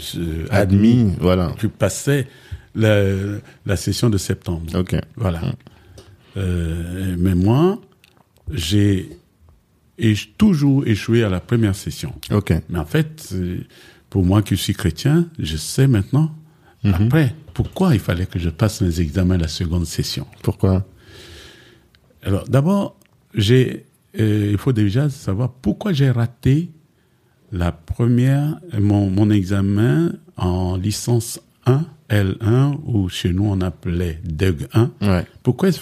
admis, 0.49 1.01
Admis, 1.01 1.13
voilà. 1.19 1.53
tu 1.57 1.67
passais 1.67 2.27
la, 2.75 3.03
la 3.65 3.75
session 3.75 4.09
de 4.09 4.17
septembre. 4.17 4.71
Ok. 4.75 4.95
Voilà. 5.15 5.41
Euh, 6.37 7.15
mais 7.17 7.35
moi, 7.35 7.79
j'ai 8.51 9.09
toujours 10.37 10.87
échoué 10.87 11.23
à 11.23 11.29
la 11.29 11.39
première 11.39 11.75
session. 11.75 12.13
Ok. 12.31 12.53
Mais 12.69 12.79
en 12.79 12.85
fait, 12.85 13.29
euh, 13.33 13.59
pour 14.09 14.23
moi 14.23 14.41
qui 14.41 14.57
suis 14.57 14.73
chrétien, 14.73 15.27
je 15.39 15.57
sais 15.57 15.87
maintenant, 15.87 16.35
après, 16.83 17.35
pourquoi 17.53 17.93
il 17.93 17.99
fallait 17.99 18.25
que 18.25 18.39
je 18.39 18.49
passe 18.49 18.79
mes 18.81 19.01
examens 19.01 19.37
la 19.37 19.49
seconde 19.49 19.85
session? 19.85 20.25
Pourquoi? 20.41 20.85
Alors, 22.23 22.45
d'abord, 22.45 22.97
j'ai, 23.33 23.85
euh, 24.17 24.49
il 24.51 24.57
faut 24.57 24.71
déjà 24.71 25.09
savoir 25.09 25.51
pourquoi 25.51 25.91
j'ai 25.91 26.09
raté 26.09 26.69
la 27.51 27.71
première, 27.73 28.59
mon, 28.79 29.09
mon 29.09 29.29
examen 29.29 30.13
en 30.37 30.77
licence 30.77 31.41
1, 31.65 31.85
L1, 32.09 32.77
ou 32.85 33.09
chez 33.09 33.31
nous 33.33 33.45
on 33.45 33.61
appelait 33.61 34.19
DEG 34.23 34.67
1. 34.73 34.91
Ouais. 35.01 35.25
Pourquoi 35.43 35.69
est-ce 35.69 35.79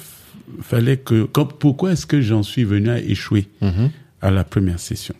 fallait 0.61 0.97
que, 0.97 1.25
pourquoi 1.25 1.91
est-ce 1.91 2.05
que 2.05 2.21
j'en 2.21 2.41
suis 2.43 2.63
venu 2.63 2.89
à 2.89 2.99
échouer 2.99 3.47
Mhm. 3.61 3.89
à 4.21 4.31
la 4.31 4.43
première 4.43 4.79
session? 4.79 5.15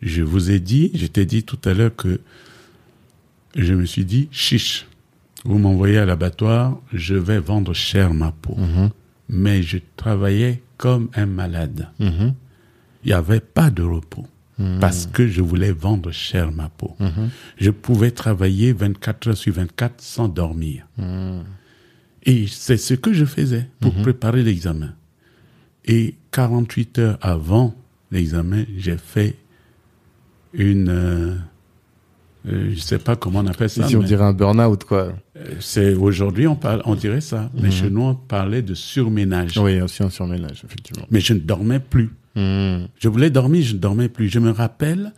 Je 0.00 0.22
vous 0.22 0.50
ai 0.50 0.58
dit, 0.58 0.90
je 0.94 1.06
t'ai 1.06 1.24
dit 1.26 1.44
tout 1.44 1.58
à 1.64 1.74
l'heure 1.74 1.94
que 1.94 2.20
je 3.54 3.72
me 3.74 3.84
suis 3.86 4.04
dit, 4.04 4.28
chiche, 4.32 4.86
vous 5.44 5.58
m'envoyez 5.58 5.98
à 5.98 6.04
l'abattoir, 6.06 6.78
je 6.92 7.14
vais 7.14 7.38
vendre 7.38 7.72
cher 7.74 8.12
ma 8.14 8.32
peau. 8.32 8.56
Mhm. 8.56 8.90
Mais 9.28 9.62
je 9.62 9.78
travaillais 9.96 10.62
comme 10.76 11.08
un 11.14 11.26
malade. 11.26 11.88
Mhm. 12.00 12.34
Il 13.04 13.08
n'y 13.08 13.12
avait 13.12 13.40
pas 13.40 13.70
de 13.70 13.82
repos. 13.82 14.26
Parce 14.80 15.06
que 15.06 15.26
je 15.26 15.40
voulais 15.42 15.72
vendre 15.72 16.12
cher 16.12 16.52
ma 16.52 16.68
peau. 16.68 16.94
Mhm. 17.00 17.30
Je 17.56 17.70
pouvais 17.70 18.10
travailler 18.12 18.72
24 18.72 19.28
heures 19.28 19.36
sur 19.36 19.54
24 19.54 20.00
sans 20.00 20.28
dormir. 20.28 20.86
Mhm. 20.98 21.42
Et 22.24 22.46
c'est 22.46 22.76
ce 22.76 22.94
que 22.94 23.12
je 23.12 23.24
faisais 23.24 23.68
pour 23.80 23.92
préparer 23.94 24.42
l'examen. 24.44 24.94
Et 25.84 26.14
48 26.30 26.98
heures 27.00 27.18
avant 27.22 27.74
l'examen, 28.12 28.64
j'ai 28.78 28.96
fait 28.98 29.36
une... 30.52 30.88
euh, 30.88 31.34
euh, 32.46 32.72
je 32.74 32.78
sais 32.80 32.98
pas 32.98 33.16
comment 33.16 33.40
on 33.40 33.46
appelle 33.46 33.70
ça. 33.70 33.88
Si 33.88 33.96
on 33.96 34.02
dirait 34.02 34.24
un 34.24 34.32
burn-out, 34.32 34.84
quoi. 34.84 35.12
euh, 35.36 35.54
c'est 35.60 35.94
aujourd'hui 35.94 36.46
on 36.46 36.56
parle, 36.56 36.82
on 36.84 36.94
dirait 36.94 37.20
ça. 37.20 37.50
Mais 37.54 37.70
chez 37.70 37.88
nous 37.90 38.02
on 38.02 38.14
parlait 38.14 38.62
de 38.62 38.74
surménage. 38.74 39.56
Oui, 39.58 39.80
aussi 39.80 40.02
un 40.02 40.10
surménage, 40.10 40.62
effectivement. 40.64 41.06
Mais 41.10 41.20
je 41.20 41.34
ne 41.34 41.38
dormais 41.40 41.80
plus. 41.80 42.10
Mhm. 42.36 42.88
Je 42.98 43.08
voulais 43.08 43.30
dormir, 43.30 43.62
je 43.62 43.74
ne 43.74 43.78
dormais 43.78 44.08
plus. 44.08 44.28
Je 44.28 44.38
me 44.38 44.50
rappelle, 44.50 45.12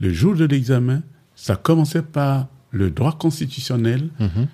le 0.00 0.12
jour 0.12 0.34
de 0.34 0.44
l'examen, 0.44 1.02
ça 1.34 1.56
commençait 1.56 2.02
par 2.02 2.48
le 2.70 2.90
droit 2.90 3.16
constitutionnel. 3.16 4.08
Mhm. 4.18 4.46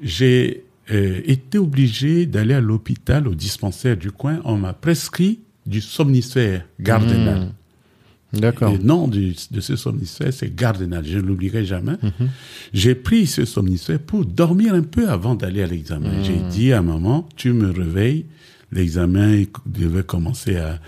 J'ai 0.00 0.64
euh, 0.90 1.20
été 1.24 1.58
obligé 1.58 2.26
d'aller 2.26 2.54
à 2.54 2.60
l'hôpital, 2.60 3.26
au 3.26 3.34
dispensaire 3.34 3.96
du 3.96 4.10
coin. 4.10 4.40
On 4.44 4.56
m'a 4.56 4.72
prescrit 4.74 5.40
du 5.66 5.80
somnifère 5.80 6.66
Gardena. 6.80 7.36
Mhm. 7.36 7.52
D'accord. 8.40 8.72
Le 8.72 8.78
nom 8.78 9.06
de 9.06 9.60
ce 9.60 9.76
somnifère, 9.76 10.32
c'est 10.32 10.54
Gardena. 10.54 11.02
Je 11.04 11.18
ne 11.18 11.22
l'oublierai 11.22 11.64
jamais. 11.64 11.94
J'ai 12.72 12.96
pris 12.96 13.28
ce 13.28 13.44
somnifère 13.44 14.00
pour 14.00 14.24
dormir 14.24 14.74
un 14.74 14.82
peu 14.82 15.08
avant 15.08 15.36
d'aller 15.36 15.62
à 15.62 15.68
l'examen. 15.68 16.10
J'ai 16.24 16.40
dit 16.50 16.72
à 16.72 16.82
maman, 16.82 17.28
tu 17.36 17.52
me 17.52 17.70
réveilles. 17.70 18.26
L'examen 18.72 19.44
devait 19.66 20.02
commencer 20.02 20.56
à, 20.56 20.80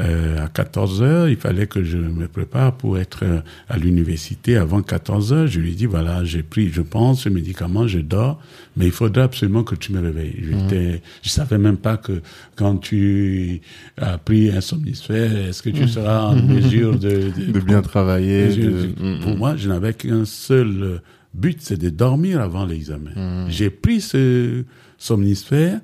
euh, 0.00 0.44
à 0.44 0.48
14 0.48 1.02
heures. 1.02 1.28
Il 1.28 1.36
fallait 1.36 1.66
que 1.66 1.84
je 1.84 1.98
me 1.98 2.26
prépare 2.26 2.76
pour 2.76 2.98
être 2.98 3.20
euh, 3.24 3.40
à 3.68 3.76
l'université 3.78 4.56
avant 4.56 4.82
14 4.82 5.32
heures. 5.32 5.46
Je 5.46 5.60
lui 5.60 5.72
ai 5.72 5.74
dit, 5.74 5.86
voilà, 5.86 6.24
j'ai 6.24 6.42
pris, 6.42 6.70
je 6.70 6.80
pense, 6.82 7.22
ce 7.24 7.28
médicament, 7.28 7.86
je 7.86 7.98
dors, 7.98 8.40
mais 8.76 8.86
il 8.86 8.92
faudra 8.92 9.24
absolument 9.24 9.62
que 9.62 9.74
tu 9.74 9.92
me 9.92 10.00
réveilles. 10.00 10.36
J'étais, 10.42 11.02
je 11.22 11.28
savais 11.28 11.58
même 11.58 11.76
pas 11.76 11.96
que 11.96 12.20
quand 12.56 12.76
tu 12.78 13.60
as 13.98 14.18
pris 14.18 14.50
un 14.50 14.60
somnifère, 14.60 15.36
est-ce 15.48 15.62
que 15.62 15.70
tu 15.70 15.86
seras 15.86 16.28
en 16.28 16.36
mesure 16.42 16.98
de, 16.98 17.30
De 17.52 17.60
bien 17.60 17.82
travailler. 17.82 18.48
de- 18.56 18.90
Mhm. 19.00 19.20
Pour 19.20 19.36
moi, 19.36 19.56
je 19.56 19.68
n'avais 19.68 19.92
qu'un 19.94 20.24
seul 20.24 21.00
but, 21.34 21.58
c'est 21.60 21.78
de 21.80 21.90
dormir 21.90 22.40
avant 22.40 22.64
l'examen. 22.66 23.10
Mhm. 23.14 23.46
J'ai 23.50 23.70
pris 23.70 24.00
ce 24.00 24.64
somnifère, 25.00 25.80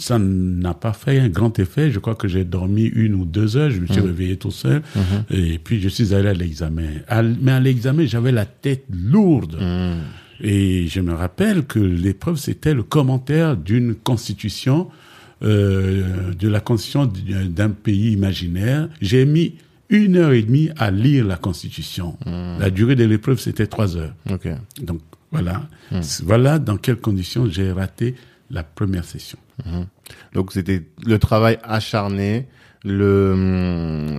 ça 0.00 0.18
n'a 0.18 0.74
pas 0.74 0.92
fait 0.92 1.20
un 1.20 1.28
grand 1.28 1.56
effet. 1.60 1.90
Je 1.92 2.00
crois 2.00 2.16
que 2.16 2.26
j'ai 2.26 2.44
dormi 2.44 2.82
une 2.82 3.14
ou 3.14 3.24
deux 3.24 3.56
heures, 3.56 3.70
je 3.70 3.80
me 3.80 3.86
suis 3.86 4.00
réveillé 4.00 4.36
tout 4.36 4.50
seul, 4.50 4.82
et 5.30 5.58
puis 5.58 5.80
je 5.80 5.88
suis 5.88 6.12
allé 6.12 6.28
à 6.28 6.34
l'examen. 6.34 6.88
Mais 7.40 7.52
à 7.52 7.60
l'examen, 7.60 8.04
j'avais 8.04 8.32
la 8.32 8.44
tête 8.44 8.84
lourde. 8.90 9.56
Mhm. 9.60 10.00
Et 10.40 10.86
je 10.88 11.00
me 11.00 11.14
rappelle 11.14 11.64
que 11.64 11.78
l'épreuve, 11.78 12.36
c'était 12.36 12.74
le 12.74 12.82
commentaire 12.82 13.56
d'une 13.56 13.94
constitution, 13.94 14.88
euh, 15.42 16.32
de 16.34 16.48
la 16.48 16.60
constitution 16.60 17.10
d'un 17.48 17.70
pays 17.70 18.12
imaginaire. 18.12 18.88
J'ai 19.00 19.24
mis 19.24 19.54
une 19.88 20.16
heure 20.16 20.32
et 20.32 20.42
demie 20.42 20.70
à 20.76 20.90
lire 20.90 21.24
la 21.24 21.36
constitution. 21.36 22.18
La 22.26 22.70
durée 22.70 22.96
de 22.96 23.04
l'épreuve, 23.04 23.38
c'était 23.38 23.68
trois 23.68 23.96
heures. 23.96 24.14
Donc 24.82 25.00
voilà, 25.30 25.68
voilà 26.24 26.58
dans 26.58 26.76
quelles 26.76 26.96
conditions 26.96 27.48
j'ai 27.48 27.70
raté 27.70 28.14
la 28.50 28.62
première 28.62 29.04
session. 29.04 29.38
Donc 30.34 30.52
c'était 30.52 30.82
le 31.06 31.18
travail 31.18 31.58
acharné 31.62 32.46
le, 32.84 33.32
hum, 33.32 34.18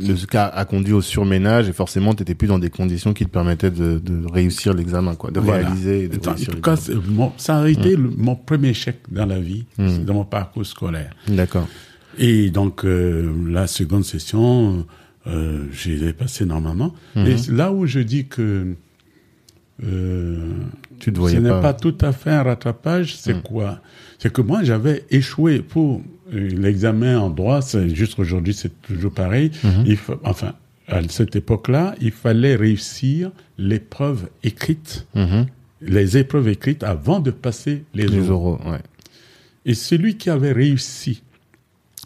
le 0.00 0.16
ce 0.16 0.26
cas 0.26 0.46
a 0.46 0.64
conduit 0.64 0.94
au 0.94 1.02
surménage 1.02 1.68
et 1.68 1.72
forcément 1.74 2.14
t'étais 2.14 2.34
plus 2.34 2.48
dans 2.48 2.58
des 2.58 2.70
conditions 2.70 3.12
qui 3.12 3.24
te 3.26 3.30
permettaient 3.30 3.70
de, 3.70 3.98
de 3.98 4.26
réussir 4.32 4.72
l'examen 4.72 5.14
quoi 5.16 5.30
de 5.30 5.38
Voilà. 5.38 5.66
réaliser 5.68 6.04
et 6.04 6.08
de 6.08 6.16
En 6.28 6.34
tout 6.34 6.60
cas, 6.62 6.76
mon- 7.08 7.32
ça 7.36 7.58
a 7.60 7.68
été 7.68 7.96
le- 7.96 8.10
mon 8.16 8.36
premier 8.36 8.70
échec 8.70 9.00
dans 9.10 9.26
la 9.26 9.38
vie, 9.38 9.66
Mm. 9.78 10.04
dans 10.04 10.14
mon 10.14 10.24
parcours 10.24 10.64
scolaire. 10.64 11.10
d'accord 11.28 11.68
Et 12.18 12.50
donc, 12.50 12.84
euh, 12.84 13.30
la 13.48 13.66
seconde 13.66 14.04
session, 14.04 14.86
euh, 15.26 15.66
j'ai 15.70 16.12
passé 16.14 16.44
normalement. 16.46 16.94
Et 17.16 17.36
là 17.52 17.70
où 17.70 17.86
je 17.86 18.00
dis 18.00 18.26
que 18.26 18.74
euh, 19.84 20.52
tu 20.98 21.12
te 21.12 21.28
ce 21.28 21.36
n'est 21.36 21.48
pas, 21.48 21.72
tout 21.74 21.96
à 22.00 22.12
fait 22.12 22.30
un 22.30 22.42
rattrapage. 22.42 23.16
C'est 23.16 23.42
quoi? 23.42 23.80
C'est 24.18 24.32
que 24.32 24.42
moi, 24.42 24.62
j'avais 24.62 25.04
échoué 25.10 25.60
pour 25.60 26.02
euh, 26.34 26.48
l'examen 26.50 27.18
en 27.18 27.30
droit. 27.30 27.62
C'est 27.62 27.94
juste 27.94 28.18
aujourd'hui, 28.18 28.52
c'est 28.54 28.80
toujours 28.82 29.12
pareil. 29.12 29.50
Il 29.86 29.96
fa- 29.96 30.18
enfin, 30.24 30.54
à 30.88 31.00
cette 31.08 31.36
époque-là, 31.36 31.94
il 32.00 32.10
fallait 32.12 32.56
réussir 32.56 33.30
l'épreuve 33.58 34.28
écrite, 34.42 35.06
Mhm. 35.14 35.46
les 35.82 36.16
épreuves 36.18 36.48
écrites 36.48 36.82
avant 36.82 37.20
de 37.20 37.30
passer 37.30 37.84
les, 37.94 38.06
les 38.06 38.28
oraux. 38.30 38.58
oraux 38.60 38.72
ouais 38.72 38.80
Et 39.64 39.74
celui 39.74 40.16
qui 40.16 40.28
avait 40.30 40.52
réussi 40.52 41.22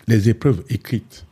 les 0.07 0.29
épreuves 0.29 0.62
écrites 0.68 1.25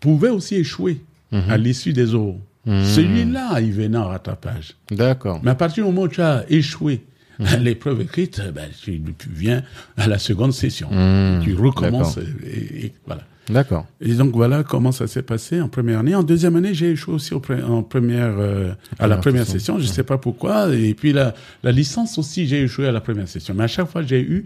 pouvait 0.00 0.28
aussi 0.30 0.56
échouer 0.56 1.00
à 1.32 1.56
l'issue 1.56 1.92
des 1.92 2.14
oraux. 2.14 2.40
Celui-là, 2.66 3.60
il 3.60 3.72
venait 3.72 3.98
en 3.98 4.08
rattrapage. 4.08 4.74
d'accord 4.90 5.40
Mais 5.42 5.50
à 5.50 5.54
partir 5.54 5.84
du 5.84 5.90
moment 5.90 6.02
où 6.02 6.08
tu 6.08 6.20
as 6.20 6.44
échoué 6.48 7.02
à 7.44 7.56
l'épreuve 7.56 8.02
écrite, 8.02 8.42
ben, 8.54 8.68
tu, 8.82 9.00
tu 9.18 9.28
viens 9.34 9.62
à 9.96 10.06
la 10.06 10.18
seconde 10.18 10.52
session. 10.52 10.88
Mmh, 10.90 11.40
tu 11.42 11.54
recommences. 11.54 12.16
d'accord. 12.18 12.34
Et, 12.46 12.84
et 12.86 12.92
voilà. 13.06 13.22
d'accord 13.48 13.86
Et 14.02 14.12
donc 14.12 14.34
voilà 14.34 14.62
comment 14.62 14.92
ça 14.92 15.06
s'est 15.06 15.22
passé 15.22 15.58
en 15.62 15.68
première 15.70 16.00
année. 16.00 16.14
En 16.14 16.22
deuxième 16.22 16.56
année, 16.56 16.74
j'ai 16.74 16.90
échoué 16.90 17.14
aussi 17.14 17.32
au 17.32 17.40
pre- 17.40 17.64
en 17.64 17.82
première, 17.82 18.34
euh, 18.38 18.72
à 18.98 19.06
la 19.06 19.16
Première 19.16 19.46
session. 19.46 19.78
Je 19.78 19.86
sais 19.86 20.04
pas 20.04 20.18
pourquoi. 20.18 20.74
Et 20.74 20.92
puis 20.92 21.14
la, 21.14 21.34
la 21.62 21.72
licence 21.72 22.18
aussi, 22.18 22.46
j'ai 22.46 22.60
échoué 22.62 22.86
à 22.86 22.92
la 22.92 23.00
première 23.00 23.26
session. 23.28 23.54
Mais 23.56 23.64
à 23.64 23.68
chaque 23.68 23.88
fois, 23.88 24.02
j'ai 24.02 24.20
eu 24.20 24.44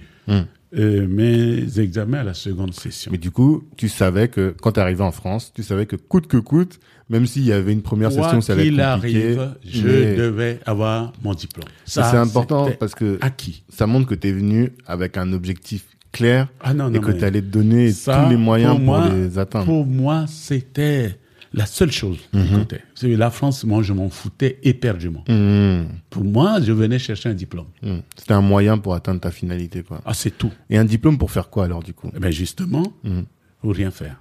euh, 0.77 1.07
mes 1.09 1.81
examens 1.81 2.19
à 2.21 2.25
la 2.25 2.35
seconde 2.35 2.75
session. 2.75 3.12
mais 3.12 3.19
du 3.19 3.31
coup 3.31 3.62
tu 3.77 3.89
savais 3.89 4.27
que 4.29 4.55
quand 4.61 4.73
tu 4.73 4.81
arrivais 4.81 5.05
en 5.05 5.12
France 5.12 5.53
tu 5.55 5.62
savais 5.62 5.87
que 5.87 5.95
coûte 5.95 6.27
que 6.27 6.37
coûte 6.39 6.81
même 7.11 7.27
s'il 7.27 7.45
y 7.45 7.53
avait 7.53 7.73
une 7.73 7.83
première 7.83 8.11
Quoi 8.11 8.25
session 8.25 8.41
ça 8.41 8.53
allait 8.55 8.69
être 8.69 8.95
compliqué 8.95 9.37
arrive, 9.39 9.55
je 9.65 9.87
mais 9.87 10.17
devais 10.17 10.61
avoir 10.67 11.13
mon 11.23 11.35
diplôme. 11.35 11.69
ça, 11.85 12.11
c'est 12.11 12.17
important 12.17 12.71
parce 12.79 12.95
que 12.95 13.19
acquis. 13.21 13.63
ça 13.69 13.87
montre 13.87 14.07
que 14.09 14.15
tu 14.15 14.29
es 14.29 14.33
venu 14.33 14.71
avec 14.87 15.17
un 15.17 15.33
objectif 15.33 15.85
clair 16.13 16.49
Ah 16.61 16.73
non, 16.75 16.93
et 16.93 17.01
que 17.01 17.11
tu 17.13 17.25
allais 17.25 17.43
te 17.43 17.47
donner 17.47 17.91
ça, 17.93 18.23
tous 18.25 18.31
les 18.31 18.37
moyens 18.37 18.77
pour, 18.77 18.81
moi, 18.85 19.09
les 19.09 19.39
atteindre. 19.39 19.65
Pour 19.67 19.85
moi, 19.87 20.27
c'était 20.29 21.19
la 21.53 21.67
seule 21.67 21.91
chose 21.93 22.19
qui 22.33 22.39
Mhm. 22.39 22.59
comptait. 22.59 22.83
La 23.03 23.31
France, 23.31 23.65
moi, 23.65 23.83
je 23.83 23.93
m'en 23.93 24.09
foutais 24.09 24.59
éperdument. 24.63 25.25
Mmh, 25.29 25.83
Pour 26.11 26.25
moi, 26.25 26.61
je 26.63 26.73
venais 26.73 26.99
chercher 26.99 27.29
un 27.29 27.35
diplôme. 27.35 27.67
mmh. 27.83 27.97
C'était 28.17 28.33
un 28.33 28.41
moyen 28.41 28.79
pour 28.79 28.95
atteindre 28.95 29.21
ta 29.21 29.31
finalité, 29.31 29.83
quoi. 29.83 30.01
Ah, 30.07 30.15
c'est 30.15 30.37
tout. 30.37 30.51
Et 30.71 30.79
un 30.79 30.85
diplôme 30.85 31.19
pour 31.19 31.31
faire 31.31 31.51
quoi 31.51 31.65
alors 31.67 31.83
du 31.83 31.93
coup? 31.95 32.11
Eh 32.17 32.19
ben 32.19 32.31
justement, 32.33 32.85
Mhm. 33.05 33.25
ou 33.63 33.71
rien 33.71 33.91
faire. 33.91 34.21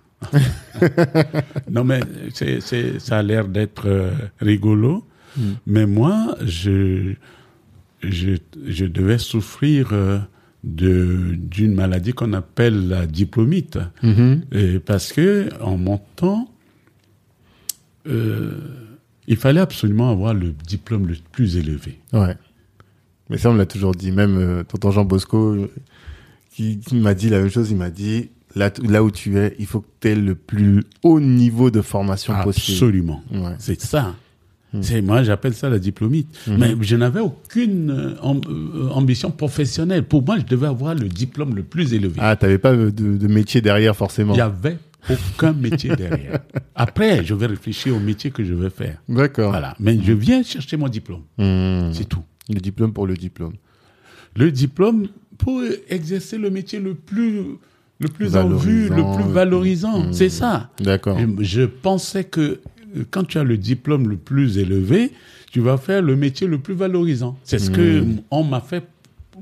Non, 1.69 1.83
mais 1.83 2.01
c'est, 2.33 2.61
c'est, 2.61 2.99
ça 2.99 3.19
a 3.19 3.23
l'air 3.23 3.47
d'être 3.47 3.87
euh, 3.87 4.11
rigolo. 4.39 5.05
Mhm. 5.37 5.55
Mais 5.67 5.85
moi, 5.85 6.35
je, 6.43 7.13
je, 8.01 8.37
je 8.65 8.85
devais 8.85 9.17
souffrir 9.17 9.89
euh, 9.91 10.19
de, 10.63 11.35
d'une 11.35 11.73
maladie 11.73 12.13
qu'on 12.13 12.33
appelle 12.33 12.87
la 12.87 13.05
diplomite. 13.05 13.79
Mhm. 14.01 14.43
Et 14.51 14.79
parce 14.79 15.11
que 15.11 15.49
en 15.61 15.77
montant, 15.77 16.49
euh, 18.07 18.59
il 19.27 19.37
fallait 19.37 19.61
absolument 19.61 20.11
avoir 20.11 20.33
le 20.33 20.51
diplôme 20.51 21.07
le 21.07 21.15
plus 21.31 21.57
élevé. 21.57 21.99
Ouais. 22.11 22.35
Mais 23.29 23.37
ça, 23.37 23.49
on 23.49 23.53
me 23.53 23.57
l'a 23.57 23.65
toujours 23.65 23.95
dit. 23.95 24.11
Même 24.11 24.37
euh, 24.37 24.63
tonton 24.63 24.91
Jean 24.91 25.05
Bosco, 25.05 25.67
qui, 26.51 26.79
qui 26.79 26.95
m'a 26.95 27.13
dit 27.13 27.29
la 27.29 27.39
même 27.39 27.49
chose, 27.49 27.71
il 27.71 27.77
m'a 27.77 27.89
dit, 27.89 28.29
là, 28.55 29.03
où 29.03 29.11
tu 29.11 29.37
es, 29.37 29.55
il 29.59 29.65
faut 29.65 29.81
que 29.81 29.87
tu 30.01 30.09
aies 30.09 30.15
le 30.15 30.35
plus 30.35 30.83
haut 31.03 31.19
niveau 31.19 31.71
de 31.71 31.81
formation 31.81 32.33
possible. 32.43 32.75
Absolument. 32.75 33.23
Ouais. 33.31 33.55
C'est 33.59 33.81
ça. 33.81 34.15
C'est 34.81 35.03
moi 35.03 35.21
j'appelle 35.21 35.53
ça 35.53 35.69
la 35.69 35.77
diplomite. 35.77 36.27
Mais 36.47 36.73
je 36.81 36.95
n'avais 36.95 37.19
aucune 37.19 37.91
euh, 37.91 38.15
euh, 38.23 38.89
ambition 38.89 39.29
professionnelle. 39.29 40.03
Pour 40.03 40.23
moi, 40.23 40.39
je 40.39 40.45
devais 40.45 40.65
avoir 40.65 40.95
le 40.95 41.07
diplôme 41.07 41.55
le 41.55 41.61
plus 41.61 41.93
élevé. 41.93 42.15
Ah, 42.17 42.35
t'avais 42.35 42.57
pas 42.57 42.75
de, 42.75 42.89
de 42.89 43.27
métier 43.27 43.61
derrière 43.61 43.95
forcément. 43.95 44.33
Il 44.33 44.37
n'y 44.37 44.41
avait 44.41 44.79
aucun 45.09 45.53
métier 45.53 45.95
derrière. 45.95 46.39
Après, 46.75 47.23
je 47.23 47.35
vais 47.35 47.45
réfléchir 47.45 47.95
au 47.95 47.99
métier 47.99 48.31
que 48.31 48.43
je 48.43 48.53
vais 48.55 48.71
faire. 48.71 48.97
D'accord. 49.07 49.51
Voilà. 49.51 49.75
Mais 49.79 49.99
je 50.01 50.13
viens 50.13 50.41
chercher 50.41 50.77
mon 50.77 50.87
diplôme. 50.87 51.21
Mmh. 51.37 51.93
C'est 51.93 52.09
tout. 52.09 52.23
Le 52.49 52.59
diplôme 52.59 52.93
pour 52.93 53.05
le 53.05 53.15
diplôme. 53.15 53.53
Le 54.35 54.51
diplôme 54.51 55.07
pour 55.37 55.61
exercer 55.89 56.37
le 56.39 56.49
métier 56.49 56.79
le 56.79 56.95
plus 56.95 57.43
le 58.03 58.09
plus 58.09 58.35
en 58.35 58.47
vue, 58.49 58.89
le 58.89 58.95
Valorisant, 58.95 59.15
plus 59.15 59.31
valorisant. 59.33 59.99
Mmh. 60.05 60.13
C'est 60.13 60.29
ça. 60.29 60.69
D'accord. 60.79 61.17
Je, 61.39 61.61
pensais 61.63 62.23
que 62.25 62.41
euh, 62.95 63.03
quand 63.09 63.23
tu 63.23 63.37
as 63.39 63.43
le 63.43 63.57
diplôme 63.57 64.07
le 64.09 64.17
plus 64.17 64.57
élevé, 64.57 65.11
tu 65.51 65.59
vas 65.61 65.77
faire 65.77 66.01
le 66.01 66.15
métier 66.15 66.47
le 66.47 66.59
plus 66.59 66.73
valorisant. 66.75 67.37
C'est 67.43 67.59
ce 67.59 67.69
que 67.71 68.01
Mmh. 68.01 68.21
on 68.31 68.43
m'a 68.43 68.61
fait 68.61 68.83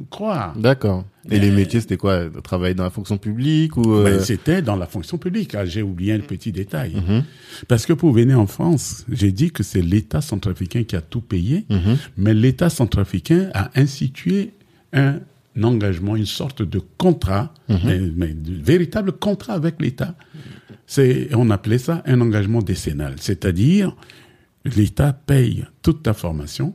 croire. 0.09 0.53
D'accord. 0.57 1.05
Et 1.29 1.37
les 1.37 1.51
métiers, 1.51 1.79
c'était 1.81 1.97
quoi? 1.97 2.23
Travailler 2.43 2.73
dans 2.73 2.83
la 2.85 2.89
fonction 2.89 3.17
publique 3.17 3.77
ou 3.77 3.93
euh, 3.93 4.05
Ben, 4.05 4.19
C'était 4.19 4.61
dans 4.63 4.75
la 4.75 4.87
fonction 4.87 5.17
publique. 5.19 5.53
Ah, 5.53 5.65
J'ai 5.65 5.83
oublié 5.83 6.13
un 6.13 6.19
petit 6.19 6.51
détail. 6.51 6.95
Mhm. 6.95 7.23
Parce 7.67 7.85
que 7.85 7.93
pour 7.93 8.11
venir 8.11 8.39
en 8.39 8.47
France, 8.47 9.05
j'ai 9.11 9.31
dit 9.31 9.51
que 9.51 9.61
c'est 9.61 9.81
l'État 9.83 10.21
centrafricain 10.21 10.83
qui 10.83 10.95
a 10.95 11.01
tout 11.01 11.21
payé, 11.21 11.65
Mhm. 11.69 11.97
mais 12.17 12.33
l'État 12.33 12.69
centrafricain 12.71 13.49
a 13.53 13.69
institué 13.79 14.53
un 14.93 15.19
engagement, 15.61 16.15
une 16.15 16.25
sorte 16.25 16.61
de 16.61 16.79
contrat, 16.97 17.53
Mhm. 17.69 17.77
mais, 17.85 17.99
mais 18.15 18.33
de 18.33 18.53
véritable 18.53 19.11
contrat 19.13 19.53
avec 19.53 19.81
l'État. 19.81 20.15
C'est, 20.87 21.29
on 21.35 21.49
appelait 21.49 21.77
ça 21.77 22.01
un 22.05 22.19
engagement 22.21 22.61
décennal. 22.61 23.15
C'est-à-dire, 23.19 23.95
l'État 24.65 25.13
paye 25.13 25.65
toute 25.81 26.03
ta 26.03 26.13
formation, 26.13 26.73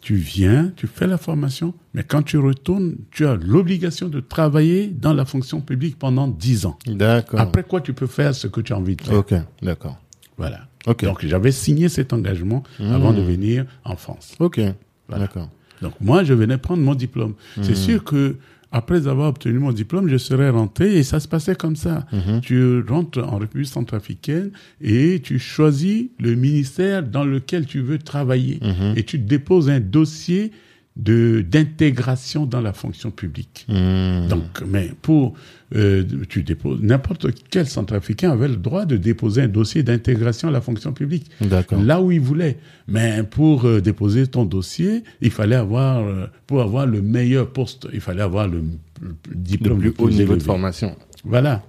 tu 0.00 0.16
viens, 0.16 0.72
tu 0.74 0.88
fais 0.88 1.06
la 1.06 1.16
formation, 1.18 1.74
mais 1.94 2.02
quand 2.02 2.22
tu 2.22 2.36
retournes, 2.36 2.96
tu 3.12 3.24
as 3.26 3.36
l'obligation 3.36 4.08
de 4.08 4.18
travailler 4.18 4.88
dans 4.88 5.12
la 5.12 5.24
fonction 5.24 5.60
publique 5.60 5.96
pendant 5.98 6.26
10 6.26 6.66
ans. 6.66 6.76
D'accord. 6.86 7.38
Après 7.38 7.62
quoi, 7.62 7.80
tu 7.80 7.92
peux 7.94 8.08
faire 8.08 8.34
ce 8.34 8.48
que 8.48 8.60
tu 8.60 8.72
as 8.72 8.78
envie 8.78 8.96
de 8.96 9.02
faire. 9.02 9.18
Ok, 9.18 9.34
d'accord. 9.62 9.98
Voilà. 10.36 10.66
Ok. 10.88 11.04
Donc, 11.04 11.24
j'avais 11.24 11.52
signé 11.52 11.88
cet 11.88 12.12
engagement 12.12 12.64
avant 12.80 13.12
de 13.12 13.22
venir 13.22 13.64
en 13.84 13.94
France. 13.94 14.34
Ok, 14.40 14.60
Voilà. 15.08 15.26
d'accord. 15.26 15.48
Donc, 15.82 15.92
moi, 16.00 16.24
je 16.24 16.32
venais 16.34 16.58
prendre 16.58 16.82
mon 16.82 16.94
diplôme. 16.94 17.34
C'est 17.62 17.74
sûr 17.76 18.04
que 18.04 18.36
après 18.74 19.06
avoir 19.06 19.28
obtenu 19.28 19.58
mon 19.58 19.72
diplôme, 19.72 20.08
je 20.08 20.16
serais 20.16 20.48
rentré 20.48 20.96
et 20.96 21.02
ça 21.02 21.20
se 21.20 21.28
passait 21.28 21.54
comme 21.54 21.76
ça. 21.76 22.06
Tu 22.40 22.80
rentres 22.88 23.18
en 23.18 23.36
République 23.36 23.68
centrafricaine 23.68 24.50
et 24.80 25.20
tu 25.22 25.38
choisis 25.38 26.06
le 26.18 26.34
ministère 26.34 27.02
dans 27.02 27.24
lequel 27.24 27.66
tu 27.66 27.80
veux 27.80 27.98
travailler 27.98 28.60
et 28.96 29.02
tu 29.02 29.18
déposes 29.18 29.68
un 29.68 29.80
dossier 29.80 30.52
d'intégration 30.96 32.44
dans 32.44 32.60
la 32.60 32.72
fonction 32.72 33.10
publique. 33.10 33.66
Mmh. 33.68 34.28
Donc, 34.28 34.62
mais 34.66 34.90
pour 35.00 35.34
euh, 35.74 36.04
tu 36.28 36.42
déposes 36.42 36.80
n'importe 36.82 37.28
quel 37.48 37.66
centrafricain 37.66 38.30
avait 38.30 38.48
le 38.48 38.56
droit 38.56 38.84
de 38.84 38.98
déposer 38.98 39.42
un 39.42 39.48
dossier 39.48 39.82
d'intégration 39.82 40.48
à 40.48 40.50
la 40.50 40.60
fonction 40.60 40.92
publique 40.92 41.30
D'accord. 41.40 41.80
là 41.82 42.02
où 42.02 42.12
il 42.12 42.20
voulait. 42.20 42.58
Mais 42.88 43.22
pour 43.22 43.64
euh, 43.64 43.80
déposer 43.80 44.26
ton 44.26 44.44
dossier, 44.44 45.02
il 45.22 45.30
fallait 45.30 45.56
avoir 45.56 46.00
euh, 46.00 46.26
pour 46.46 46.60
avoir 46.60 46.84
le 46.86 47.00
meilleur 47.00 47.50
poste, 47.50 47.88
il 47.94 48.00
fallait 48.00 48.22
avoir 48.22 48.48
le, 48.48 48.62
le 49.00 49.14
Le 49.30 49.34
diplôme 49.34 49.78
plus 49.78 49.88
le 49.88 49.94
haut 49.98 50.10
niveau 50.10 50.36
de 50.36 50.42
formation. 50.42 50.94
Voilà. 51.24 51.62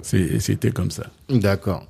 C'était 0.00 0.70
comme 0.70 0.90
ça. 0.90 1.10
D'accord. 1.28 1.86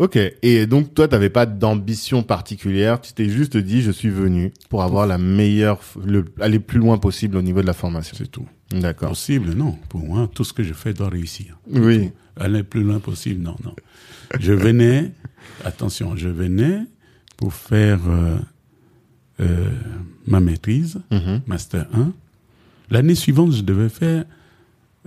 Ok. 0.00 0.18
Et 0.40 0.66
donc, 0.66 0.94
toi, 0.94 1.06
t'avais 1.08 1.28
pas 1.28 1.44
d'ambition 1.44 2.22
particulière. 2.22 3.02
Tu 3.02 3.12
t'es 3.12 3.28
juste 3.28 3.58
dit, 3.58 3.82
je 3.82 3.90
suis 3.90 4.08
venu 4.08 4.50
pour 4.70 4.82
avoir 4.82 5.06
la 5.06 5.18
meilleure, 5.18 5.78
le, 6.02 6.24
aller 6.40 6.58
plus 6.58 6.78
loin 6.78 6.96
possible 6.96 7.36
au 7.36 7.42
niveau 7.42 7.60
de 7.60 7.66
la 7.66 7.74
formation. 7.74 8.16
C'est 8.18 8.30
tout. 8.30 8.46
D'accord. 8.70 9.10
Possible, 9.10 9.52
non. 9.52 9.76
Pour 9.90 10.00
moi, 10.00 10.26
tout 10.34 10.42
ce 10.42 10.54
que 10.54 10.62
je 10.62 10.72
fais 10.72 10.94
doit 10.94 11.10
réussir. 11.10 11.58
Oui. 11.70 12.12
aller 12.38 12.58
le 12.58 12.64
plus 12.64 12.82
loin 12.82 12.98
possible. 12.98 13.42
Non, 13.42 13.56
non. 13.62 13.74
Je 14.38 14.54
venais, 14.54 15.12
attention, 15.66 16.16
je 16.16 16.28
venais 16.30 16.80
pour 17.36 17.52
faire 17.52 18.00
euh, 18.08 18.38
euh, 19.40 19.68
ma 20.26 20.40
maîtrise, 20.40 20.98
Mhm. 21.10 21.42
Master 21.46 21.86
1. 21.92 22.12
L'année 22.90 23.14
suivante, 23.14 23.52
je 23.52 23.60
devais 23.62 23.90
faire 23.90 24.24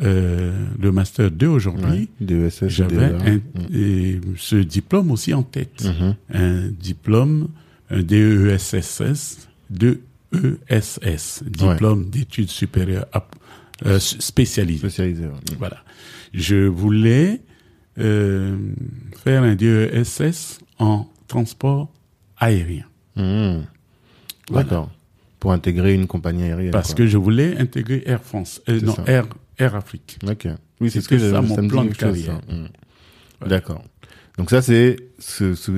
euh, 0.01 0.51
le 0.81 0.91
Master 0.91 1.29
2 1.29 1.47
aujourd'hui. 1.47 2.09
Ouais. 2.19 2.25
DESS, 2.25 2.67
J'avais 2.67 3.13
et 3.73 4.19
ce 4.37 4.55
diplôme 4.55 5.11
aussi 5.11 5.33
en 5.33 5.43
tête. 5.43 5.85
Mhm. 5.85 6.15
Un 6.33 6.67
diplôme, 6.69 7.49
un 7.89 8.01
DESSS, 8.01 9.47
DESS, 9.69 11.43
diplôme 11.45 12.09
d'études 12.09 12.49
supérieures 12.49 13.05
euh, 13.85 13.99
spécialisé. 13.99 14.79
Spécialisé. 14.79 15.25
ouais. 15.25 15.55
Voilà. 15.57 15.77
Je 16.33 16.67
voulais 16.67 17.41
euh, 17.99 18.57
faire 19.23 19.43
un 19.43 19.55
DESS 19.55 20.59
en 20.79 21.07
transport 21.27 21.91
aérien. 22.37 22.85
Mmh. 23.15 23.61
Voilà. 24.49 24.63
D'accord. 24.63 24.91
Pour 25.39 25.51
intégrer 25.51 25.93
une 25.93 26.07
compagnie 26.07 26.43
aérienne. 26.43 26.71
Parce 26.71 26.89
quoi. 26.89 26.95
que 26.95 27.07
je 27.07 27.17
voulais 27.17 27.57
intégrer 27.57 28.03
Air 28.05 28.23
France. 28.23 28.61
Euh, 28.69 28.79
non, 28.81 28.95
ça. 28.95 29.03
Air, 29.07 29.27
Air 29.57 29.75
Afrique. 29.75 30.19
Ok. 30.27 30.47
Oui, 30.81 30.89
c'est 30.89 30.99
ce 31.01 31.07
C'était 31.09 31.17
que 31.21 31.31
ça, 31.31 31.41
mon 31.41 31.67
plan 31.67 31.85
de 31.85 31.93
carrière. 31.93 32.39
ça. 32.47 32.53
Mm. 32.53 32.61
Ouais. 33.41 33.47
D'accord. 33.49 33.83
Donc 34.37 34.49
ça, 34.49 34.61
c'est 34.61 34.95
ce, 35.19 35.53
ce- 35.53 35.71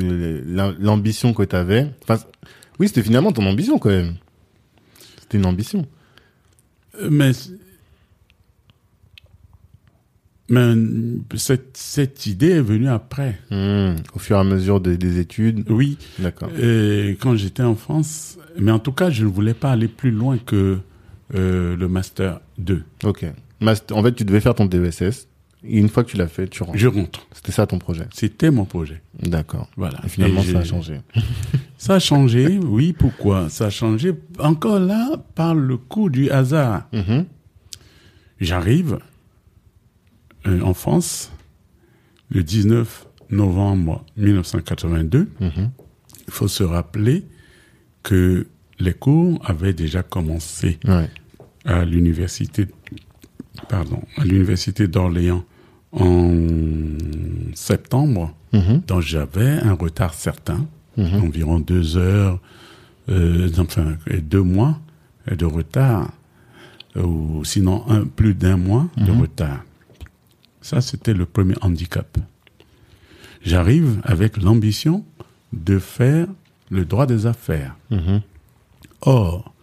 l'am- 0.47 0.75
l'ambition 0.79 1.33
que 1.33 1.43
tu 1.43 1.55
avais. 1.55 1.87
Enfin, 2.03 2.23
oui, 2.79 2.87
c'était 2.87 3.03
finalement 3.03 3.31
ton 3.31 3.45
ambition 3.45 3.77
quand 3.79 3.89
même. 3.89 4.15
C'était 5.21 5.37
une 5.37 5.45
ambition. 5.45 5.85
Euh, 7.01 7.09
Mais, 7.09 7.31
mais 10.47 10.73
cette, 11.35 11.75
cette 11.75 12.27
idée 12.27 12.51
est 12.51 12.61
venue 12.61 12.87
après. 12.89 13.39
Mm. 13.51 13.95
Au 14.13 14.19
fur 14.19 14.37
et 14.37 14.39
à 14.39 14.43
mesure 14.43 14.79
de- 14.79 14.95
des 14.95 15.19
études. 15.19 15.65
Oui, 15.69 15.97
D'accord. 16.19 16.49
quand 17.19 17.35
j'étais 17.35 17.63
en 17.63 17.75
France. 17.75 18.37
Mais 18.57 18.71
en 18.71 18.79
tout 18.79 18.91
cas, 18.91 19.09
je 19.09 19.23
ne 19.25 19.29
voulais 19.29 19.53
pas 19.55 19.71
aller 19.71 19.87
plus 19.87 20.11
loin 20.11 20.37
que 20.37 20.77
euh, 21.33 21.75
le 21.75 21.87
Master 21.87 22.39
2. 22.59 22.83
Ok. 23.03 23.25
En 23.61 24.03
fait, 24.03 24.13
tu 24.15 24.25
devais 24.25 24.39
faire 24.41 24.55
ton 24.55 24.65
DESS. 24.65 25.27
Et 25.67 25.79
une 25.79 25.89
fois 25.89 26.03
que 26.03 26.11
tu 26.11 26.17
l'as 26.17 26.27
fait, 26.27 26.47
tu 26.47 26.61
rentres. 26.61 26.77
Je 26.77 26.87
rentre. 26.87 27.25
C'était 27.31 27.51
ça 27.51 27.65
ton 27.65 27.79
projet. 27.79 28.05
C'était 28.13 28.51
mon 28.51 28.65
projet. 28.65 29.01
D'accord. 29.19 29.67
Voilà. 29.77 29.99
Et 30.05 30.09
finalement, 30.09 30.41
Et 30.41 30.51
ça 30.51 30.59
a 30.59 30.63
changé. 30.63 30.99
Ça 31.77 31.95
a 31.95 31.99
changé, 31.99 32.57
oui, 32.57 32.93
pourquoi 32.93 33.49
Ça 33.49 33.65
a 33.65 33.69
changé? 33.69 34.13
Encore 34.39 34.79
là 34.79 35.09
par 35.35 35.53
le 35.53 35.75
coup 35.77 36.09
du 36.09 36.29
hasard. 36.31 36.87
Mhm. 36.93 37.25
J'arrive 38.39 38.97
euh, 40.47 40.61
en 40.61 40.73
France 40.73 41.31
le 42.29 42.43
19 42.43 43.07
novembre 43.29 44.05
1982. 44.17 45.27
Mhm. 45.39 45.71
Il 46.27 46.33
faut 46.33 46.47
se 46.47 46.63
rappeler 46.63 47.25
que 48.03 48.47
les 48.79 48.93
cours 48.93 49.39
avaient 49.45 49.73
déjà 49.73 50.01
commencé 50.01 50.79
Ouais. 50.85 51.09
à 51.65 51.85
l'université, 51.85 52.67
pardon, 53.69 54.01
à 54.17 54.23
l'université 54.25 54.87
d'Orléans 54.87 55.43
en 55.91 56.37
septembre. 57.53 58.33
Mhm. 58.53 58.81
Donc 58.87 59.01
j'avais 59.01 59.49
un 59.59 59.73
retard 59.73 60.13
certain, 60.13 60.65
Mhm. 60.97 61.23
environ 61.23 61.59
deux 61.59 61.97
heures, 61.97 62.39
euh, 63.09 63.49
enfin 63.57 63.97
deux 64.21 64.41
mois 64.41 64.79
de 65.29 65.45
retard, 65.45 66.11
ou 66.95 67.43
sinon 67.43 67.83
un, 67.89 68.05
plus 68.05 68.33
d'un 68.33 68.57
mois 68.57 68.87
de 68.97 69.11
Mhm. 69.11 69.21
retard. 69.21 69.63
Ça, 70.61 70.81
c'était 70.81 71.13
le 71.13 71.25
premier 71.25 71.55
handicap. 71.61 72.17
J'arrive 73.43 73.99
avec 74.03 74.37
l'ambition 74.41 75.03
de 75.53 75.77
faire 75.79 76.27
le 76.71 76.85
droit 76.85 77.05
des 77.05 77.25
affaires. 77.27 77.75
Mhm. 77.91 78.21
Or, 79.01 79.53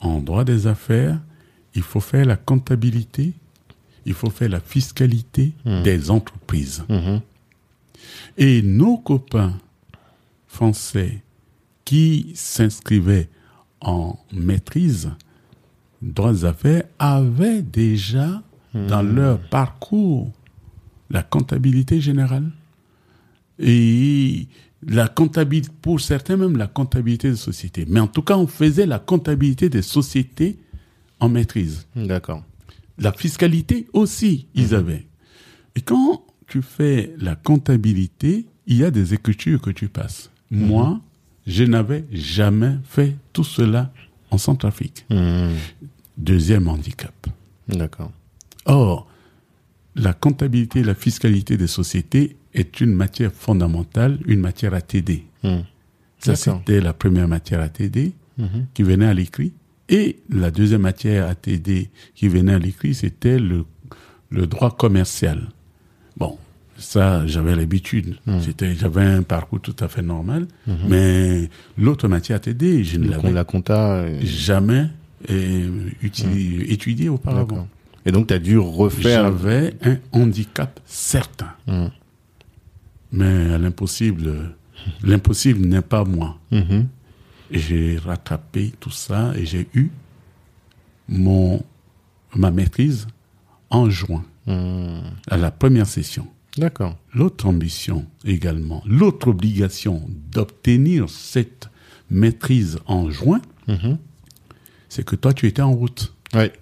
en 0.00 0.20
droit 0.20 0.44
des 0.44 0.66
affaires, 0.66 1.18
il 1.74 1.82
faut 1.82 2.00
faire 2.00 2.24
la 2.24 2.36
comptabilité, 2.36 3.32
il 4.06 4.14
faut 4.14 4.30
faire 4.30 4.48
la 4.48 4.60
fiscalité 4.60 5.52
des 5.64 6.10
entreprises. 6.10 6.84
Mhm. 6.88 7.20
Et 8.36 8.62
nos 8.62 8.98
copains 8.98 9.54
français 10.46 11.22
qui 11.84 12.32
s'inscrivaient 12.34 13.28
en 13.80 14.18
maîtrise 14.32 15.10
droits 16.00 16.32
des 16.32 16.44
affaires 16.44 16.84
avaient 16.98 17.62
déjà 17.62 18.42
dans 18.74 19.02
leur 19.02 19.38
parcours 19.38 20.32
la 21.10 21.22
comptabilité 21.22 22.00
générale 22.00 22.50
et 23.58 24.46
la 24.86 25.08
comptabilité, 25.08 25.72
pour 25.80 26.00
certains 26.00 26.36
même 26.36 26.56
la 26.56 26.66
comptabilité 26.66 27.30
des 27.30 27.36
sociétés. 27.36 27.86
Mais 27.88 28.00
en 28.00 28.08
tout 28.08 28.22
cas, 28.22 28.36
on 28.36 28.46
faisait 28.46 28.86
la 28.86 28.98
comptabilité 28.98 29.68
des 29.68 29.82
sociétés 29.82 30.58
en 31.20 31.28
maîtrise. 31.28 31.86
D'accord. 31.96 32.42
La 32.98 33.12
fiscalité 33.12 33.86
aussi, 33.92 34.46
ils 34.54 34.74
avaient. 34.74 35.06
Et 35.76 35.80
quand 35.80 36.22
tu 36.46 36.62
fais 36.62 37.14
la 37.18 37.34
comptabilité, 37.34 38.46
il 38.66 38.76
y 38.76 38.84
a 38.84 38.90
des 38.90 39.14
écritures 39.14 39.60
que 39.60 39.70
tu 39.70 39.88
passes. 39.88 40.30
Moi, 40.50 41.00
je 41.46 41.64
n'avais 41.64 42.04
jamais 42.12 42.76
fait 42.84 43.16
tout 43.32 43.44
cela 43.44 43.92
en 44.30 44.38
Centrafrique. 44.38 45.04
Mhm. 45.10 45.54
Deuxième 46.16 46.68
handicap. 46.68 47.12
D'accord. 47.68 48.12
Or, 48.66 49.08
la 49.96 50.12
comptabilité 50.12 50.80
et 50.80 50.84
la 50.84 50.94
fiscalité 50.94 51.56
des 51.56 51.66
sociétés 51.66 52.36
est 52.52 52.80
une 52.80 52.92
matière 52.94 53.32
fondamentale, 53.32 54.18
une 54.26 54.40
matière 54.40 54.74
à. 54.74 55.26
Mhm. 55.42 55.64
Ça, 56.20 56.36
c'était 56.36 56.80
la 56.80 56.92
première 56.92 57.28
matière 57.28 57.60
à 57.60 57.68
Mhm. 58.38 58.66
qui 58.72 58.82
venait 58.82 59.06
à 59.06 59.14
l'écrit. 59.14 59.52
Et 59.88 60.16
la 60.30 60.50
deuxième 60.50 60.82
matière 60.82 61.28
à 61.28 61.34
t'aider 61.34 61.90
qui 62.14 62.28
venait 62.28 62.54
à 62.54 62.58
l'écrit, 62.58 62.94
c'était 62.94 63.38
le, 63.38 63.64
le 64.30 64.46
droit 64.46 64.70
commercial. 64.74 65.48
Bon, 66.16 66.38
ça, 66.78 67.26
j'avais 67.26 67.54
l'habitude. 67.54 68.16
C'était, 68.40 68.74
j'avais 68.74 69.02
un 69.04 69.22
parcours 69.22 69.60
tout 69.60 69.76
à 69.80 69.88
fait 69.88 70.02
normal. 70.02 70.46
Mais 70.88 71.50
l'autre 71.76 72.08
matière 72.08 72.36
à 72.36 72.40
t'aider, 72.40 72.82
je 72.84 72.98
ne 72.98 73.08
l'avais 73.08 73.32
la 73.32 73.44
compta. 73.44 73.96
euh, 73.96 74.20
jamais 74.22 74.86
euh, 75.30 75.90
uti- 76.02 76.64
étudié 76.72 77.08
auparavant. 77.08 77.68
Et 78.06 78.12
donc, 78.12 78.26
tu 78.28 78.34
as 78.34 78.38
dû 78.38 78.58
refaire. 78.58 79.24
J'avais 79.24 79.74
un 79.82 79.96
handicap 80.12 80.80
certain. 80.86 81.48
Mais 83.12 83.52
à 83.52 83.58
l'impossible, 83.58 84.54
l'impossible 85.02 85.64
n'est 85.66 85.80
pas 85.82 86.04
moi. 86.04 86.38
Et 87.50 87.58
j'ai 87.58 87.98
rattrapé 87.98 88.72
tout 88.80 88.90
ça 88.90 89.32
et 89.36 89.44
j'ai 89.46 89.68
eu 89.74 89.90
mon, 91.08 91.62
ma 92.34 92.50
maîtrise 92.50 93.06
en 93.70 93.90
juin, 93.90 94.24
Mhm. 94.46 95.02
à 95.28 95.36
la 95.36 95.50
première 95.50 95.86
session. 95.86 96.26
D'accord. 96.56 96.96
L'autre 97.12 97.46
ambition 97.46 98.06
également, 98.24 98.82
l'autre 98.86 99.28
obligation 99.28 100.02
d'obtenir 100.30 101.08
cette 101.10 101.68
maîtrise 102.10 102.78
en 102.86 103.10
juin, 103.10 103.40
Mhm. 103.68 103.98
c'est 104.88 105.04
que 105.04 105.16
toi, 105.16 105.32
tu 105.34 105.46
étais 105.46 105.62
en 105.62 105.72
route. 105.72 106.14
Ouais. 106.32 106.52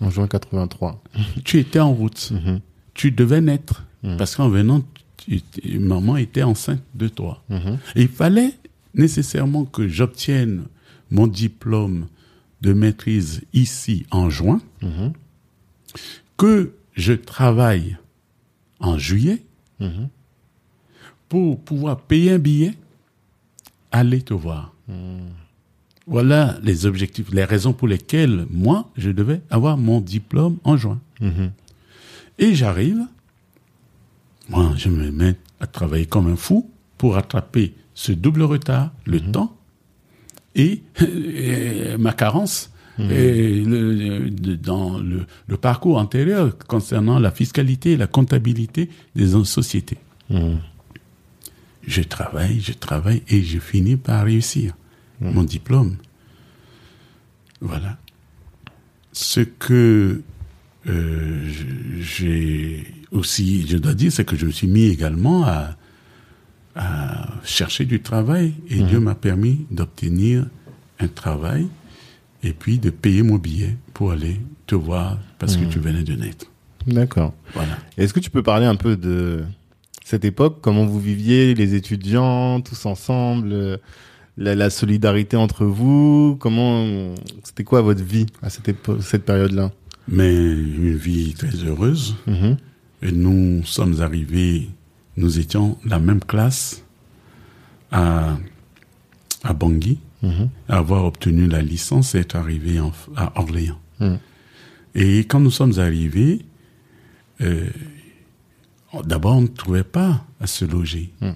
En 0.00 0.10
juin 0.10 0.26
83. 0.28 1.02
Tu 1.44 1.58
étais 1.58 1.80
en 1.80 1.92
route. 1.92 2.30
Mhm. 2.32 2.60
Tu 2.94 3.10
devais 3.10 3.40
naître. 3.40 3.84
Mhm. 4.02 4.16
Parce 4.16 4.36
qu'en 4.36 4.48
venant, 4.48 4.82
tu- 5.16 5.40
maman 5.78 6.16
était 6.16 6.42
enceinte 6.42 6.82
de 6.94 7.08
toi. 7.08 7.42
Mhm. 7.48 7.78
Et 7.96 8.02
il 8.02 8.08
fallait 8.08 8.54
nécessairement 8.94 9.64
que 9.64 9.88
j'obtienne 9.88 10.64
mon 11.10 11.26
diplôme 11.26 12.06
de 12.60 12.72
maîtrise 12.72 13.42
ici 13.52 14.06
en 14.10 14.30
juin, 14.30 14.60
Mhm. 14.82 15.12
que 16.36 16.72
je 16.94 17.12
travaille 17.12 17.96
en 18.80 18.98
juillet 18.98 19.42
Mhm. 19.80 20.08
pour 21.28 21.60
pouvoir 21.60 22.00
payer 22.00 22.32
un 22.32 22.38
billet, 22.38 22.74
aller 23.90 24.22
te 24.22 24.34
voir. 24.34 24.74
Voilà 26.06 26.58
les 26.62 26.84
objectifs, 26.86 27.30
les 27.32 27.44
raisons 27.44 27.72
pour 27.72 27.86
lesquelles 27.88 28.46
moi, 28.50 28.90
je 28.96 29.10
devais 29.10 29.40
avoir 29.50 29.76
mon 29.78 30.00
diplôme 30.00 30.58
en 30.64 30.76
juin. 30.76 31.00
Mhm. 31.20 31.52
Et 32.38 32.54
j'arrive, 32.54 33.06
moi, 34.48 34.72
je 34.76 34.88
me 34.88 35.10
mets 35.10 35.36
à 35.60 35.66
travailler 35.66 36.06
comme 36.06 36.26
un 36.26 36.36
fou 36.36 36.68
pour 36.98 37.14
rattraper 37.14 37.74
ce 38.04 38.10
double 38.12 38.42
retard, 38.42 38.90
le 39.06 39.20
temps 39.20 39.56
et, 40.56 40.82
et 41.00 41.96
ma 41.98 42.12
carence 42.12 42.70
et 42.98 43.62
le- 43.64 44.28
de- 44.30 44.54
dans 44.54 44.98
le, 44.98 45.24
le 45.46 45.56
parcours 45.56 45.98
antérieur 45.98 46.56
concernant 46.58 47.18
la 47.18 47.30
fiscalité 47.30 47.92
et 47.92 47.96
la 47.96 48.06
comptabilité 48.06 48.90
des 49.14 49.28
sociétés. 49.44 49.98
Mhm. 50.30 50.58
Je 51.86 52.02
travaille, 52.02 52.60
je 52.60 52.72
travaille 52.72 53.22
et 53.28 53.42
je 53.42 53.58
finis 53.58 53.96
par 53.96 54.24
réussir 54.24 54.74
mon 55.20 55.42
diplôme. 55.44 55.96
Voilà. 57.60 57.98
Ce 59.12 59.40
que 59.40 60.22
euh, 60.88 61.50
j'ai 62.00 62.84
aussi, 63.10 63.66
je 63.68 63.76
dois 63.78 63.94
dire, 63.94 64.10
c'est 64.12 64.24
que 64.24 64.36
je 64.36 64.46
me 64.46 64.50
suis 64.52 64.66
mis 64.68 64.84
également 64.84 65.44
à, 65.44 65.76
à 66.74 67.28
chercher 67.44 67.84
du 67.84 68.00
travail 68.00 68.54
et 68.68 68.80
Dieu 68.82 69.00
m'a 69.00 69.14
permis 69.14 69.66
d'obtenir 69.70 70.46
un 70.98 71.08
travail 71.08 71.68
et 72.42 72.52
puis 72.52 72.78
de 72.78 72.90
payer 72.90 73.22
mon 73.22 73.36
billet 73.36 73.76
pour 73.92 74.12
aller 74.12 74.40
te 74.66 74.74
voir 74.74 75.18
parce 75.38 75.56
que 75.56 75.64
tu 75.64 75.78
venais 75.78 76.02
de 76.02 76.14
naître. 76.14 76.46
D'accord. 76.86 77.34
Voilà. 77.54 77.78
Est-ce 77.96 78.12
que 78.12 78.20
tu 78.20 78.30
peux 78.30 78.42
parler 78.42 78.66
un 78.66 78.76
peu 78.76 78.96
de 78.96 79.44
cette 80.04 80.24
époque, 80.24 80.58
comment 80.60 80.84
vous 80.84 81.00
viviez, 81.00 81.54
les 81.54 81.74
étudiants, 81.74 82.60
tous 82.60 82.86
ensemble, 82.86 83.52
euh, 83.52 83.76
la, 84.36 84.54
la 84.54 84.70
solidarité 84.70 85.36
entre 85.36 85.64
vous, 85.64 86.36
comment, 86.40 87.14
c'était 87.44 87.64
quoi 87.64 87.82
votre 87.82 88.02
vie 88.02 88.26
à 88.42 88.50
cette 88.50 88.68
époque, 88.68 89.02
cette 89.02 89.24
période-là? 89.24 89.70
Mais 90.08 90.34
une 90.34 90.96
vie 90.96 91.34
très 91.34 91.54
heureuse. 91.64 92.16
Mhm. 92.26 92.56
Et 93.02 93.12
nous 93.12 93.64
sommes 93.64 94.00
arrivés, 94.00 94.70
nous 95.16 95.38
étions 95.38 95.78
la 95.84 95.98
même 95.98 96.20
classe 96.20 96.84
à, 97.90 98.36
à 99.42 99.52
Bangui, 99.52 99.98
Mhm. 100.22 100.50
avoir 100.68 101.04
obtenu 101.04 101.48
la 101.48 101.62
licence 101.62 102.14
et 102.14 102.18
être 102.20 102.36
arrivé 102.36 102.78
en- 102.78 102.92
à 103.16 103.32
Orléans. 103.40 103.80
Mhm. 103.98 104.18
Et 104.94 105.18
quand 105.20 105.40
nous 105.40 105.50
sommes 105.50 105.78
arrivés, 105.80 106.44
euh, 107.40 107.68
d'abord 109.04 109.36
on 109.36 109.42
ne 109.42 109.46
trouvait 109.48 109.82
pas 109.82 110.24
à 110.40 110.46
se 110.46 110.64
loger. 110.64 111.12
Mhm. 111.20 111.34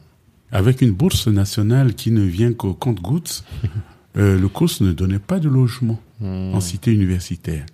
Avec 0.52 0.82
une 0.82 0.92
bourse 0.92 1.26
nationale 1.26 1.94
qui 1.94 2.12
ne 2.12 2.22
vient 2.22 2.52
qu'au 2.52 2.74
compte-gouttes, 2.74 3.44
euh, 4.16 4.38
le 4.38 4.48
cours 4.48 4.70
ne 4.80 4.92
donnait 4.92 5.18
pas 5.18 5.40
de 5.40 5.48
logement 5.48 6.00
en 6.22 6.60
cité 6.60 6.92
universitaire. 6.92 7.66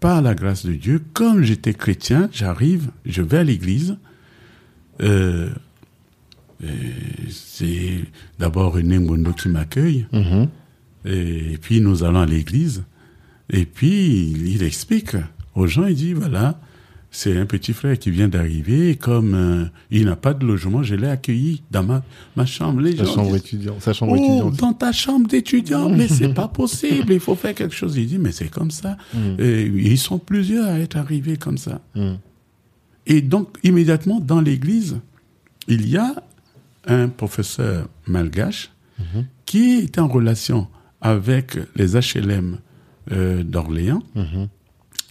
Par 0.00 0.22
la 0.22 0.34
grâce 0.34 0.64
de 0.64 0.72
Dieu, 0.74 1.02
comme 1.12 1.42
j'étais 1.42 1.74
chrétien, 1.74 2.30
j'arrive, 2.32 2.90
je 3.04 3.20
vais 3.20 3.38
à 3.38 3.44
l'église. 3.44 3.98
Euh, 5.02 5.48
euh, 6.64 6.66
c'est 7.30 8.00
d'abord 8.38 8.74
René 8.74 8.98
Mbondo 8.98 9.32
qui 9.32 9.48
m'accueille. 9.48 10.06
Mhm. 10.12 10.48
Et 11.04 11.58
puis 11.60 11.80
nous 11.80 12.02
allons 12.04 12.20
à 12.20 12.26
l'église. 12.26 12.84
Et 13.50 13.64
puis 13.64 14.32
il 14.54 14.62
explique 14.62 15.16
aux 15.54 15.66
gens, 15.66 15.86
il 15.86 15.94
dit, 15.94 16.12
voilà, 16.12 16.60
c'est 17.10 17.38
un 17.38 17.46
petit 17.46 17.72
frère 17.72 17.98
qui 17.98 18.10
vient 18.10 18.28
d'arriver. 18.28 18.96
Comme 18.96 19.34
euh, 19.34 19.64
il 19.90 20.04
n'a 20.04 20.16
pas 20.16 20.34
de 20.34 20.44
logement, 20.44 20.82
je 20.82 20.94
l'ai 20.96 21.08
accueilli 21.08 21.62
dans 21.70 21.82
ma, 21.82 22.02
ma 22.36 22.44
chambre. 22.44 22.80
Les 22.80 22.96
Sa 22.96 23.04
gens 23.04 23.14
chambre 23.14 23.32
disent, 23.32 23.40
étudiante. 23.40 23.80
Sa 23.80 23.92
chambre 23.92 24.12
Oh, 24.12 24.16
étudiante. 24.16 24.56
dans 24.56 24.72
ta 24.74 24.92
chambre 24.92 25.26
d'étudiant, 25.28 25.88
mais 25.88 26.08
c'est 26.08 26.34
pas 26.34 26.48
possible, 26.62 27.12
il 27.12 27.20
faut 27.20 27.34
faire 27.36 27.54
quelque 27.54 27.74
chose. 27.74 27.96
Il 27.96 28.06
dit, 28.06 28.18
mais 28.18 28.32
c'est 28.32 28.50
comme 28.50 28.70
ça. 28.70 28.98
Mm. 29.14 29.18
Et 29.38 29.62
ils 29.64 29.98
sont 29.98 30.18
plusieurs 30.18 30.66
à 30.68 30.78
être 30.78 30.96
arrivés 30.96 31.36
comme 31.38 31.56
ça. 31.58 31.80
Mhm. 31.94 32.18
Et 33.08 33.20
donc, 33.22 33.56
immédiatement, 33.64 34.20
dans 34.20 34.40
l'église, 34.40 35.00
il 35.66 35.88
y 35.88 35.96
a 35.96 36.14
un 36.86 37.08
professeur 37.08 37.88
malgache 38.06 38.70
Mhm. 38.98 39.26
qui 39.44 39.78
est 39.78 39.98
en 39.98 40.08
relation 40.08 40.68
avec 41.00 41.56
les 41.76 41.96
HLM 41.96 42.58
euh, 43.10 43.42
d'Orléans 43.42 44.02
Mhm. 44.14 44.48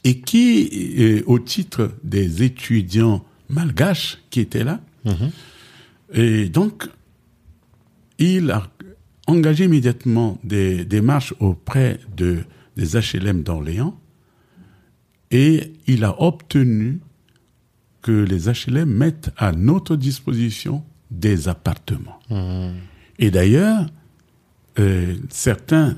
et 0.03 0.19
qui, 0.21 0.69
euh, 0.99 1.23
au 1.25 1.39
titre 1.39 1.91
des 2.03 2.43
étudiants 2.43 3.23
malgaches 3.49 4.17
qui 4.29 4.41
étaient 4.41 4.63
là, 4.63 4.79
Mhm. 5.05 5.31
et 6.13 6.49
donc, 6.49 6.87
il 8.19 8.51
a 8.51 8.67
engagé 9.27 9.65
immédiatement 9.65 10.37
des 10.43 10.85
démarches 10.85 11.33
auprès 11.39 11.99
de, 12.15 12.39
des 12.75 12.95
HLM 12.95 13.41
d'Orléans 13.43 13.97
et 15.31 15.73
il 15.87 16.03
a 16.03 16.21
obtenu 16.21 16.99
que 18.07 18.13
les 18.13 18.47
HLM 18.47 18.89
mettent 18.89 19.31
à 19.35 19.51
notre 19.51 19.97
disposition 19.97 20.81
des 21.11 21.49
appartements. 21.49 22.17
Mhm. 22.29 22.75
Et 23.19 23.31
d'ailleurs, 23.31 23.85
euh, 24.79 25.15
certains 25.29 25.97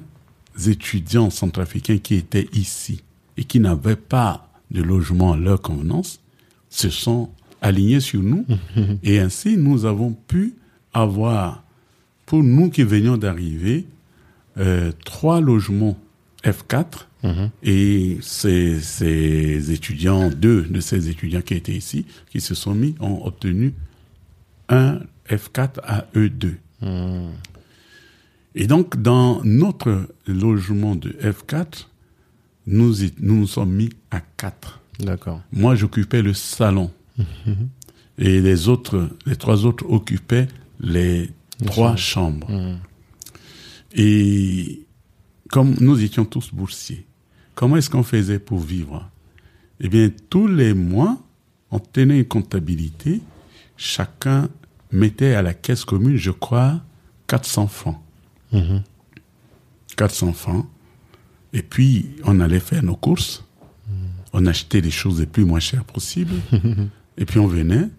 étudiants 0.66 1.30
centrafricains 1.30 2.00
qui 2.00 2.16
étaient 2.16 2.50
ici 2.52 3.04
et 3.38 3.44
qui 3.44 3.60
n'avaient 3.60 3.96
pas 3.96 4.50
de 4.72 4.82
logement 4.82 5.34
à 5.34 5.38
leur 5.38 5.62
convenance 5.62 6.20
se 6.72 6.90
sont 6.90 7.30
alignés 7.62 8.00
sur 8.00 8.24
nous. 8.24 8.44
et 9.04 9.20
ainsi, 9.20 9.56
nous 9.56 9.86
avons 9.86 10.14
pu 10.14 10.56
avoir, 10.94 11.64
pour 12.26 12.42
nous 12.42 12.72
qui 12.72 12.82
venions 12.82 13.18
d'arriver, 13.18 13.86
euh, 14.58 14.92
trois 15.06 15.42
logements 15.42 15.96
F4 16.44 17.06
Mhm. 17.24 17.50
et 17.64 18.18
ces, 18.22 18.80
ces 18.80 19.72
étudiants, 19.72 20.30
deux 20.30 20.62
de 20.64 20.80
ces 20.80 21.10
étudiants 21.10 21.42
qui 21.42 21.54
étaient 21.56 21.76
ici, 21.76 22.06
qui 22.32 22.40
se 22.40 22.56
sont 22.56 22.74
mis, 22.74 22.96
ont 23.02 23.26
obtenu 23.26 23.74
un 24.70 25.00
F4 25.30 25.80
à 25.84 26.08
E 26.16 26.28
E2. 26.30 26.54
Mhm. 26.82 27.32
Et 28.56 28.68
donc, 28.68 29.02
dans 29.02 29.44
notre 29.44 30.08
logement 30.28 30.96
de 30.96 31.10
F4, 31.22 31.88
nous 32.68 33.04
y- 33.04 33.14
nous, 33.20 33.36
nous 33.42 33.48
sommes 33.48 33.72
mis 33.74 33.90
à 34.12 34.22
4. 34.22 34.80
D'accord. 35.00 35.42
Moi, 35.52 35.76
j'occupais 35.76 36.22
le 36.22 36.34
salon. 36.34 36.92
Et 38.18 38.42
les 38.42 38.68
autres, 38.70 39.10
les 39.26 39.36
trois 39.36 39.66
autres 39.66 39.86
occupaient 39.90 40.48
les 40.80 41.30
trois 41.66 41.96
chambres. 41.96 42.50
Mhm. 42.50 42.80
Et 43.94 44.86
comme 45.50 45.76
nous 45.80 46.02
étions 46.04 46.26
tous 46.26 46.54
boursiers, 46.54 47.06
comment 47.60 47.76
est-ce 47.76 47.90
qu'on 47.90 48.04
faisait 48.04 48.40
pour 48.40 48.60
vivre? 48.60 49.10
Eh 49.82 49.90
bien, 49.90 50.10
tous 50.30 50.48
les 50.48 50.74
mois, 50.74 51.18
on 51.72 51.80
tenait 51.80 52.20
une 52.20 52.26
comptabilité. 52.26 53.20
Chacun 53.76 54.48
mettait 54.94 55.34
à 55.34 55.42
la 55.42 55.54
caisse 55.54 55.84
commune, 55.84 56.16
je 56.16 56.32
crois, 56.32 56.80
400 57.28 57.68
francs. 57.68 58.00
Mhm. 58.54 58.82
400 59.98 60.32
francs. 60.32 60.68
Et 61.52 61.62
puis, 61.62 62.12
on 62.24 62.40
allait 62.40 62.62
faire 62.62 62.82
nos 62.82 62.96
courses. 62.96 63.44
On 64.32 64.46
achetait 64.46 64.80
les 64.80 64.92
choses 64.92 65.20
les 65.20 65.26
plus 65.26 65.44
moins 65.44 65.60
chères 65.60 65.84
possibles. 65.84 66.36
et 67.18 67.26
puis, 67.26 67.40
on 67.40 67.48
venait. 67.48 67.90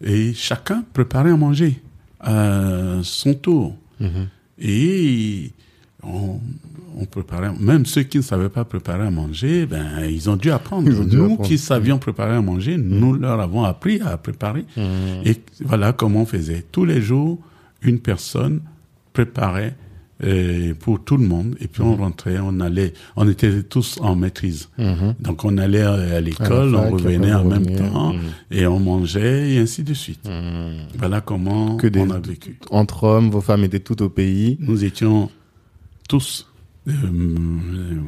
Et 0.00 0.32
chacun 0.32 0.86
préparait 0.94 1.32
à 1.32 1.36
manger 1.36 1.82
à 2.18 3.00
son 3.02 3.34
tour. 3.34 3.76
Mhm. 4.00 4.28
Et 4.58 5.52
on 7.16 7.20
préparait, 7.22 7.50
même 7.60 7.84
ceux 7.86 8.02
qui 8.04 8.18
ne 8.18 8.22
savaient 8.22 8.48
pas 8.48 8.64
préparer 8.64 9.06
à 9.06 9.10
manger, 9.10 9.66
ben, 9.66 10.04
ils 10.08 10.30
ont 10.30 10.36
dû 10.36 10.50
apprendre. 10.50 10.88
Ils 10.88 11.00
ont 11.00 11.04
dû 11.04 11.16
nous 11.16 11.24
apprendre. 11.24 11.42
qui 11.42 11.58
savions 11.58 11.98
préparer 11.98 12.34
à 12.34 12.40
manger, 12.42 12.76
nous 12.78 13.14
leur 13.14 13.38
avons 13.40 13.64
appris 13.64 14.00
à 14.00 14.16
préparer. 14.16 14.64
Et 15.24 15.36
voilà 15.60 15.92
comment 15.92 16.22
on 16.22 16.26
faisait. 16.26 16.64
Tous 16.72 16.84
les 16.84 17.00
jours, 17.02 17.38
une 17.82 17.98
personne 17.98 18.60
préparait 19.12 19.74
euh, 20.24 20.72
pour 20.78 21.02
tout 21.02 21.16
le 21.16 21.26
monde. 21.26 21.56
Et 21.60 21.66
puis 21.66 21.82
on 21.82 21.96
rentrait, 21.96 22.38
on 22.40 22.60
allait, 22.60 22.92
on 23.16 23.28
était 23.28 23.62
tous 23.64 23.98
en 24.00 24.14
maîtrise. 24.14 24.68
Mhm. 24.78 25.14
Donc 25.20 25.44
on 25.44 25.58
allait 25.58 25.82
à 25.82 26.20
l'école, 26.20 26.74
on 26.76 26.90
revenait 26.90 27.34
en 27.34 27.44
même 27.44 27.66
temps, 27.76 28.14
et 28.50 28.66
on 28.66 28.78
mangeait, 28.78 29.50
et 29.52 29.58
ainsi 29.58 29.82
de 29.82 29.92
suite. 29.94 30.28
Voilà 30.96 31.20
comment 31.20 31.76
Que 31.76 31.88
des- 31.88 32.00
on 32.00 32.10
a 32.10 32.20
vécu. 32.20 32.58
Entre 32.70 33.04
hommes, 33.04 33.30
vos 33.30 33.40
femmes 33.40 33.64
étaient 33.64 33.80
toutes 33.80 34.00
au 34.00 34.08
pays. 34.08 34.56
Nous 34.60 34.84
étions 34.84 35.28
tous 36.08 36.46
euh, 36.88 38.00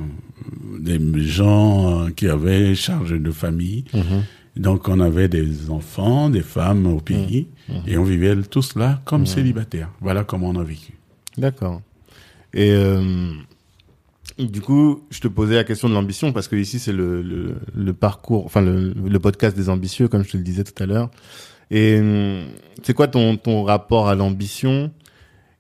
des 0.81 1.23
gens 1.23 2.07
euh, 2.07 2.11
qui 2.11 2.29
avaient 2.29 2.75
charge 2.75 3.13
de 3.21 3.31
famille. 3.31 3.85
Mhm. 3.95 4.23
Donc 4.57 4.89
on 4.89 5.01
avait 5.01 5.29
des 5.29 5.71
enfants, 5.71 6.31
des 6.31 6.43
femmes 6.43 6.87
au 6.87 7.01
pays, 7.01 7.49
et 7.89 7.99
on 7.99 8.05
vivait 8.05 8.37
tous 8.43 8.77
là 8.77 9.01
comme 9.05 9.27
célibataires. 9.27 9.91
Voilà 10.01 10.23
comment 10.23 10.51
on 10.51 10.61
a 10.61 10.63
vécu. 10.63 10.93
D'accord. 11.37 11.83
Et 12.53 12.71
euh, 12.71 13.33
du 14.39 14.61
coup, 14.61 15.03
je 15.11 15.19
te 15.19 15.27
posais 15.27 15.57
la 15.57 15.65
question 15.65 15.89
de 15.89 15.95
l'ambition 15.95 16.33
parce 16.33 16.47
que 16.47 16.55
ici 16.55 16.79
c'est 16.79 16.93
le, 16.93 17.21
le, 17.21 17.57
le 17.75 17.93
parcours, 17.95 18.45
enfin 18.47 18.61
le, 18.61 18.93
le 18.93 19.19
podcast 19.19 19.57
des 19.57 19.69
ambitieux, 19.69 20.07
comme 20.07 20.23
je 20.23 20.31
te 20.31 20.37
le 20.37 20.45
disais 20.45 20.63
tout 20.63 20.81
à 20.81 20.87
l'heure. 20.87 21.11
Et 21.73 21.99
euh, 22.01 22.45
c'est 22.85 22.95
quoi 22.95 23.09
ton, 23.09 23.37
ton 23.37 23.65
rapport 23.65 24.07
à 24.07 24.15
l'ambition? 24.15 24.93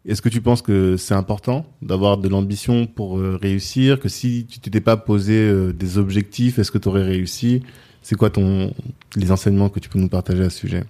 Est-ce 0.06 0.20
que 0.20 0.28
tu 0.28 0.42
penses 0.42 0.60
que 0.60 0.96
c'est 0.98 1.14
important 1.14 1.64
d'avoir 1.80 2.18
de 2.18 2.28
l'ambition 2.28 2.86
pour 2.86 3.18
euh, 3.18 3.38
réussir 3.40 4.00
Que 4.00 4.10
si 4.10 4.46
tu 4.46 4.60
t'étais 4.60 4.82
pas 4.82 4.98
posé 4.98 5.34
euh, 5.34 5.72
des 5.72 5.96
objectifs, 5.96 6.58
est-ce 6.58 6.70
que 6.70 6.78
tu 6.78 6.88
aurais 6.88 7.04
réussi? 7.04 7.62
C'est 8.02 8.16
quoi 8.16 8.28
ton 8.28 8.74
les 9.16 9.32
enseignements 9.32 9.70
que 9.70 9.80
tu 9.80 9.88
peux 9.88 9.98
nous 9.98 10.10
partager 10.10 10.42
à 10.42 10.50
ce 10.50 10.58
sujet? 10.58 10.84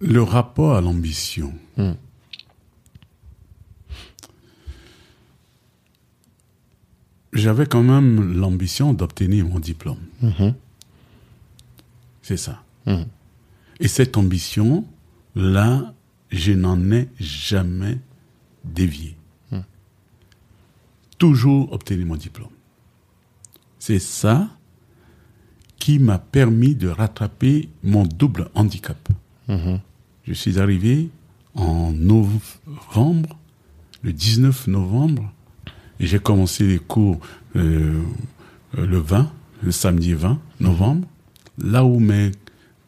Le 0.00 0.22
rapport 0.22 0.74
à 0.74 0.82
l'ambition. 0.82 1.54
Hmm. 1.78 1.92
J'avais 7.32 7.66
quand 7.66 7.82
même 7.82 8.38
l'ambition 8.38 8.92
d'obtenir 8.92 9.46
mon 9.46 9.58
diplôme. 9.58 10.00
Mhm. 10.22 10.54
C'est 12.22 12.38
ça. 12.38 12.62
Mhm. 12.86 13.06
Et 13.80 13.88
cette 13.88 14.16
ambition, 14.16 14.84
là, 15.34 15.94
je 16.36 16.52
n'en 16.52 16.90
ai 16.90 17.08
jamais 17.18 17.98
dévié. 18.64 19.16
Hmm. 19.50 19.60
Toujours 21.18 21.72
obtenir 21.72 22.06
mon 22.06 22.16
diplôme. 22.16 22.50
C'est 23.78 23.98
ça 23.98 24.48
qui 25.78 25.98
m'a 25.98 26.18
permis 26.18 26.74
de 26.74 26.88
rattraper 26.88 27.68
mon 27.84 28.04
double 28.04 28.48
handicap. 28.54 29.08
Mhm. 29.48 29.80
Je 30.24 30.32
suis 30.32 30.58
arrivé 30.58 31.10
en 31.54 31.92
novembre, 31.92 33.36
le 34.02 34.12
19 34.12 34.66
novembre, 34.66 35.32
et 36.00 36.06
j'ai 36.06 36.18
commencé 36.18 36.66
les 36.66 36.78
cours 36.78 37.20
euh, 37.54 38.02
le 38.76 38.98
20, 38.98 39.30
le 39.62 39.70
samedi 39.70 40.12
20 40.14 40.38
novembre, 40.60 41.06
là 41.58 41.84
où 41.84 42.00
mes 42.00 42.32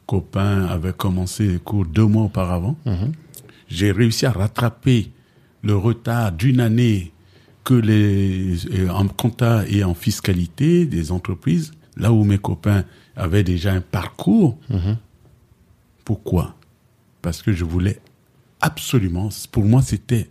copains 0.07 0.65
avaient 0.67 0.93
commencé 0.93 1.47
les 1.47 1.59
cours 1.59 1.87
deux 1.87 2.07
mois 2.07 2.25
auparavant. 2.25 2.77
Mhm. 2.85 3.13
J'ai 3.69 3.93
réussi 3.93 4.27
à 4.27 4.33
rattraper 4.33 5.13
le 5.63 5.77
retard 5.77 6.33
d'une 6.33 6.61
année 6.61 7.13
que 7.65 7.75
les 7.75 8.57
euh, 8.73 8.89
en 8.89 9.09
compta 9.09 9.67
et 9.69 9.85
en 9.85 9.95
fiscalité 9.95 10.87
des 10.87 11.13
entreprises, 11.13 11.73
là 11.97 12.13
où 12.13 12.25
mes 12.25 12.39
copains 12.39 12.85
avaient 13.15 13.45
déjà 13.45 13.73
un 13.73 13.81
parcours. 13.81 14.59
Mhm. 14.71 14.97
Pourquoi? 16.05 16.57
Parce 17.21 17.43
que 17.43 17.53
je 17.53 17.65
voulais 17.65 18.01
absolument, 18.61 19.29
pour 19.53 19.65
moi 19.65 19.83
c'était 19.83 20.31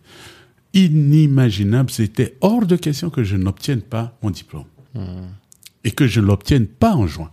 inimaginable, 0.74 1.92
c'était 1.92 2.38
hors 2.42 2.66
de 2.66 2.76
question 2.76 3.10
que 3.10 3.24
je 3.24 3.36
n'obtienne 3.36 3.82
pas 3.82 4.18
mon 4.24 4.32
diplôme. 4.32 4.66
Et 5.84 5.92
que 5.92 6.08
je 6.08 6.22
ne 6.22 6.26
l'obtienne 6.26 6.66
pas 6.66 6.96
en 6.96 7.06
juin. 7.06 7.32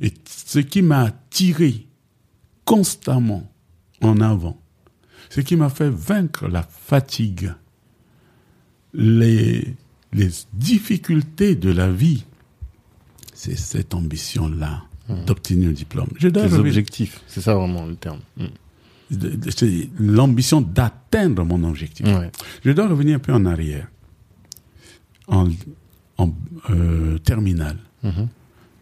Et 0.00 0.12
ce 0.28 0.58
qui 0.58 0.82
m'a 0.82 1.12
tiré 1.30 1.86
constamment 2.64 3.48
en 4.02 4.20
avant, 4.20 4.60
ce 5.30 5.40
qui 5.40 5.56
m'a 5.56 5.68
fait 5.68 5.90
vaincre 5.90 6.48
la 6.48 6.62
fatigue, 6.62 7.52
les, 8.94 9.74
les 10.12 10.30
difficultés 10.52 11.54
de 11.54 11.70
la 11.70 11.90
vie, 11.90 12.24
c'est 13.34 13.56
cette 13.56 13.94
ambition-là 13.94 14.84
d'obtenir 15.26 15.68
un 15.70 15.72
diplôme. 15.72 16.08
Je 16.18 16.28
dois 16.28 16.42
Tes 16.44 16.48
revenir- 16.48 16.66
objectifs, 16.66 17.20
c'est 17.28 17.40
ça 17.40 17.54
vraiment 17.54 17.86
le 17.86 17.94
terme. 17.96 18.20
Mm. 18.36 18.46
de- 19.12 19.50
c'est 19.50 19.88
l'ambition 20.00 20.60
d'atteindre 20.60 21.44
mon 21.44 21.62
objectif. 21.62 22.06
Ouais. 22.06 22.30
Je 22.64 22.72
dois 22.72 22.88
revenir 22.88 23.16
un 23.16 23.20
peu 23.20 23.32
en 23.32 23.44
arrière. 23.46 23.86
En, 25.28 25.48
en 26.18 26.34
euh, 26.70 27.18
terminale, 27.18 27.78
Mhm. 28.02 28.28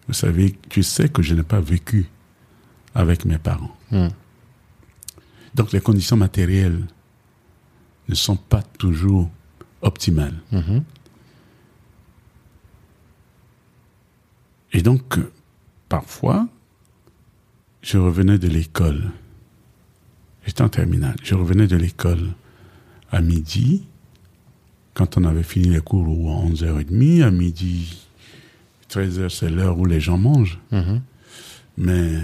vous 0.09 0.15
savez, 0.15 0.55
tu 0.71 0.83
sais 0.83 1.09
que 1.11 1.21
je 1.23 1.35
n'ai 1.35 1.43
pas 1.43 1.61
vécu 1.61 2.07
avec 2.95 3.25
mes 3.27 3.39
parents. 3.39 3.75
Donc 5.55 5.73
les 5.73 5.81
conditions 5.81 6.17
matérielles 6.17 6.81
ne 8.09 8.15
sont 8.15 8.37
pas 8.37 8.63
toujours 8.63 9.31
optimales. 9.83 10.41
Mhm. 10.53 10.83
Et 14.73 14.83
donc, 14.83 15.19
euh, 15.19 15.31
parfois, 15.89 16.49
je 17.83 17.97
revenais 17.99 18.39
de 18.39 18.49
l'école. 18.49 19.13
J'étais 20.45 20.63
en 20.63 20.69
terminale. 20.69 21.17
Je 21.23 21.35
revenais 21.35 21.69
de 21.69 21.77
l'école 21.77 22.31
à 23.13 23.21
midi, 23.21 23.87
quand 24.95 25.17
on 25.17 25.25
avait 25.25 25.45
fini 25.45 25.69
les 25.69 25.81
cours 25.81 26.07
ou 26.09 26.29
à 26.31 26.35
11h30, 26.35 27.23
à 27.23 27.31
midi, 27.31 28.07
13h, 28.91 29.29
c'est 29.29 29.49
l'heure 29.49 29.79
où 29.79 29.87
les 29.87 30.01
gens 30.01 30.19
mangent. 30.19 30.59
Mhm. 30.73 31.03
Mais 31.79 32.21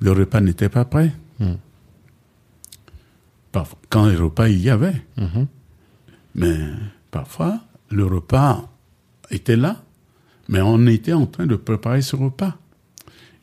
le 0.00 0.12
repas 0.12 0.40
n'était 0.40 0.68
pas 0.68 0.84
prêt. 0.84 1.12
Mm. 1.38 1.54
Parfois, 3.52 3.78
quand 3.90 4.06
le 4.06 4.18
repas 4.24 4.48
il 4.48 4.60
y 4.60 4.70
avait, 4.70 5.02
Mhm. 5.18 5.46
mais 6.34 6.56
parfois 7.10 7.60
le 7.90 8.06
repas 8.06 8.68
était 9.30 9.56
là, 9.56 9.82
mais 10.48 10.60
on 10.62 10.86
était 10.86 11.12
en 11.12 11.26
train 11.26 11.46
de 11.46 11.56
préparer 11.56 12.02
ce 12.02 12.16
repas. 12.16 12.56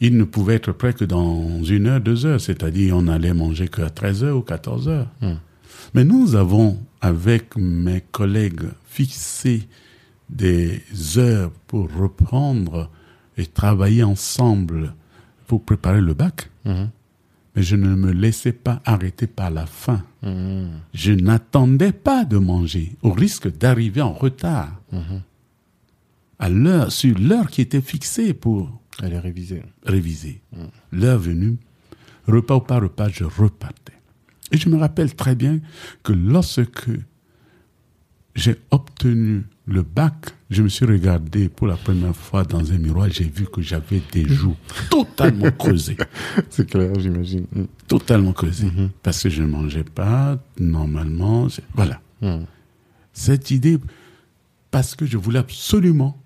Il 0.01 0.17
ne 0.17 0.23
pouvait 0.23 0.55
être 0.55 0.71
prêt 0.71 0.93
que 0.93 1.05
dans 1.05 1.63
une 1.63 1.87
heure, 1.87 2.01
deux 2.01 2.25
heures, 2.25 2.41
c'est-à-dire 2.41 2.95
on 2.95 3.07
allait 3.07 3.33
manger 3.33 3.67
qu'à 3.67 3.89
13 3.89 4.23
heures 4.23 4.37
ou 4.37 4.41
14 4.41 4.87
heures. 4.87 5.09
Mm. 5.21 5.33
Mais 5.93 6.03
nous 6.05 6.35
avons, 6.35 6.77
avec 7.01 7.55
mes 7.57 8.01
collègues, 8.11 8.63
fixé 8.87 9.67
des 10.29 10.81
heures 11.17 11.51
pour 11.67 11.89
reprendre 11.93 12.89
et 13.37 13.45
travailler 13.45 14.03
ensemble 14.03 14.93
pour 15.47 15.63
préparer 15.63 16.01
le 16.01 16.13
bac. 16.13 16.49
Mhm. 16.65 16.89
Mais 17.55 17.63
je 17.63 17.75
ne 17.75 17.95
me 17.95 18.11
laissais 18.11 18.51
pas 18.53 18.81
arrêter 18.85 19.27
par 19.27 19.49
la 19.49 19.65
faim. 19.65 20.03
Mhm. 20.21 20.69
Je 20.93 21.11
n'attendais 21.13 21.91
pas 21.91 22.23
de 22.25 22.37
manger, 22.37 22.95
au 23.01 23.11
risque 23.11 23.47
d'arriver 23.57 24.01
en 24.01 24.13
retard. 24.13 24.79
Mhm. 24.91 25.21
À 26.37 26.49
l'heure, 26.49 26.91
sur 26.91 27.17
l'heure 27.17 27.49
qui 27.49 27.61
était 27.61 27.81
fixée 27.81 28.33
pour 28.33 28.81
Elle 29.01 29.13
est 29.13 29.19
révisée. 29.19 29.63
réviser. 29.83 30.41
L'heure 30.91 31.19
venue, 31.19 31.57
repas 32.27 32.55
ou 32.57 32.61
pas 32.61 32.79
repas, 32.79 33.09
je 33.09 33.23
repartais. 33.25 33.93
Et 34.51 34.57
je 34.57 34.69
me 34.69 34.77
rappelle 34.77 35.13
très 35.15 35.35
bien 35.35 35.59
que 36.03 36.13
lorsque 36.13 36.89
j'ai 38.35 38.55
obtenu 38.71 39.43
le 39.69 39.83
bac, 39.83 40.15
je 40.49 40.63
me 40.63 40.67
suis 40.69 40.85
regardé 40.85 41.47
pour 41.47 41.67
la 41.67 41.75
première 41.77 42.15
fois 42.15 42.43
dans 42.43 42.71
un 42.71 42.77
miroir, 42.79 43.07
j'ai 43.11 43.25
vu 43.29 43.45
que 43.45 43.61
j'avais 43.61 44.01
des 44.11 44.27
joues 44.27 44.55
totalement 44.89 45.51
creusées. 45.57 45.97
C'est 46.49 46.67
clair, 46.69 46.91
j'imagine. 46.99 47.45
Mm. 47.53 47.63
Totalement 47.87 48.33
creusées. 48.33 48.71
Parce 49.03 49.21
que 49.21 49.29
je 49.29 49.43
ne 49.43 49.47
mangeais 49.47 49.83
pas 49.83 50.39
normalement. 50.59 51.47
Voilà. 51.75 52.01
Mm. 52.21 52.45
Cette 53.13 53.51
idée, 53.51 53.77
parce 54.71 54.95
que 54.95 55.05
je 55.05 55.17
voulais 55.17 55.39
absolument 55.39 56.17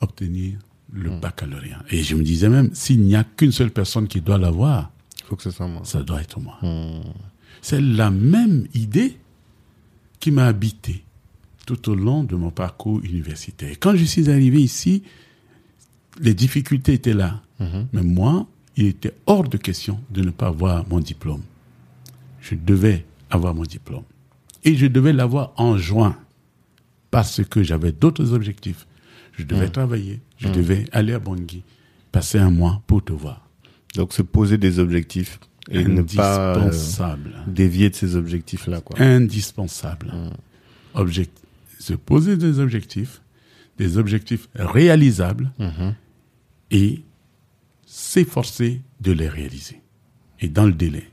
obtenir 0.00 0.58
le 0.92 1.10
baccalauréat. 1.10 1.82
Et 1.90 2.02
je 2.02 2.14
me 2.16 2.22
disais 2.22 2.48
même, 2.48 2.70
s'il 2.72 3.02
n'y 3.02 3.14
a 3.16 3.24
qu'une 3.24 3.52
seule 3.52 3.70
personne 3.70 4.08
qui 4.08 4.22
doit 4.22 4.38
l'avoir, 4.38 4.90
Il 5.18 5.24
faut 5.24 5.36
que 5.36 5.42
ce 5.42 5.50
soit 5.50 5.66
moi. 5.68 5.82
ça 5.84 6.02
doit 6.02 6.22
être 6.22 6.40
moi. 6.40 6.56
Mm. 6.62 7.00
C'est 7.60 7.80
la 7.82 8.10
même 8.10 8.66
idée 8.74 9.18
qui 10.18 10.30
m'a 10.30 10.46
habité 10.46 11.02
tout 11.66 11.90
au 11.90 11.94
long 11.94 12.24
de 12.24 12.34
mon 12.36 12.50
parcours 12.50 13.00
universitaire. 13.04 13.74
Quand 13.80 13.94
je 13.96 14.04
suis 14.04 14.30
arrivé 14.30 14.62
ici, 14.62 15.02
les 16.20 16.32
difficultés 16.32 16.94
étaient 16.94 17.12
là. 17.12 17.42
Mhm. 17.60 17.88
Mais 17.92 18.02
moi, 18.02 18.46
il 18.76 18.86
était 18.86 19.12
hors 19.26 19.46
de 19.48 19.56
question 19.58 20.00
de 20.10 20.22
ne 20.22 20.30
pas 20.30 20.46
avoir 20.46 20.88
mon 20.88 21.00
diplôme. 21.00 21.42
Je 22.40 22.54
devais 22.54 23.04
avoir 23.30 23.54
mon 23.54 23.64
diplôme. 23.64 24.04
Et 24.64 24.76
je 24.76 24.86
devais 24.86 25.12
l'avoir 25.12 25.52
en 25.56 25.76
juin. 25.76 26.16
Parce 27.10 27.42
que 27.44 27.62
j'avais 27.62 27.92
d'autres 27.92 28.32
objectifs. 28.32 28.86
Je 29.32 29.44
devais 29.44 29.68
travailler. 29.68 30.20
Je 30.38 30.48
devais 30.54 30.84
aller 30.92 31.12
à 31.12 31.18
Bangui. 31.18 31.62
Passer 32.12 32.38
un 32.38 32.50
mois 32.50 32.82
pour 32.86 33.04
te 33.04 33.12
voir. 33.12 33.46
Donc 33.94 34.12
se 34.12 34.22
poser 34.22 34.58
des 34.58 34.78
objectifs 34.78 35.38
et 35.70 35.82
ne 35.84 36.02
pas 36.02 36.56
euh, 36.56 36.70
dévier 37.46 37.90
de 37.90 37.94
ces 37.94 38.14
objectifs-là. 38.16 38.80
Indispensable. 38.98 40.12
Object- 40.94 41.42
se 41.78 41.94
poser 41.94 42.36
des 42.36 42.58
objectifs, 42.58 43.20
des 43.78 43.98
objectifs 43.98 44.48
réalisables 44.54 45.52
Mhm. 45.58 45.94
et 46.70 47.02
s'efforcer 47.86 48.80
de 49.00 49.12
les 49.12 49.28
réaliser. 49.28 49.80
Et 50.40 50.48
dans 50.48 50.66
le 50.66 50.72
délai. 50.72 51.08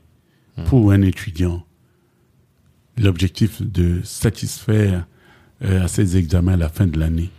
Pour 0.66 0.92
un 0.92 1.02
étudiant, 1.02 1.64
l'objectif 2.96 3.60
de 3.60 4.00
satisfaire 4.04 5.06
euh, 5.62 5.82
à 5.84 5.88
ses 5.88 6.16
examens 6.16 6.52
à 6.52 6.56
la 6.56 6.68
fin 6.68 6.86
de 6.86 6.98
l'année, 6.98 7.30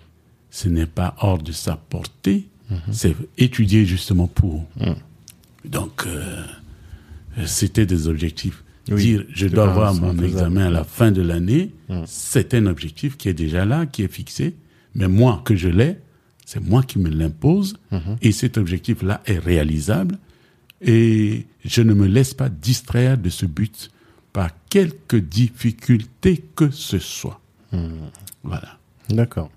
ce 0.50 0.68
n'est 0.68 0.86
pas 0.86 1.16
hors 1.20 1.38
de 1.42 1.52
sa 1.54 1.78
portée, 1.78 2.50
c'est 2.92 3.16
étudier 3.38 3.86
justement 3.86 4.28
pour. 4.28 4.68
Donc, 5.64 6.04
euh, 6.08 6.44
euh, 7.38 7.46
c'était 7.46 7.86
des 7.86 8.08
objectifs. 8.10 8.64
Oui, 8.90 9.02
Dire, 9.02 9.26
je 9.30 9.48
dois 9.48 9.70
avoir 9.70 9.94
mon 9.96 10.18
examen 10.20 10.68
à 10.68 10.70
la 10.70 10.84
fin 10.84 11.12
de 11.12 11.22
l'année, 11.22 11.74
c'est 12.06 12.54
un 12.54 12.66
objectif 12.68 13.18
qui 13.18 13.30
est 13.30 13.34
déjà 13.34 13.66
là, 13.66 13.86
qui 13.86 14.04
est 14.04 14.12
fixé. 14.12 14.56
Mais 14.94 15.08
moi, 15.08 15.42
que 15.44 15.56
je 15.56 15.68
l'ai, 15.68 15.98
c'est 16.46 16.62
moi 16.62 16.84
qui 16.84 17.00
me 17.00 17.10
l'impose. 17.10 17.78
Et 18.22 18.32
cet 18.32 18.58
objectif-là 18.58 19.22
est 19.26 19.40
réalisable. 19.40 20.18
Et 20.82 21.48
je 21.64 21.82
ne 21.82 21.94
me 21.94 22.06
laisse 22.06 22.34
pas 22.34 22.50
distraire 22.50 23.18
de 23.18 23.30
ce 23.30 23.46
but 23.46 23.90
par 24.34 24.50
quelque 24.70 25.16
difficulté 25.16 26.44
que 26.56 26.70
ce 26.70 27.00
soit. 27.00 27.40
Voilà. 28.44 28.78
D'accord. 29.10 29.50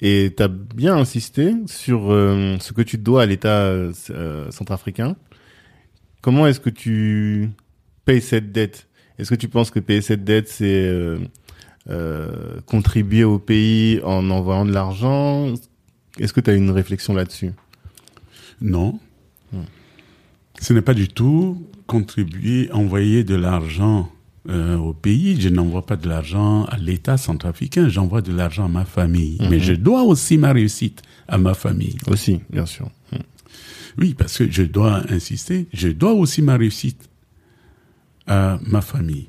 Et 0.00 0.34
tu 0.36 0.42
as 0.42 0.48
bien 0.48 0.96
insisté 0.96 1.54
sur 1.66 2.10
euh, 2.10 2.56
ce 2.60 2.72
que 2.72 2.82
tu 2.82 2.98
dois 2.98 3.22
à 3.22 3.26
l'État 3.26 3.62
euh, 3.68 4.50
centrafricain. 4.50 5.16
Comment 6.20 6.46
est-ce 6.46 6.60
que 6.60 6.70
tu 6.70 7.50
payes 8.06 8.22
cette 8.22 8.52
dette 8.52 8.86
Est-ce 9.18 9.30
que 9.30 9.34
tu 9.34 9.48
penses 9.48 9.70
que 9.70 9.80
payer 9.80 10.00
cette 10.00 10.24
dette, 10.24 10.48
c'est 10.48 10.86
euh, 10.86 11.18
euh, 11.90 12.60
contribuer 12.64 13.24
au 13.24 13.38
pays 13.38 14.00
en 14.02 14.30
envoyant 14.30 14.64
de 14.64 14.72
l'argent? 14.72 15.52
Est-ce 16.18 16.32
que 16.32 16.40
tu 16.40 16.50
as 16.50 16.54
une 16.54 16.70
réflexion 16.70 17.12
là-dessus? 17.12 17.52
Non. 18.62 18.98
Ce 20.58 20.72
n'est 20.72 20.80
pas 20.80 20.94
du 20.94 21.08
tout 21.08 21.66
contribuer, 21.86 22.70
envoyer 22.72 23.24
de 23.24 23.34
l'argent 23.34 24.10
euh, 24.48 24.78
au 24.78 24.94
pays. 24.94 25.38
Je 25.38 25.50
n'envoie 25.50 25.84
pas 25.84 25.96
de 25.96 26.08
l'argent 26.08 26.64
à 26.64 26.78
l'État 26.78 27.18
centrafricain, 27.18 27.90
j'envoie 27.90 28.22
de 28.22 28.32
l'argent 28.32 28.64
à 28.64 28.68
ma 28.68 28.86
famille. 28.86 29.36
Mais 29.50 29.60
je 29.60 29.74
dois 29.74 30.02
aussi 30.02 30.38
ma 30.38 30.52
réussite 30.52 31.02
à 31.28 31.36
ma 31.36 31.52
famille. 31.52 31.98
Aussi, 32.06 32.40
bien 32.48 32.64
sûr. 32.64 32.90
Oui, 33.98 34.14
parce 34.14 34.38
que 34.38 34.50
je 34.50 34.62
dois 34.62 35.02
insister, 35.10 35.66
je 35.72 35.88
dois 35.88 36.12
aussi 36.12 36.40
ma 36.40 36.56
réussite 36.56 37.08
à 38.26 38.58
ma 38.66 38.80
famille. 38.80 39.28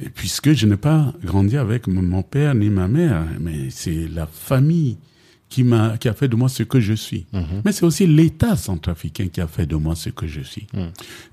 Et 0.00 0.08
puisque 0.10 0.52
je 0.52 0.66
n'ai 0.66 0.76
pas 0.76 1.12
grandi 1.24 1.56
avec 1.56 1.86
mon 1.88 2.22
père 2.22 2.54
ni 2.54 2.68
ma 2.70 2.86
mère, 2.88 3.24
mais 3.40 3.70
c'est 3.70 4.06
la 4.08 4.26
famille 4.26 4.96
qui 5.48 5.64
m'a 5.64 5.96
qui 5.98 6.08
a 6.08 6.14
fait 6.14 6.28
de 6.28 6.36
moi 6.36 6.48
ce 6.48 6.62
que 6.62 6.78
je 6.78 6.92
suis. 6.92 7.26
Mais 7.64 7.72
c'est 7.72 7.84
aussi 7.86 8.06
l'État 8.06 8.56
centrafricain 8.56 9.28
qui 9.28 9.40
a 9.40 9.46
fait 9.48 9.66
de 9.66 9.76
moi 9.76 9.96
ce 9.96 10.10
que 10.10 10.26
je 10.26 10.40
suis. 10.40 10.66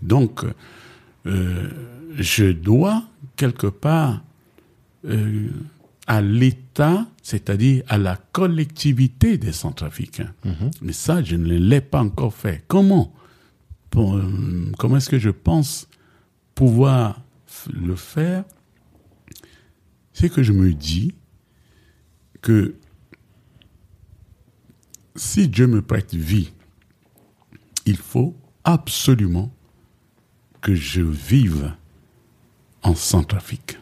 Donc, 0.02 0.44
euh, 1.28 1.70
je 2.18 2.46
dois 2.52 3.04
quelque 3.36 3.68
part 3.68 4.24
euh, 5.06 5.50
à 6.08 6.22
l'État, 6.22 7.06
c'est-à-dire 7.22 7.84
à 7.88 7.98
la 7.98 8.16
collectivité 8.32 9.38
des 9.38 9.52
centrafricains. 9.52 10.32
Mais 10.82 10.94
ça, 10.94 11.22
je 11.24 11.36
ne 11.36 11.56
l'ai 11.58 11.82
pas 11.82 12.02
encore 12.02 12.34
fait. 12.34 12.64
Comment? 12.68 13.14
Pour, 13.90 14.16
euh, 14.16 14.24
Comment 14.80 14.98
est-ce 14.98 15.10
que 15.10 15.20
je 15.20 15.30
pense 15.32 15.88
pouvoir 16.56 17.22
le 17.72 17.96
faire 17.96 18.44
C'est 20.14 20.30
que 20.30 20.42
je 20.44 20.54
me 20.54 20.74
dis 20.74 21.14
que 22.42 22.76
si 25.16 25.48
Dieu 25.48 25.68
me 25.68 25.82
prête 25.82 26.14
vie, 26.14 26.52
il 27.86 27.98
faut 27.98 28.36
absolument 28.64 29.52
que 30.62 30.74
je 30.74 31.02
vive 31.02 31.72
en 32.84 32.96
Centrafrique. 32.96 33.78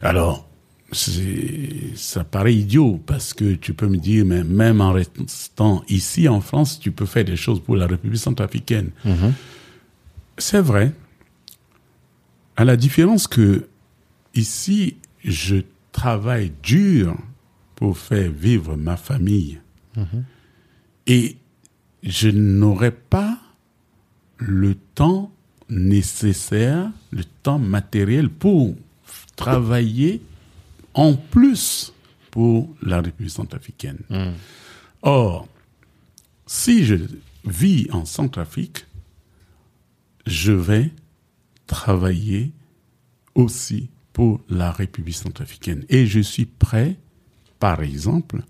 Alors, 0.00 0.48
c'est- 0.92 1.96
ça 1.96 2.24
paraît 2.24 2.54
idiot 2.54 3.00
parce 3.06 3.32
que 3.34 3.54
tu 3.54 3.74
peux 3.74 3.88
me 3.88 3.96
dire, 3.96 4.24
mais 4.26 4.44
même 4.44 4.80
en 4.80 4.92
restant 4.92 5.82
ici 5.88 6.28
en 6.28 6.40
France, 6.40 6.78
tu 6.78 6.92
peux 6.92 7.06
faire 7.06 7.24
des 7.24 7.36
choses 7.36 7.60
pour 7.60 7.76
la 7.76 7.86
République 7.86 8.20
centrafricaine. 8.20 8.90
C'est 10.38 10.60
vrai. 10.60 10.92
À 12.56 12.64
la 12.64 12.76
différence 12.76 13.26
que 13.26 13.68
ici, 14.34 14.96
je 15.24 15.56
travaille 15.92 16.52
dur 16.62 17.16
pour 17.76 17.98
faire 17.98 18.30
vivre 18.30 18.76
ma 18.76 18.96
famille. 18.96 19.60
Et 21.06 21.36
je 22.02 22.28
n'aurai 22.28 22.90
pas 22.90 23.38
le 24.38 24.74
temps 24.74 25.32
nécessaire, 25.68 26.90
le 27.10 27.24
temps 27.42 27.58
matériel 27.58 28.28
pour 28.28 28.74
travailler 29.36 30.20
en 30.94 31.14
plus 31.14 31.92
pour 32.30 32.74
la 32.82 33.00
République 33.00 33.32
centrafricaine. 33.32 33.98
Or, 35.02 35.48
si 36.46 36.84
je 36.84 36.96
vis 37.44 37.88
en 37.90 38.04
Centrafrique, 38.04 38.86
je 40.26 40.52
vais 40.52 40.90
travailler 41.66 42.52
aussi 43.34 43.90
pour 44.12 44.40
la 44.48 44.70
République 44.70 45.16
centrafricaine. 45.16 45.84
Et 45.88 46.06
je 46.06 46.20
suis 46.20 46.46
prêt, 46.46 46.96
par 47.58 47.82
exemple, 47.82 48.42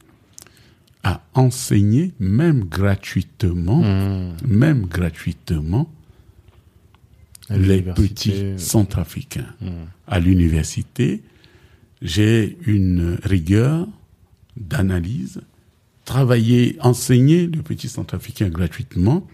à 1.02 1.22
enseigner 1.34 2.12
même 2.18 2.64
gratuitement, 2.64 3.82
même 4.46 4.86
gratuitement, 4.86 5.90
les 7.50 7.82
petits 7.82 8.58
centrafricains. 8.58 9.54
À 10.06 10.18
l'université, 10.20 11.22
j'ai 12.00 12.56
une 12.66 13.18
rigueur 13.22 13.86
d'analyse. 14.56 15.42
Travailler, 16.04 16.76
enseigner 16.80 17.46
le 17.46 17.62
petit 17.62 17.88
centrafricain 17.88 18.48
gratuitement, 18.48 19.26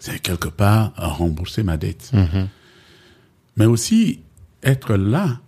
c'est 0.00 0.20
quelque 0.20 0.48
part 0.48 0.92
à 0.96 1.08
rembourser 1.08 1.62
ma 1.62 1.76
dette. 1.76 2.12
Mais 3.56 3.66
aussi, 3.66 4.20
être 4.62 4.94
là, 4.94 5.40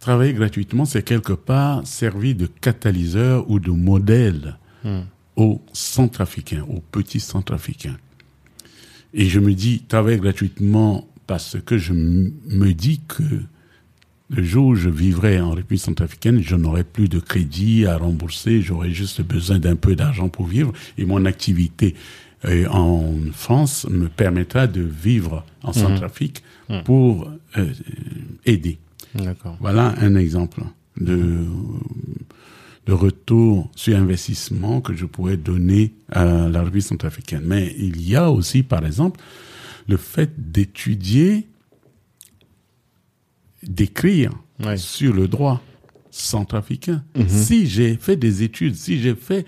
travailler 0.00 0.34
gratuitement, 0.34 0.84
c'est 0.84 1.02
quelque 1.02 1.32
part 1.32 1.86
servir 1.86 2.36
de 2.36 2.46
catalyseur 2.46 3.48
ou 3.50 3.58
de 3.58 3.70
modèle 3.70 4.58
aux 5.34 5.60
centrafricains, 5.72 6.64
aux 6.68 6.80
petits 6.80 7.20
centrafricains. 7.20 7.96
Et 9.14 9.26
je 9.26 9.40
me 9.40 9.54
dis, 9.54 9.82
travailler 9.88 10.18
gratuitement 10.18 11.08
parce 11.26 11.56
que 11.64 11.76
je 11.78 11.92
me 11.92 12.72
dis 12.72 13.00
que 13.08 13.24
le 14.28 14.42
jour 14.42 14.66
où 14.66 14.74
je 14.74 14.88
vivrai 14.88 15.40
en 15.40 15.50
République 15.52 15.82
centrafricaine, 15.82 16.42
je 16.42 16.56
n'aurai 16.56 16.84
plus 16.84 17.08
de 17.08 17.18
crédit 17.18 17.86
à 17.86 17.96
rembourser, 17.96 18.60
j'aurai 18.60 18.90
juste 18.90 19.22
besoin 19.22 19.58
d'un 19.58 19.76
peu 19.76 19.94
d'argent 19.94 20.28
pour 20.28 20.46
vivre 20.46 20.72
et 20.98 21.04
mon 21.04 21.24
activité 21.24 21.94
euh, 22.44 22.66
en 22.68 23.14
France 23.32 23.86
me 23.88 24.08
permettra 24.08 24.66
de 24.66 24.82
vivre 24.82 25.44
en 25.62 25.72
Centrafrique 25.72 26.42
pour 26.84 27.30
euh, 27.56 27.72
aider. 28.44 28.78
Voilà 29.60 29.94
un 29.98 30.14
exemple 30.16 30.62
de, 31.00 31.44
de 32.86 32.92
retour 32.92 33.70
sur 33.76 33.96
investissement 33.96 34.80
que 34.80 34.94
je 34.94 35.06
pourrais 35.06 35.36
donner 35.36 35.92
à 36.10 36.48
la 36.48 36.60
République 36.60 36.84
centrafricaine. 36.86 37.42
Mais 37.44 37.74
il 37.78 38.06
y 38.06 38.16
a 38.16 38.30
aussi, 38.30 38.62
par 38.62 38.84
exemple, 38.84 39.20
le 39.88 39.96
fait 39.96 40.32
d'étudier, 40.50 41.46
d'écrire 43.62 44.32
sur 44.78 45.12
le 45.14 45.28
droit 45.28 45.62
centrafricain. 46.10 47.04
Si 47.28 47.66
j'ai 47.66 47.96
fait 47.96 48.16
des 48.16 48.42
études, 48.42 48.74
si 48.74 48.98
j'ai 49.00 49.14
fait 49.14 49.44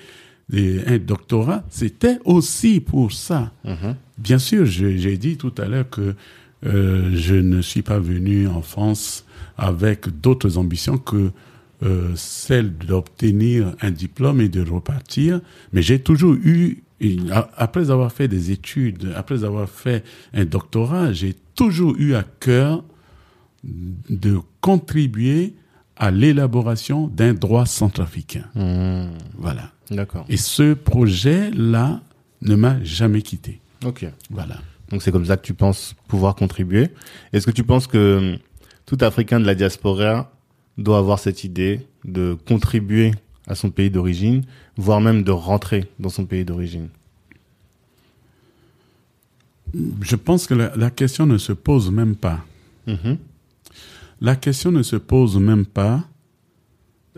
des- 0.48 0.82
un 0.86 0.98
doctorat, 0.98 1.64
c'était 1.70 2.18
aussi 2.24 2.80
pour 2.80 3.12
ça. 3.12 3.52
Bien 4.18 4.38
sûr, 4.38 4.66
j'ai 4.66 5.16
dit 5.16 5.36
tout 5.36 5.52
à 5.58 5.66
l'heure 5.66 5.88
que 5.88 6.14
euh, 6.66 7.10
je 7.14 7.34
ne 7.34 7.62
suis 7.62 7.82
pas 7.82 7.98
venu 7.98 8.48
en 8.48 8.62
France 8.62 9.24
avec 9.56 10.08
d'autres 10.20 10.58
ambitions 10.58 10.98
que 10.98 11.30
euh, 11.84 12.10
celle 12.16 12.76
d'obtenir 12.76 13.74
un 13.80 13.90
diplôme 13.90 14.40
et 14.40 14.48
de 14.48 14.68
repartir, 14.68 15.40
mais 15.72 15.82
j'ai 15.82 16.00
toujours 16.00 16.34
eu, 16.34 16.82
après 17.56 17.90
avoir 17.90 18.10
fait 18.10 18.26
des 18.26 18.50
études, 18.50 19.12
après 19.14 19.44
avoir 19.44 19.68
fait 19.68 20.04
un 20.34 20.44
doctorat, 20.44 21.12
j'ai 21.12 21.36
toujours 21.54 21.94
eu 21.98 22.14
à 22.14 22.24
cœur 22.40 22.82
de 23.64 24.38
contribuer 24.60 25.54
à 25.96 26.10
l'élaboration 26.10 27.08
d'un 27.08 27.34
droit 27.34 27.66
centrafricain. 27.66 28.44
Mmh. 28.54 29.10
Voilà. 29.36 29.70
D'accord. 29.90 30.24
Et 30.28 30.36
ce 30.36 30.74
projet-là 30.74 32.00
ne 32.42 32.54
m'a 32.54 32.82
jamais 32.84 33.22
quitté. 33.22 33.60
Ok. 33.84 34.06
Voilà. 34.30 34.56
Donc 34.90 35.02
c'est 35.02 35.12
comme 35.12 35.26
ça 35.26 35.36
que 35.36 35.44
tu 35.44 35.54
penses 35.54 35.94
pouvoir 36.08 36.34
contribuer. 36.34 36.88
Est-ce 37.32 37.46
que 37.46 37.50
tu 37.50 37.64
penses 37.64 37.86
que 37.86 38.34
hum, 38.34 38.38
tout 38.86 38.98
Africain 39.00 39.40
de 39.40 39.46
la 39.46 39.54
diaspora 39.54 40.32
doit 40.76 40.98
avoir 40.98 41.18
cette 41.18 41.44
idée 41.44 41.80
de 42.04 42.36
contribuer 42.46 43.12
à 43.46 43.54
son 43.54 43.70
pays 43.70 43.90
d'origine, 43.90 44.44
voire 44.76 45.00
même 45.00 45.22
de 45.22 45.30
rentrer 45.30 45.90
dans 45.98 46.08
son 46.08 46.24
pays 46.24 46.44
d'origine? 46.44 46.88
Je 50.00 50.16
pense 50.16 50.46
que 50.46 50.54
la, 50.54 50.74
la 50.76 50.90
question 50.90 51.26
ne 51.26 51.36
se 51.36 51.52
pose 51.52 51.90
même 51.90 52.16
pas. 52.16 52.44
La 54.20 54.34
question 54.34 54.72
ne 54.72 54.82
se 54.82 54.96
pose 54.96 55.36
même 55.38 55.66
pas. 55.66 56.04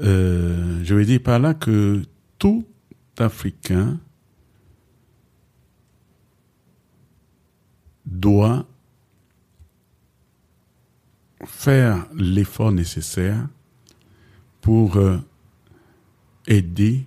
Euh, 0.01 0.81
je 0.83 0.95
veux 0.95 1.05
dire 1.05 1.21
par 1.23 1.39
là 1.39 1.55
que 1.55 2.03
tout 2.39 2.65
Africain 3.19 3.99
doit 8.11 8.67
faire 11.47 12.07
l'effort 12.15 12.73
nécessaire 12.73 13.47
pour 14.61 14.97
euh, 14.97 15.19
aider 16.47 17.07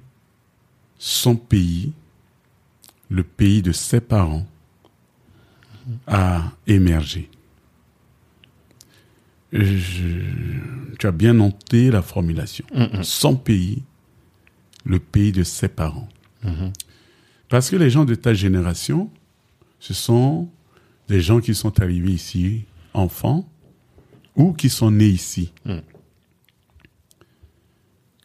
son 0.98 1.36
pays, 1.36 1.94
le 3.10 3.24
pays 3.24 3.62
de 3.62 3.72
ses 3.72 4.02
parents, 4.02 4.48
à 6.08 6.52
émerger. 6.66 7.30
Je- 9.52 10.96
tu 10.98 11.06
as 11.06 11.12
bien 11.12 11.34
noté 11.34 11.92
la 11.92 12.02
formulation. 12.02 12.66
Son 13.04 13.36
pays, 13.36 13.84
le 14.86 15.00
pays 15.00 15.32
de 15.32 15.44
ses 15.44 15.68
parents. 15.68 16.08
Parce 17.50 17.70
que 17.70 17.76
les 17.76 17.90
gens 17.90 18.06
de 18.06 18.16
ta 18.16 18.34
génération, 18.34 19.12
ce 19.80 19.94
sont 19.94 20.50
des 21.08 21.22
gens 21.22 21.40
qui 21.40 21.54
sont 21.56 21.80
arrivés 21.82 22.12
ici 22.14 22.64
enfants 22.94 23.48
ou 24.36 24.54
qui 24.54 24.70
sont 24.70 24.92
nés 24.92 25.08
ici. 25.10 25.52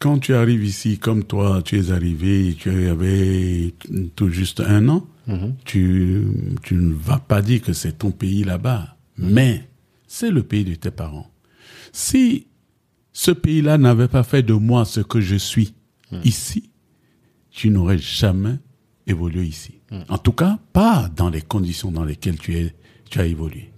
Quand 0.01 0.19
tu 0.21 0.35
arrives 0.35 0.65
ici, 0.65 0.99
comme 0.99 1.25
toi, 1.25 1.61
tu 1.65 1.77
es 1.79 1.91
arrivé, 1.91 2.55
tu 2.57 2.71
avais 2.87 3.75
tout 4.15 4.29
juste 4.31 4.61
un 4.61 4.89
an, 4.89 5.07
tu, 5.65 6.25
tu 6.63 6.75
ne 6.75 6.95
vas 6.95 7.19
pas 7.19 7.43
dire 7.43 7.61
que 7.63 7.73
c'est 7.73 7.99
ton 7.99 8.13
pays 8.13 8.45
là-bas, 8.45 8.97
mais 9.19 9.69
c'est 10.07 10.31
le 10.31 10.43
pays 10.45 10.65
de 10.65 10.75
tes 10.77 10.93
parents. 10.93 11.29
Si 11.93 12.47
ce 13.13 13.33
pays-là 13.33 13.77
n'avait 13.77 14.07
pas 14.09 14.23
fait 14.23 14.43
de 14.45 14.53
moi 14.55 14.85
ce 14.85 15.01
que 15.01 15.21
je 15.21 15.35
suis 15.37 15.75
ici, 16.25 16.71
tu 17.51 17.69
n'aurais 17.71 17.99
jamais 17.99 18.57
évolué 19.09 19.45
ici. 19.45 19.81
En 20.09 20.19
tout 20.19 20.33
cas, 20.33 20.59
pas 20.73 21.09
dans 21.17 21.31
les 21.31 21.43
conditions 21.43 21.91
dans 21.91 22.05
lesquelles 22.05 22.39
tu, 22.39 22.57
es, 22.57 22.75
tu 23.11 23.19
as 23.21 23.27
évolué. 23.27 23.71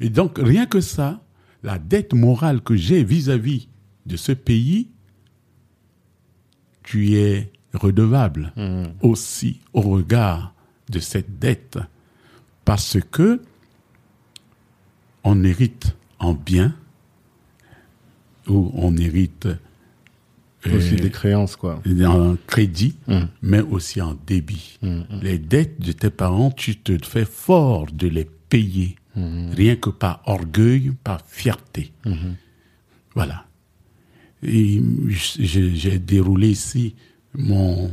Et 0.00 0.08
donc, 0.08 0.38
rien 0.38 0.66
que 0.66 0.80
ça, 0.80 1.20
la 1.62 1.78
dette 1.78 2.14
morale 2.14 2.60
que 2.62 2.76
j'ai 2.76 3.04
vis-à-vis 3.04 3.68
de 4.06 4.16
ce 4.16 4.32
pays, 4.32 4.88
tu 6.82 7.14
es 7.14 7.50
redevable 7.72 8.52
aussi 9.00 9.60
au 9.72 9.80
regard 9.80 10.54
de 10.90 10.98
cette 11.00 11.38
dette 11.38 11.78
parce 12.64 12.98
que 13.10 13.40
on 15.24 15.42
hérite 15.42 15.96
en 16.18 16.34
bien 16.34 16.76
où 18.46 18.70
on 18.74 18.96
hérite 18.96 19.48
Aussi 20.72 20.94
euh, 20.94 20.98
des 20.98 21.10
créances, 21.10 21.56
quoi. 21.56 21.82
en 22.06 22.36
crédit, 22.46 22.94
Mm. 23.06 23.20
mais 23.42 23.60
aussi 23.60 24.00
en 24.00 24.16
débit. 24.26 24.78
Mm, 24.82 24.88
mm. 24.88 25.04
Les 25.22 25.38
dettes 25.38 25.80
de 25.80 25.92
tes 25.92 26.10
parents, 26.10 26.50
tu 26.50 26.76
te 26.76 26.96
fais 27.04 27.24
fort 27.26 27.86
de 27.92 28.08
les 28.08 28.24
payer, 28.48 28.96
rien 29.16 29.76
que 29.76 29.90
par 29.90 30.22
orgueil, 30.26 30.92
par 31.04 31.20
fierté. 31.26 31.92
Voilà. 33.14 33.46
Et 34.42 34.82
j'ai 35.08 35.74
j'ai 35.74 35.98
déroulé 35.98 36.50
ici 36.50 36.94
mon, 37.34 37.90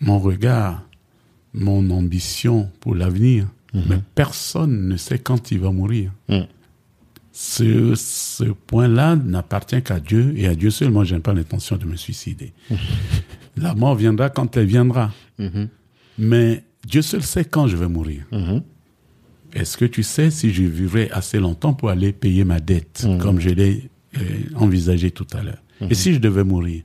mon 0.00 0.18
regard, 0.18 0.82
mon 1.54 1.90
ambition 1.90 2.70
pour 2.80 2.94
l'avenir. 2.94 3.46
Mais 3.74 3.98
personne 4.14 4.88
ne 4.88 4.96
sait 4.96 5.18
quand 5.18 5.50
il 5.50 5.58
va 5.60 5.70
mourir. 5.70 6.10
Ce, 7.38 7.94
ce 7.96 8.44
point-là 8.44 9.14
n'appartient 9.14 9.82
qu'à 9.82 10.00
Dieu 10.00 10.32
et 10.36 10.46
à 10.46 10.54
Dieu 10.54 10.70
seul. 10.70 10.90
Moi, 10.90 11.04
je 11.04 11.14
n'ai 11.14 11.20
pas 11.20 11.34
l'intention 11.34 11.76
de 11.76 11.84
me 11.84 11.94
suicider. 11.96 12.54
La 13.58 13.74
mort 13.74 13.94
viendra 13.94 14.30
quand 14.30 14.56
elle 14.56 14.64
viendra. 14.64 15.12
Mhm. 15.38 15.68
Mais 16.16 16.64
Dieu 16.86 17.02
seul 17.02 17.22
sait 17.22 17.44
quand 17.44 17.66
je 17.66 17.76
vais 17.76 17.88
mourir. 17.88 18.24
Mhm. 18.32 18.62
Est-ce 19.52 19.76
que 19.76 19.84
tu 19.84 20.02
sais 20.02 20.30
si 20.30 20.50
je 20.50 20.62
vivrai 20.62 21.10
assez 21.10 21.38
longtemps 21.38 21.74
pour 21.74 21.90
aller 21.90 22.14
payer 22.14 22.44
ma 22.44 22.58
dette, 22.58 23.06
comme 23.20 23.38
je 23.38 23.50
l'ai 23.50 23.90
euh, 24.16 24.20
envisagé 24.54 25.10
tout 25.10 25.26
à 25.34 25.42
l'heure? 25.42 25.62
Et 25.90 25.94
si 25.94 26.14
je 26.14 26.18
devais 26.18 26.42
mourir, 26.42 26.84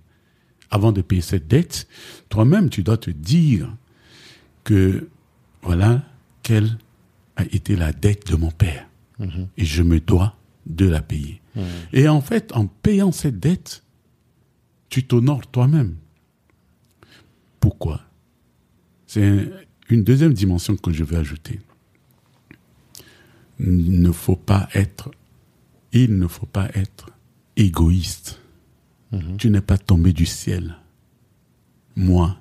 avant 0.70 0.92
de 0.92 1.02
payer 1.02 1.22
cette 1.22 1.48
dette, 1.48 1.88
toi-même, 2.28 2.70
tu 2.70 2.84
dois 2.84 2.98
te 2.98 3.10
dire 3.10 3.74
que, 4.66 5.08
voilà, 5.62 6.02
quelle 6.44 6.78
a 7.38 7.44
été 7.46 7.78
la 7.78 7.94
dette 7.94 8.30
de 8.30 8.36
mon 8.36 8.52
père. 8.52 8.86
Et 9.58 9.66
je 9.66 9.84
me 9.84 10.00
dois 10.02 10.36
de 10.66 10.86
la 10.88 11.02
payer. 11.02 11.42
Et 11.94 12.08
en 12.08 12.22
fait, 12.22 12.52
en 12.56 12.68
payant 12.68 13.12
cette 13.12 13.40
dette, 13.40 13.84
tu 14.90 15.04
t'honores 15.06 15.48
toi-même. 15.48 15.96
Pourquoi? 17.60 18.02
C'est 19.08 19.26
un- 19.26 19.48
une 19.90 20.04
deuxième 20.04 20.34
dimension 20.34 20.76
que 20.78 20.92
je 20.94 21.04
vais 21.04 21.18
ajouter. 21.18 21.60
Il 23.60 24.02
ne 24.02 24.12
faut 24.12 24.36
pas 24.36 24.68
être, 24.74 25.12
il 25.92 26.18
ne 26.18 26.28
faut 26.28 26.46
pas 26.46 26.70
être 26.74 27.10
égoïste. 27.58 28.40
Tu 29.38 29.50
n'es 29.50 29.62
pas 29.62 29.78
tombé 29.78 30.14
du 30.14 30.26
ciel. 30.26 30.78
Moi, 31.98 32.38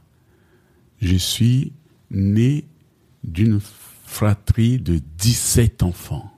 je 1.03 1.17
suis 1.17 1.73
né 2.13 2.65
d'une 3.25 3.59
fratrie 3.61 4.79
de 4.79 5.01
17 5.19 5.83
enfants. 5.83 6.33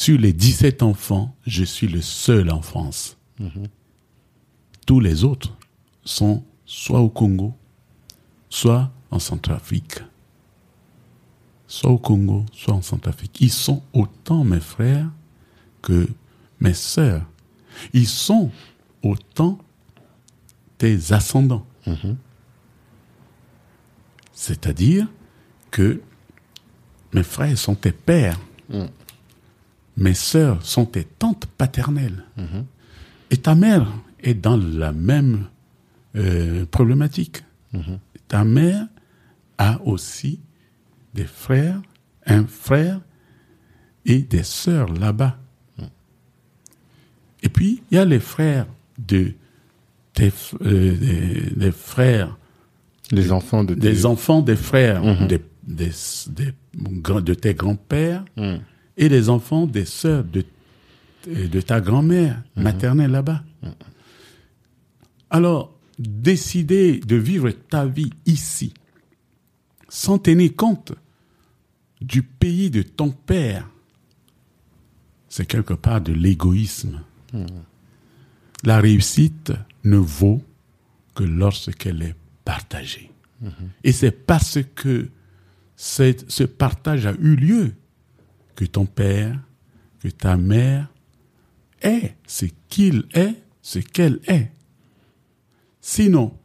Sur 0.00 0.18
les 0.18 0.32
17 0.32 0.82
enfants, 0.82 1.36
je 1.46 1.62
suis 1.62 1.86
le 1.86 2.00
seul 2.00 2.50
en 2.50 2.62
France. 2.62 3.18
Tous 4.86 4.98
les 4.98 5.24
autres 5.24 5.54
sont 6.06 6.42
soit 6.64 7.00
au 7.00 7.10
Congo, 7.10 7.54
soit 8.48 8.90
en 9.10 9.18
Centrafrique. 9.18 9.98
Soit 11.66 11.90
au 11.90 11.98
Congo, 11.98 12.46
soit 12.50 12.72
en 12.72 12.80
Centrafrique. 12.80 13.42
Ils 13.42 13.52
sont 13.52 13.82
autant 13.92 14.42
mes 14.42 14.60
frères 14.60 15.10
que 15.82 16.08
mes 16.60 16.72
sœurs. 16.72 17.26
Ils 17.92 18.08
sont 18.08 18.50
autant 19.02 19.58
tes 20.78 21.12
ascendants. 21.12 21.66
C'est-à-dire 24.32 25.08
que 25.70 26.00
mes 27.12 27.22
frères 27.22 27.58
sont 27.58 27.74
tes 27.74 27.92
pères. 27.92 28.40
Mes 30.00 30.14
sœurs 30.14 30.64
sont 30.64 30.86
tes 30.86 31.04
tantes 31.04 31.46
paternelles. 31.46 32.24
Et 33.30 33.36
ta 33.36 33.54
mère 33.54 33.86
est 34.22 34.34
dans 34.34 34.56
la 34.56 34.92
même 34.92 35.46
euh, 36.16 36.64
problématique. 36.66 37.44
Ta 38.26 38.44
mère 38.44 38.86
a 39.58 39.80
aussi 39.84 40.40
des 41.14 41.26
frères, 41.26 41.80
un 42.26 42.46
frère 42.46 43.00
et 44.06 44.22
des 44.22 44.42
sœurs 44.42 44.92
là-bas. 44.92 45.36
Et 47.42 47.48
puis, 47.48 47.82
il 47.90 47.96
y 47.96 47.98
a 47.98 48.04
les 48.04 48.20
frères 48.20 48.66
de 48.98 49.32
tes, 50.14 50.32
euh, 50.62 50.96
des, 50.96 51.50
des 51.56 51.72
frères, 51.72 52.36
Les 53.12 53.32
enfants 53.32 53.64
de 53.64 53.74
des 53.74 54.06
enfants 54.06 54.40
des 54.40 54.56
frères 54.56 55.02
des, 55.26 55.40
des, 55.66 55.90
de 56.74 57.34
tes 57.34 57.54
grands-pères. 57.54 58.24
Et 58.96 59.08
les 59.08 59.28
enfants 59.28 59.66
des 59.66 59.84
sœurs 59.84 60.24
de, 60.24 60.44
de 61.26 61.60
ta 61.60 61.80
grand-mère 61.80 62.42
maternelle 62.56 63.10
là-bas. 63.10 63.42
Alors, 65.30 65.76
décider 65.98 66.98
de 66.98 67.16
vivre 67.16 67.50
ta 67.50 67.86
vie 67.86 68.10
ici, 68.26 68.72
sans 69.88 70.18
tenir 70.18 70.54
compte 70.56 70.92
du 72.00 72.22
pays 72.22 72.70
de 72.70 72.82
ton 72.82 73.10
père, 73.10 73.68
c'est 75.28 75.46
quelque 75.46 75.74
part 75.74 76.00
de 76.00 76.12
l'égoïsme. 76.12 77.00
La 78.64 78.80
réussite 78.80 79.52
ne 79.84 79.96
vaut 79.96 80.42
que 81.14 81.22
lorsqu'elle 81.24 82.02
est 82.02 82.16
partagée. 82.44 83.10
Et 83.84 83.92
c'est 83.92 84.10
parce 84.10 84.58
que 84.74 85.08
ce 85.76 86.44
partage 86.44 87.06
a 87.06 87.12
eu 87.12 87.36
lieu 87.36 87.72
que 88.60 88.66
ton 88.66 88.84
père, 88.84 89.40
que 90.00 90.08
ta 90.08 90.36
mère 90.36 90.86
est 91.80 92.14
ce 92.26 92.44
qu'il 92.68 93.06
est, 93.14 93.34
ce 93.62 93.78
qu'elle 93.78 94.20
est. 94.28 94.52
Sinon, 95.80 96.36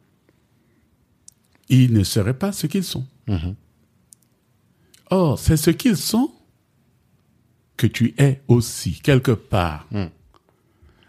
ils 1.68 1.92
ne 1.92 2.06
seraient 2.06 2.38
pas 2.40 2.54
ce 2.54 2.68
qu'ils 2.68 2.86
sont. 2.86 3.06
Or, 5.10 5.38
c'est 5.38 5.58
ce 5.58 5.72
qu'ils 5.72 5.98
sont 5.98 6.32
que 7.76 7.86
tu 7.88 8.14
es 8.18 8.42
aussi, 8.48 9.02
quelque 9.02 9.32
part. 9.32 9.86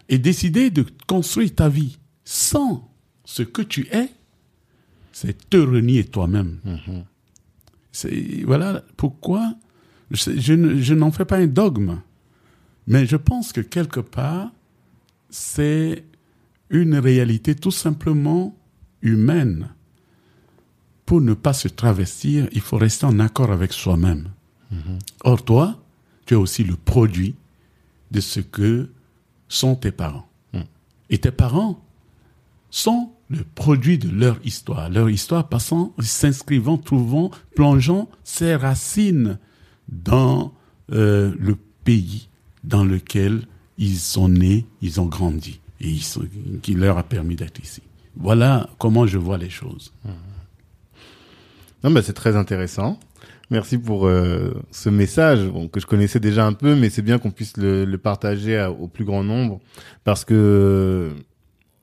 Et 0.09 0.17
décider 0.17 0.69
de 0.71 0.85
construire 1.07 1.55
ta 1.55 1.69
vie 1.69 1.97
sans 2.25 2.91
ce 3.23 3.43
que 3.43 3.61
tu 3.61 3.87
es, 3.93 4.09
c'est 5.13 5.49
te 5.49 5.55
renier 5.55 6.03
toi-même. 6.03 6.59
C'est- 7.93 8.43
Voilà 8.43 8.83
pourquoi 8.97 9.55
je, 10.11 10.31
je 10.39 10.53
ne- 10.53 10.81
je 10.81 10.93
n'en 10.93 11.11
fais 11.11 11.25
pas 11.25 11.37
un 11.37 11.47
dogme. 11.47 11.99
Mais 12.87 13.05
je 13.05 13.15
pense 13.17 13.51
que 13.51 13.61
quelque 13.61 13.99
part, 13.99 14.51
c'est 15.29 16.03
une 16.69 16.95
réalité 16.95 17.55
tout 17.55 17.71
simplement 17.71 18.55
humaine. 19.01 19.69
Pour 21.05 21.21
ne 21.21 21.33
pas 21.33 21.53
se 21.53 21.67
travestir, 21.67 22.47
il 22.51 22.61
faut 22.61 22.77
rester 22.77 23.05
en 23.05 23.19
accord 23.19 23.51
avec 23.51 23.73
soi-même. 23.73 24.29
Or, 25.23 25.43
toi, 25.45 25.79
tu 26.25 26.33
es 26.33 26.37
aussi 26.37 26.63
le 26.65 26.75
produit 26.75 27.35
de 28.11 28.19
ce 28.19 28.41
que 28.41 28.89
sont 29.47 29.75
tes 29.75 29.91
parents. 29.91 30.27
Et 31.09 31.17
tes 31.19 31.31
parents 31.31 31.81
sont 32.69 33.11
le 33.29 33.43
produit 33.55 33.97
de 33.97 34.09
leur 34.09 34.39
histoire. 34.45 34.89
Leur 34.89 35.09
histoire 35.09 35.47
passant, 35.47 35.93
s'inscrivant, 35.99 36.77
trouvant, 36.77 37.31
plongeant 37.55 38.09
ses 38.25 38.55
racines 38.55 39.39
dans 39.89 40.53
euh, 40.91 41.33
le 41.39 41.57
pays 41.83 42.29
dans 42.63 42.83
lequel 42.83 43.43
ils 43.77 43.97
sont 43.97 44.29
nés, 44.29 44.65
ils 44.81 44.99
ont 44.99 45.05
grandi 45.05 45.59
et 45.81 45.89
ils 45.89 46.01
sont- 46.03 46.25
qui 46.61 46.73
leur 46.73 46.97
a 46.97 47.03
permis 47.03 47.35
d'être 47.35 47.59
ici. 47.61 47.81
Voilà 48.15 48.69
comment 48.79 49.05
je 49.05 49.17
vois 49.17 49.37
les 49.37 49.49
choses. 49.49 49.93
Non, 51.83 51.91
bah, 51.91 52.01
c'est 52.01 52.13
très 52.13 52.35
intéressant. 52.35 52.99
Merci 53.49 53.77
pour 53.77 54.07
euh, 54.07 54.53
ce 54.71 54.89
message 54.89 55.47
bon, 55.47 55.67
que 55.69 55.79
je 55.79 55.85
connaissais 55.85 56.19
déjà 56.19 56.45
un 56.45 56.53
peu, 56.53 56.75
mais 56.75 56.89
c'est 56.89 57.01
bien 57.01 57.17
qu'on 57.19 57.31
puisse 57.31 57.55
le, 57.55 57.85
le 57.85 57.97
partager 57.97 58.57
à- 58.57 58.71
au 58.71 58.87
plus 58.87 59.05
grand 59.05 59.23
nombre 59.23 59.61
parce 60.03 60.25
que 60.25 61.11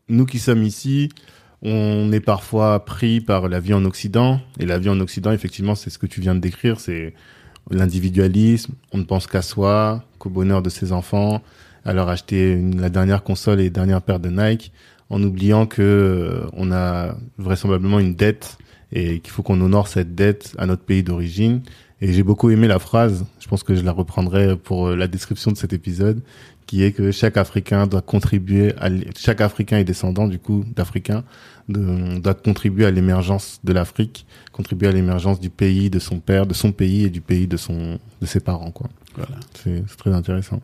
nous 0.08 0.26
qui 0.26 0.38
sommes 0.40 0.62
ici, 0.62 1.08
on 1.62 2.12
est 2.12 2.20
parfois 2.20 2.84
pris 2.84 3.22
par 3.22 3.48
la 3.48 3.60
vie 3.60 3.72
en 3.72 3.84
Occident 3.86 4.40
et 4.58 4.66
la 4.66 4.78
vie 4.78 4.90
en 4.90 5.00
Occident, 5.00 5.32
effectivement, 5.32 5.74
c'est 5.74 5.88
ce 5.88 5.96
que 5.98 6.06
tu 6.06 6.20
viens 6.20 6.34
de 6.34 6.40
décrire, 6.40 6.80
c'est 6.80 7.14
l'individualisme. 7.70 8.74
On 8.92 8.98
ne 8.98 9.04
pense 9.04 9.26
qu'à 9.26 9.42
soi, 9.42 10.04
qu'au 10.18 10.30
bonheur 10.30 10.62
de 10.62 10.70
ses 10.70 10.92
enfants, 10.92 11.42
à 11.84 11.92
leur 11.92 12.08
acheter 12.08 12.60
la 12.76 12.88
dernière 12.88 13.22
console 13.22 13.60
et 13.60 13.70
dernière 13.70 14.02
paire 14.02 14.20
de 14.20 14.30
Nike, 14.30 14.72
en 15.10 15.22
oubliant 15.22 15.66
que 15.66 15.82
euh, 15.82 16.46
on 16.54 16.72
a 16.72 17.16
vraisemblablement 17.38 17.98
une 17.98 18.14
dette 18.14 18.58
et 18.92 19.20
qu'il 19.20 19.32
faut 19.32 19.42
qu'on 19.42 19.60
honore 19.60 19.88
cette 19.88 20.14
dette 20.14 20.54
à 20.58 20.66
notre 20.66 20.82
pays 20.82 21.02
d'origine. 21.02 21.62
Et 22.04 22.12
j'ai 22.12 22.22
beaucoup 22.22 22.50
aimé 22.50 22.68
la 22.68 22.78
phrase, 22.78 23.24
je 23.40 23.48
pense 23.48 23.62
que 23.62 23.74
je 23.74 23.82
la 23.82 23.90
reprendrai 23.90 24.58
pour 24.58 24.88
euh, 24.88 24.94
la 24.94 25.08
description 25.08 25.50
de 25.50 25.56
cet 25.56 25.72
épisode, 25.72 26.20
qui 26.66 26.84
est 26.84 26.92
que 26.92 27.10
chaque 27.10 27.38
Africain 27.38 27.86
doit 27.86 28.02
contribuer, 28.02 28.74
à 28.78 28.90
chaque 29.16 29.40
Africain 29.40 29.78
et 29.78 29.84
descendant 29.84 30.28
du 30.28 30.38
coup 30.38 30.66
d'Africains 30.76 31.24
doit 31.66 32.34
contribuer 32.34 32.84
à 32.84 32.90
l'émergence 32.90 33.58
de 33.64 33.72
l'Afrique, 33.72 34.26
contribuer 34.52 34.88
à 34.88 34.92
l'émergence 34.92 35.40
du 35.40 35.48
pays 35.48 35.88
de 35.88 35.98
son 35.98 36.20
père, 36.20 36.46
de 36.46 36.52
son 36.52 36.72
pays 36.72 37.04
et 37.04 37.08
du 37.08 37.22
pays 37.22 37.46
de 37.46 37.56
son 37.56 37.98
de 38.20 38.26
ses 38.26 38.40
parents 38.40 38.70
quoi. 38.70 38.90
Voilà. 39.16 39.36
C'est 39.54 39.86
très 39.96 40.12
intéressant. 40.12 40.60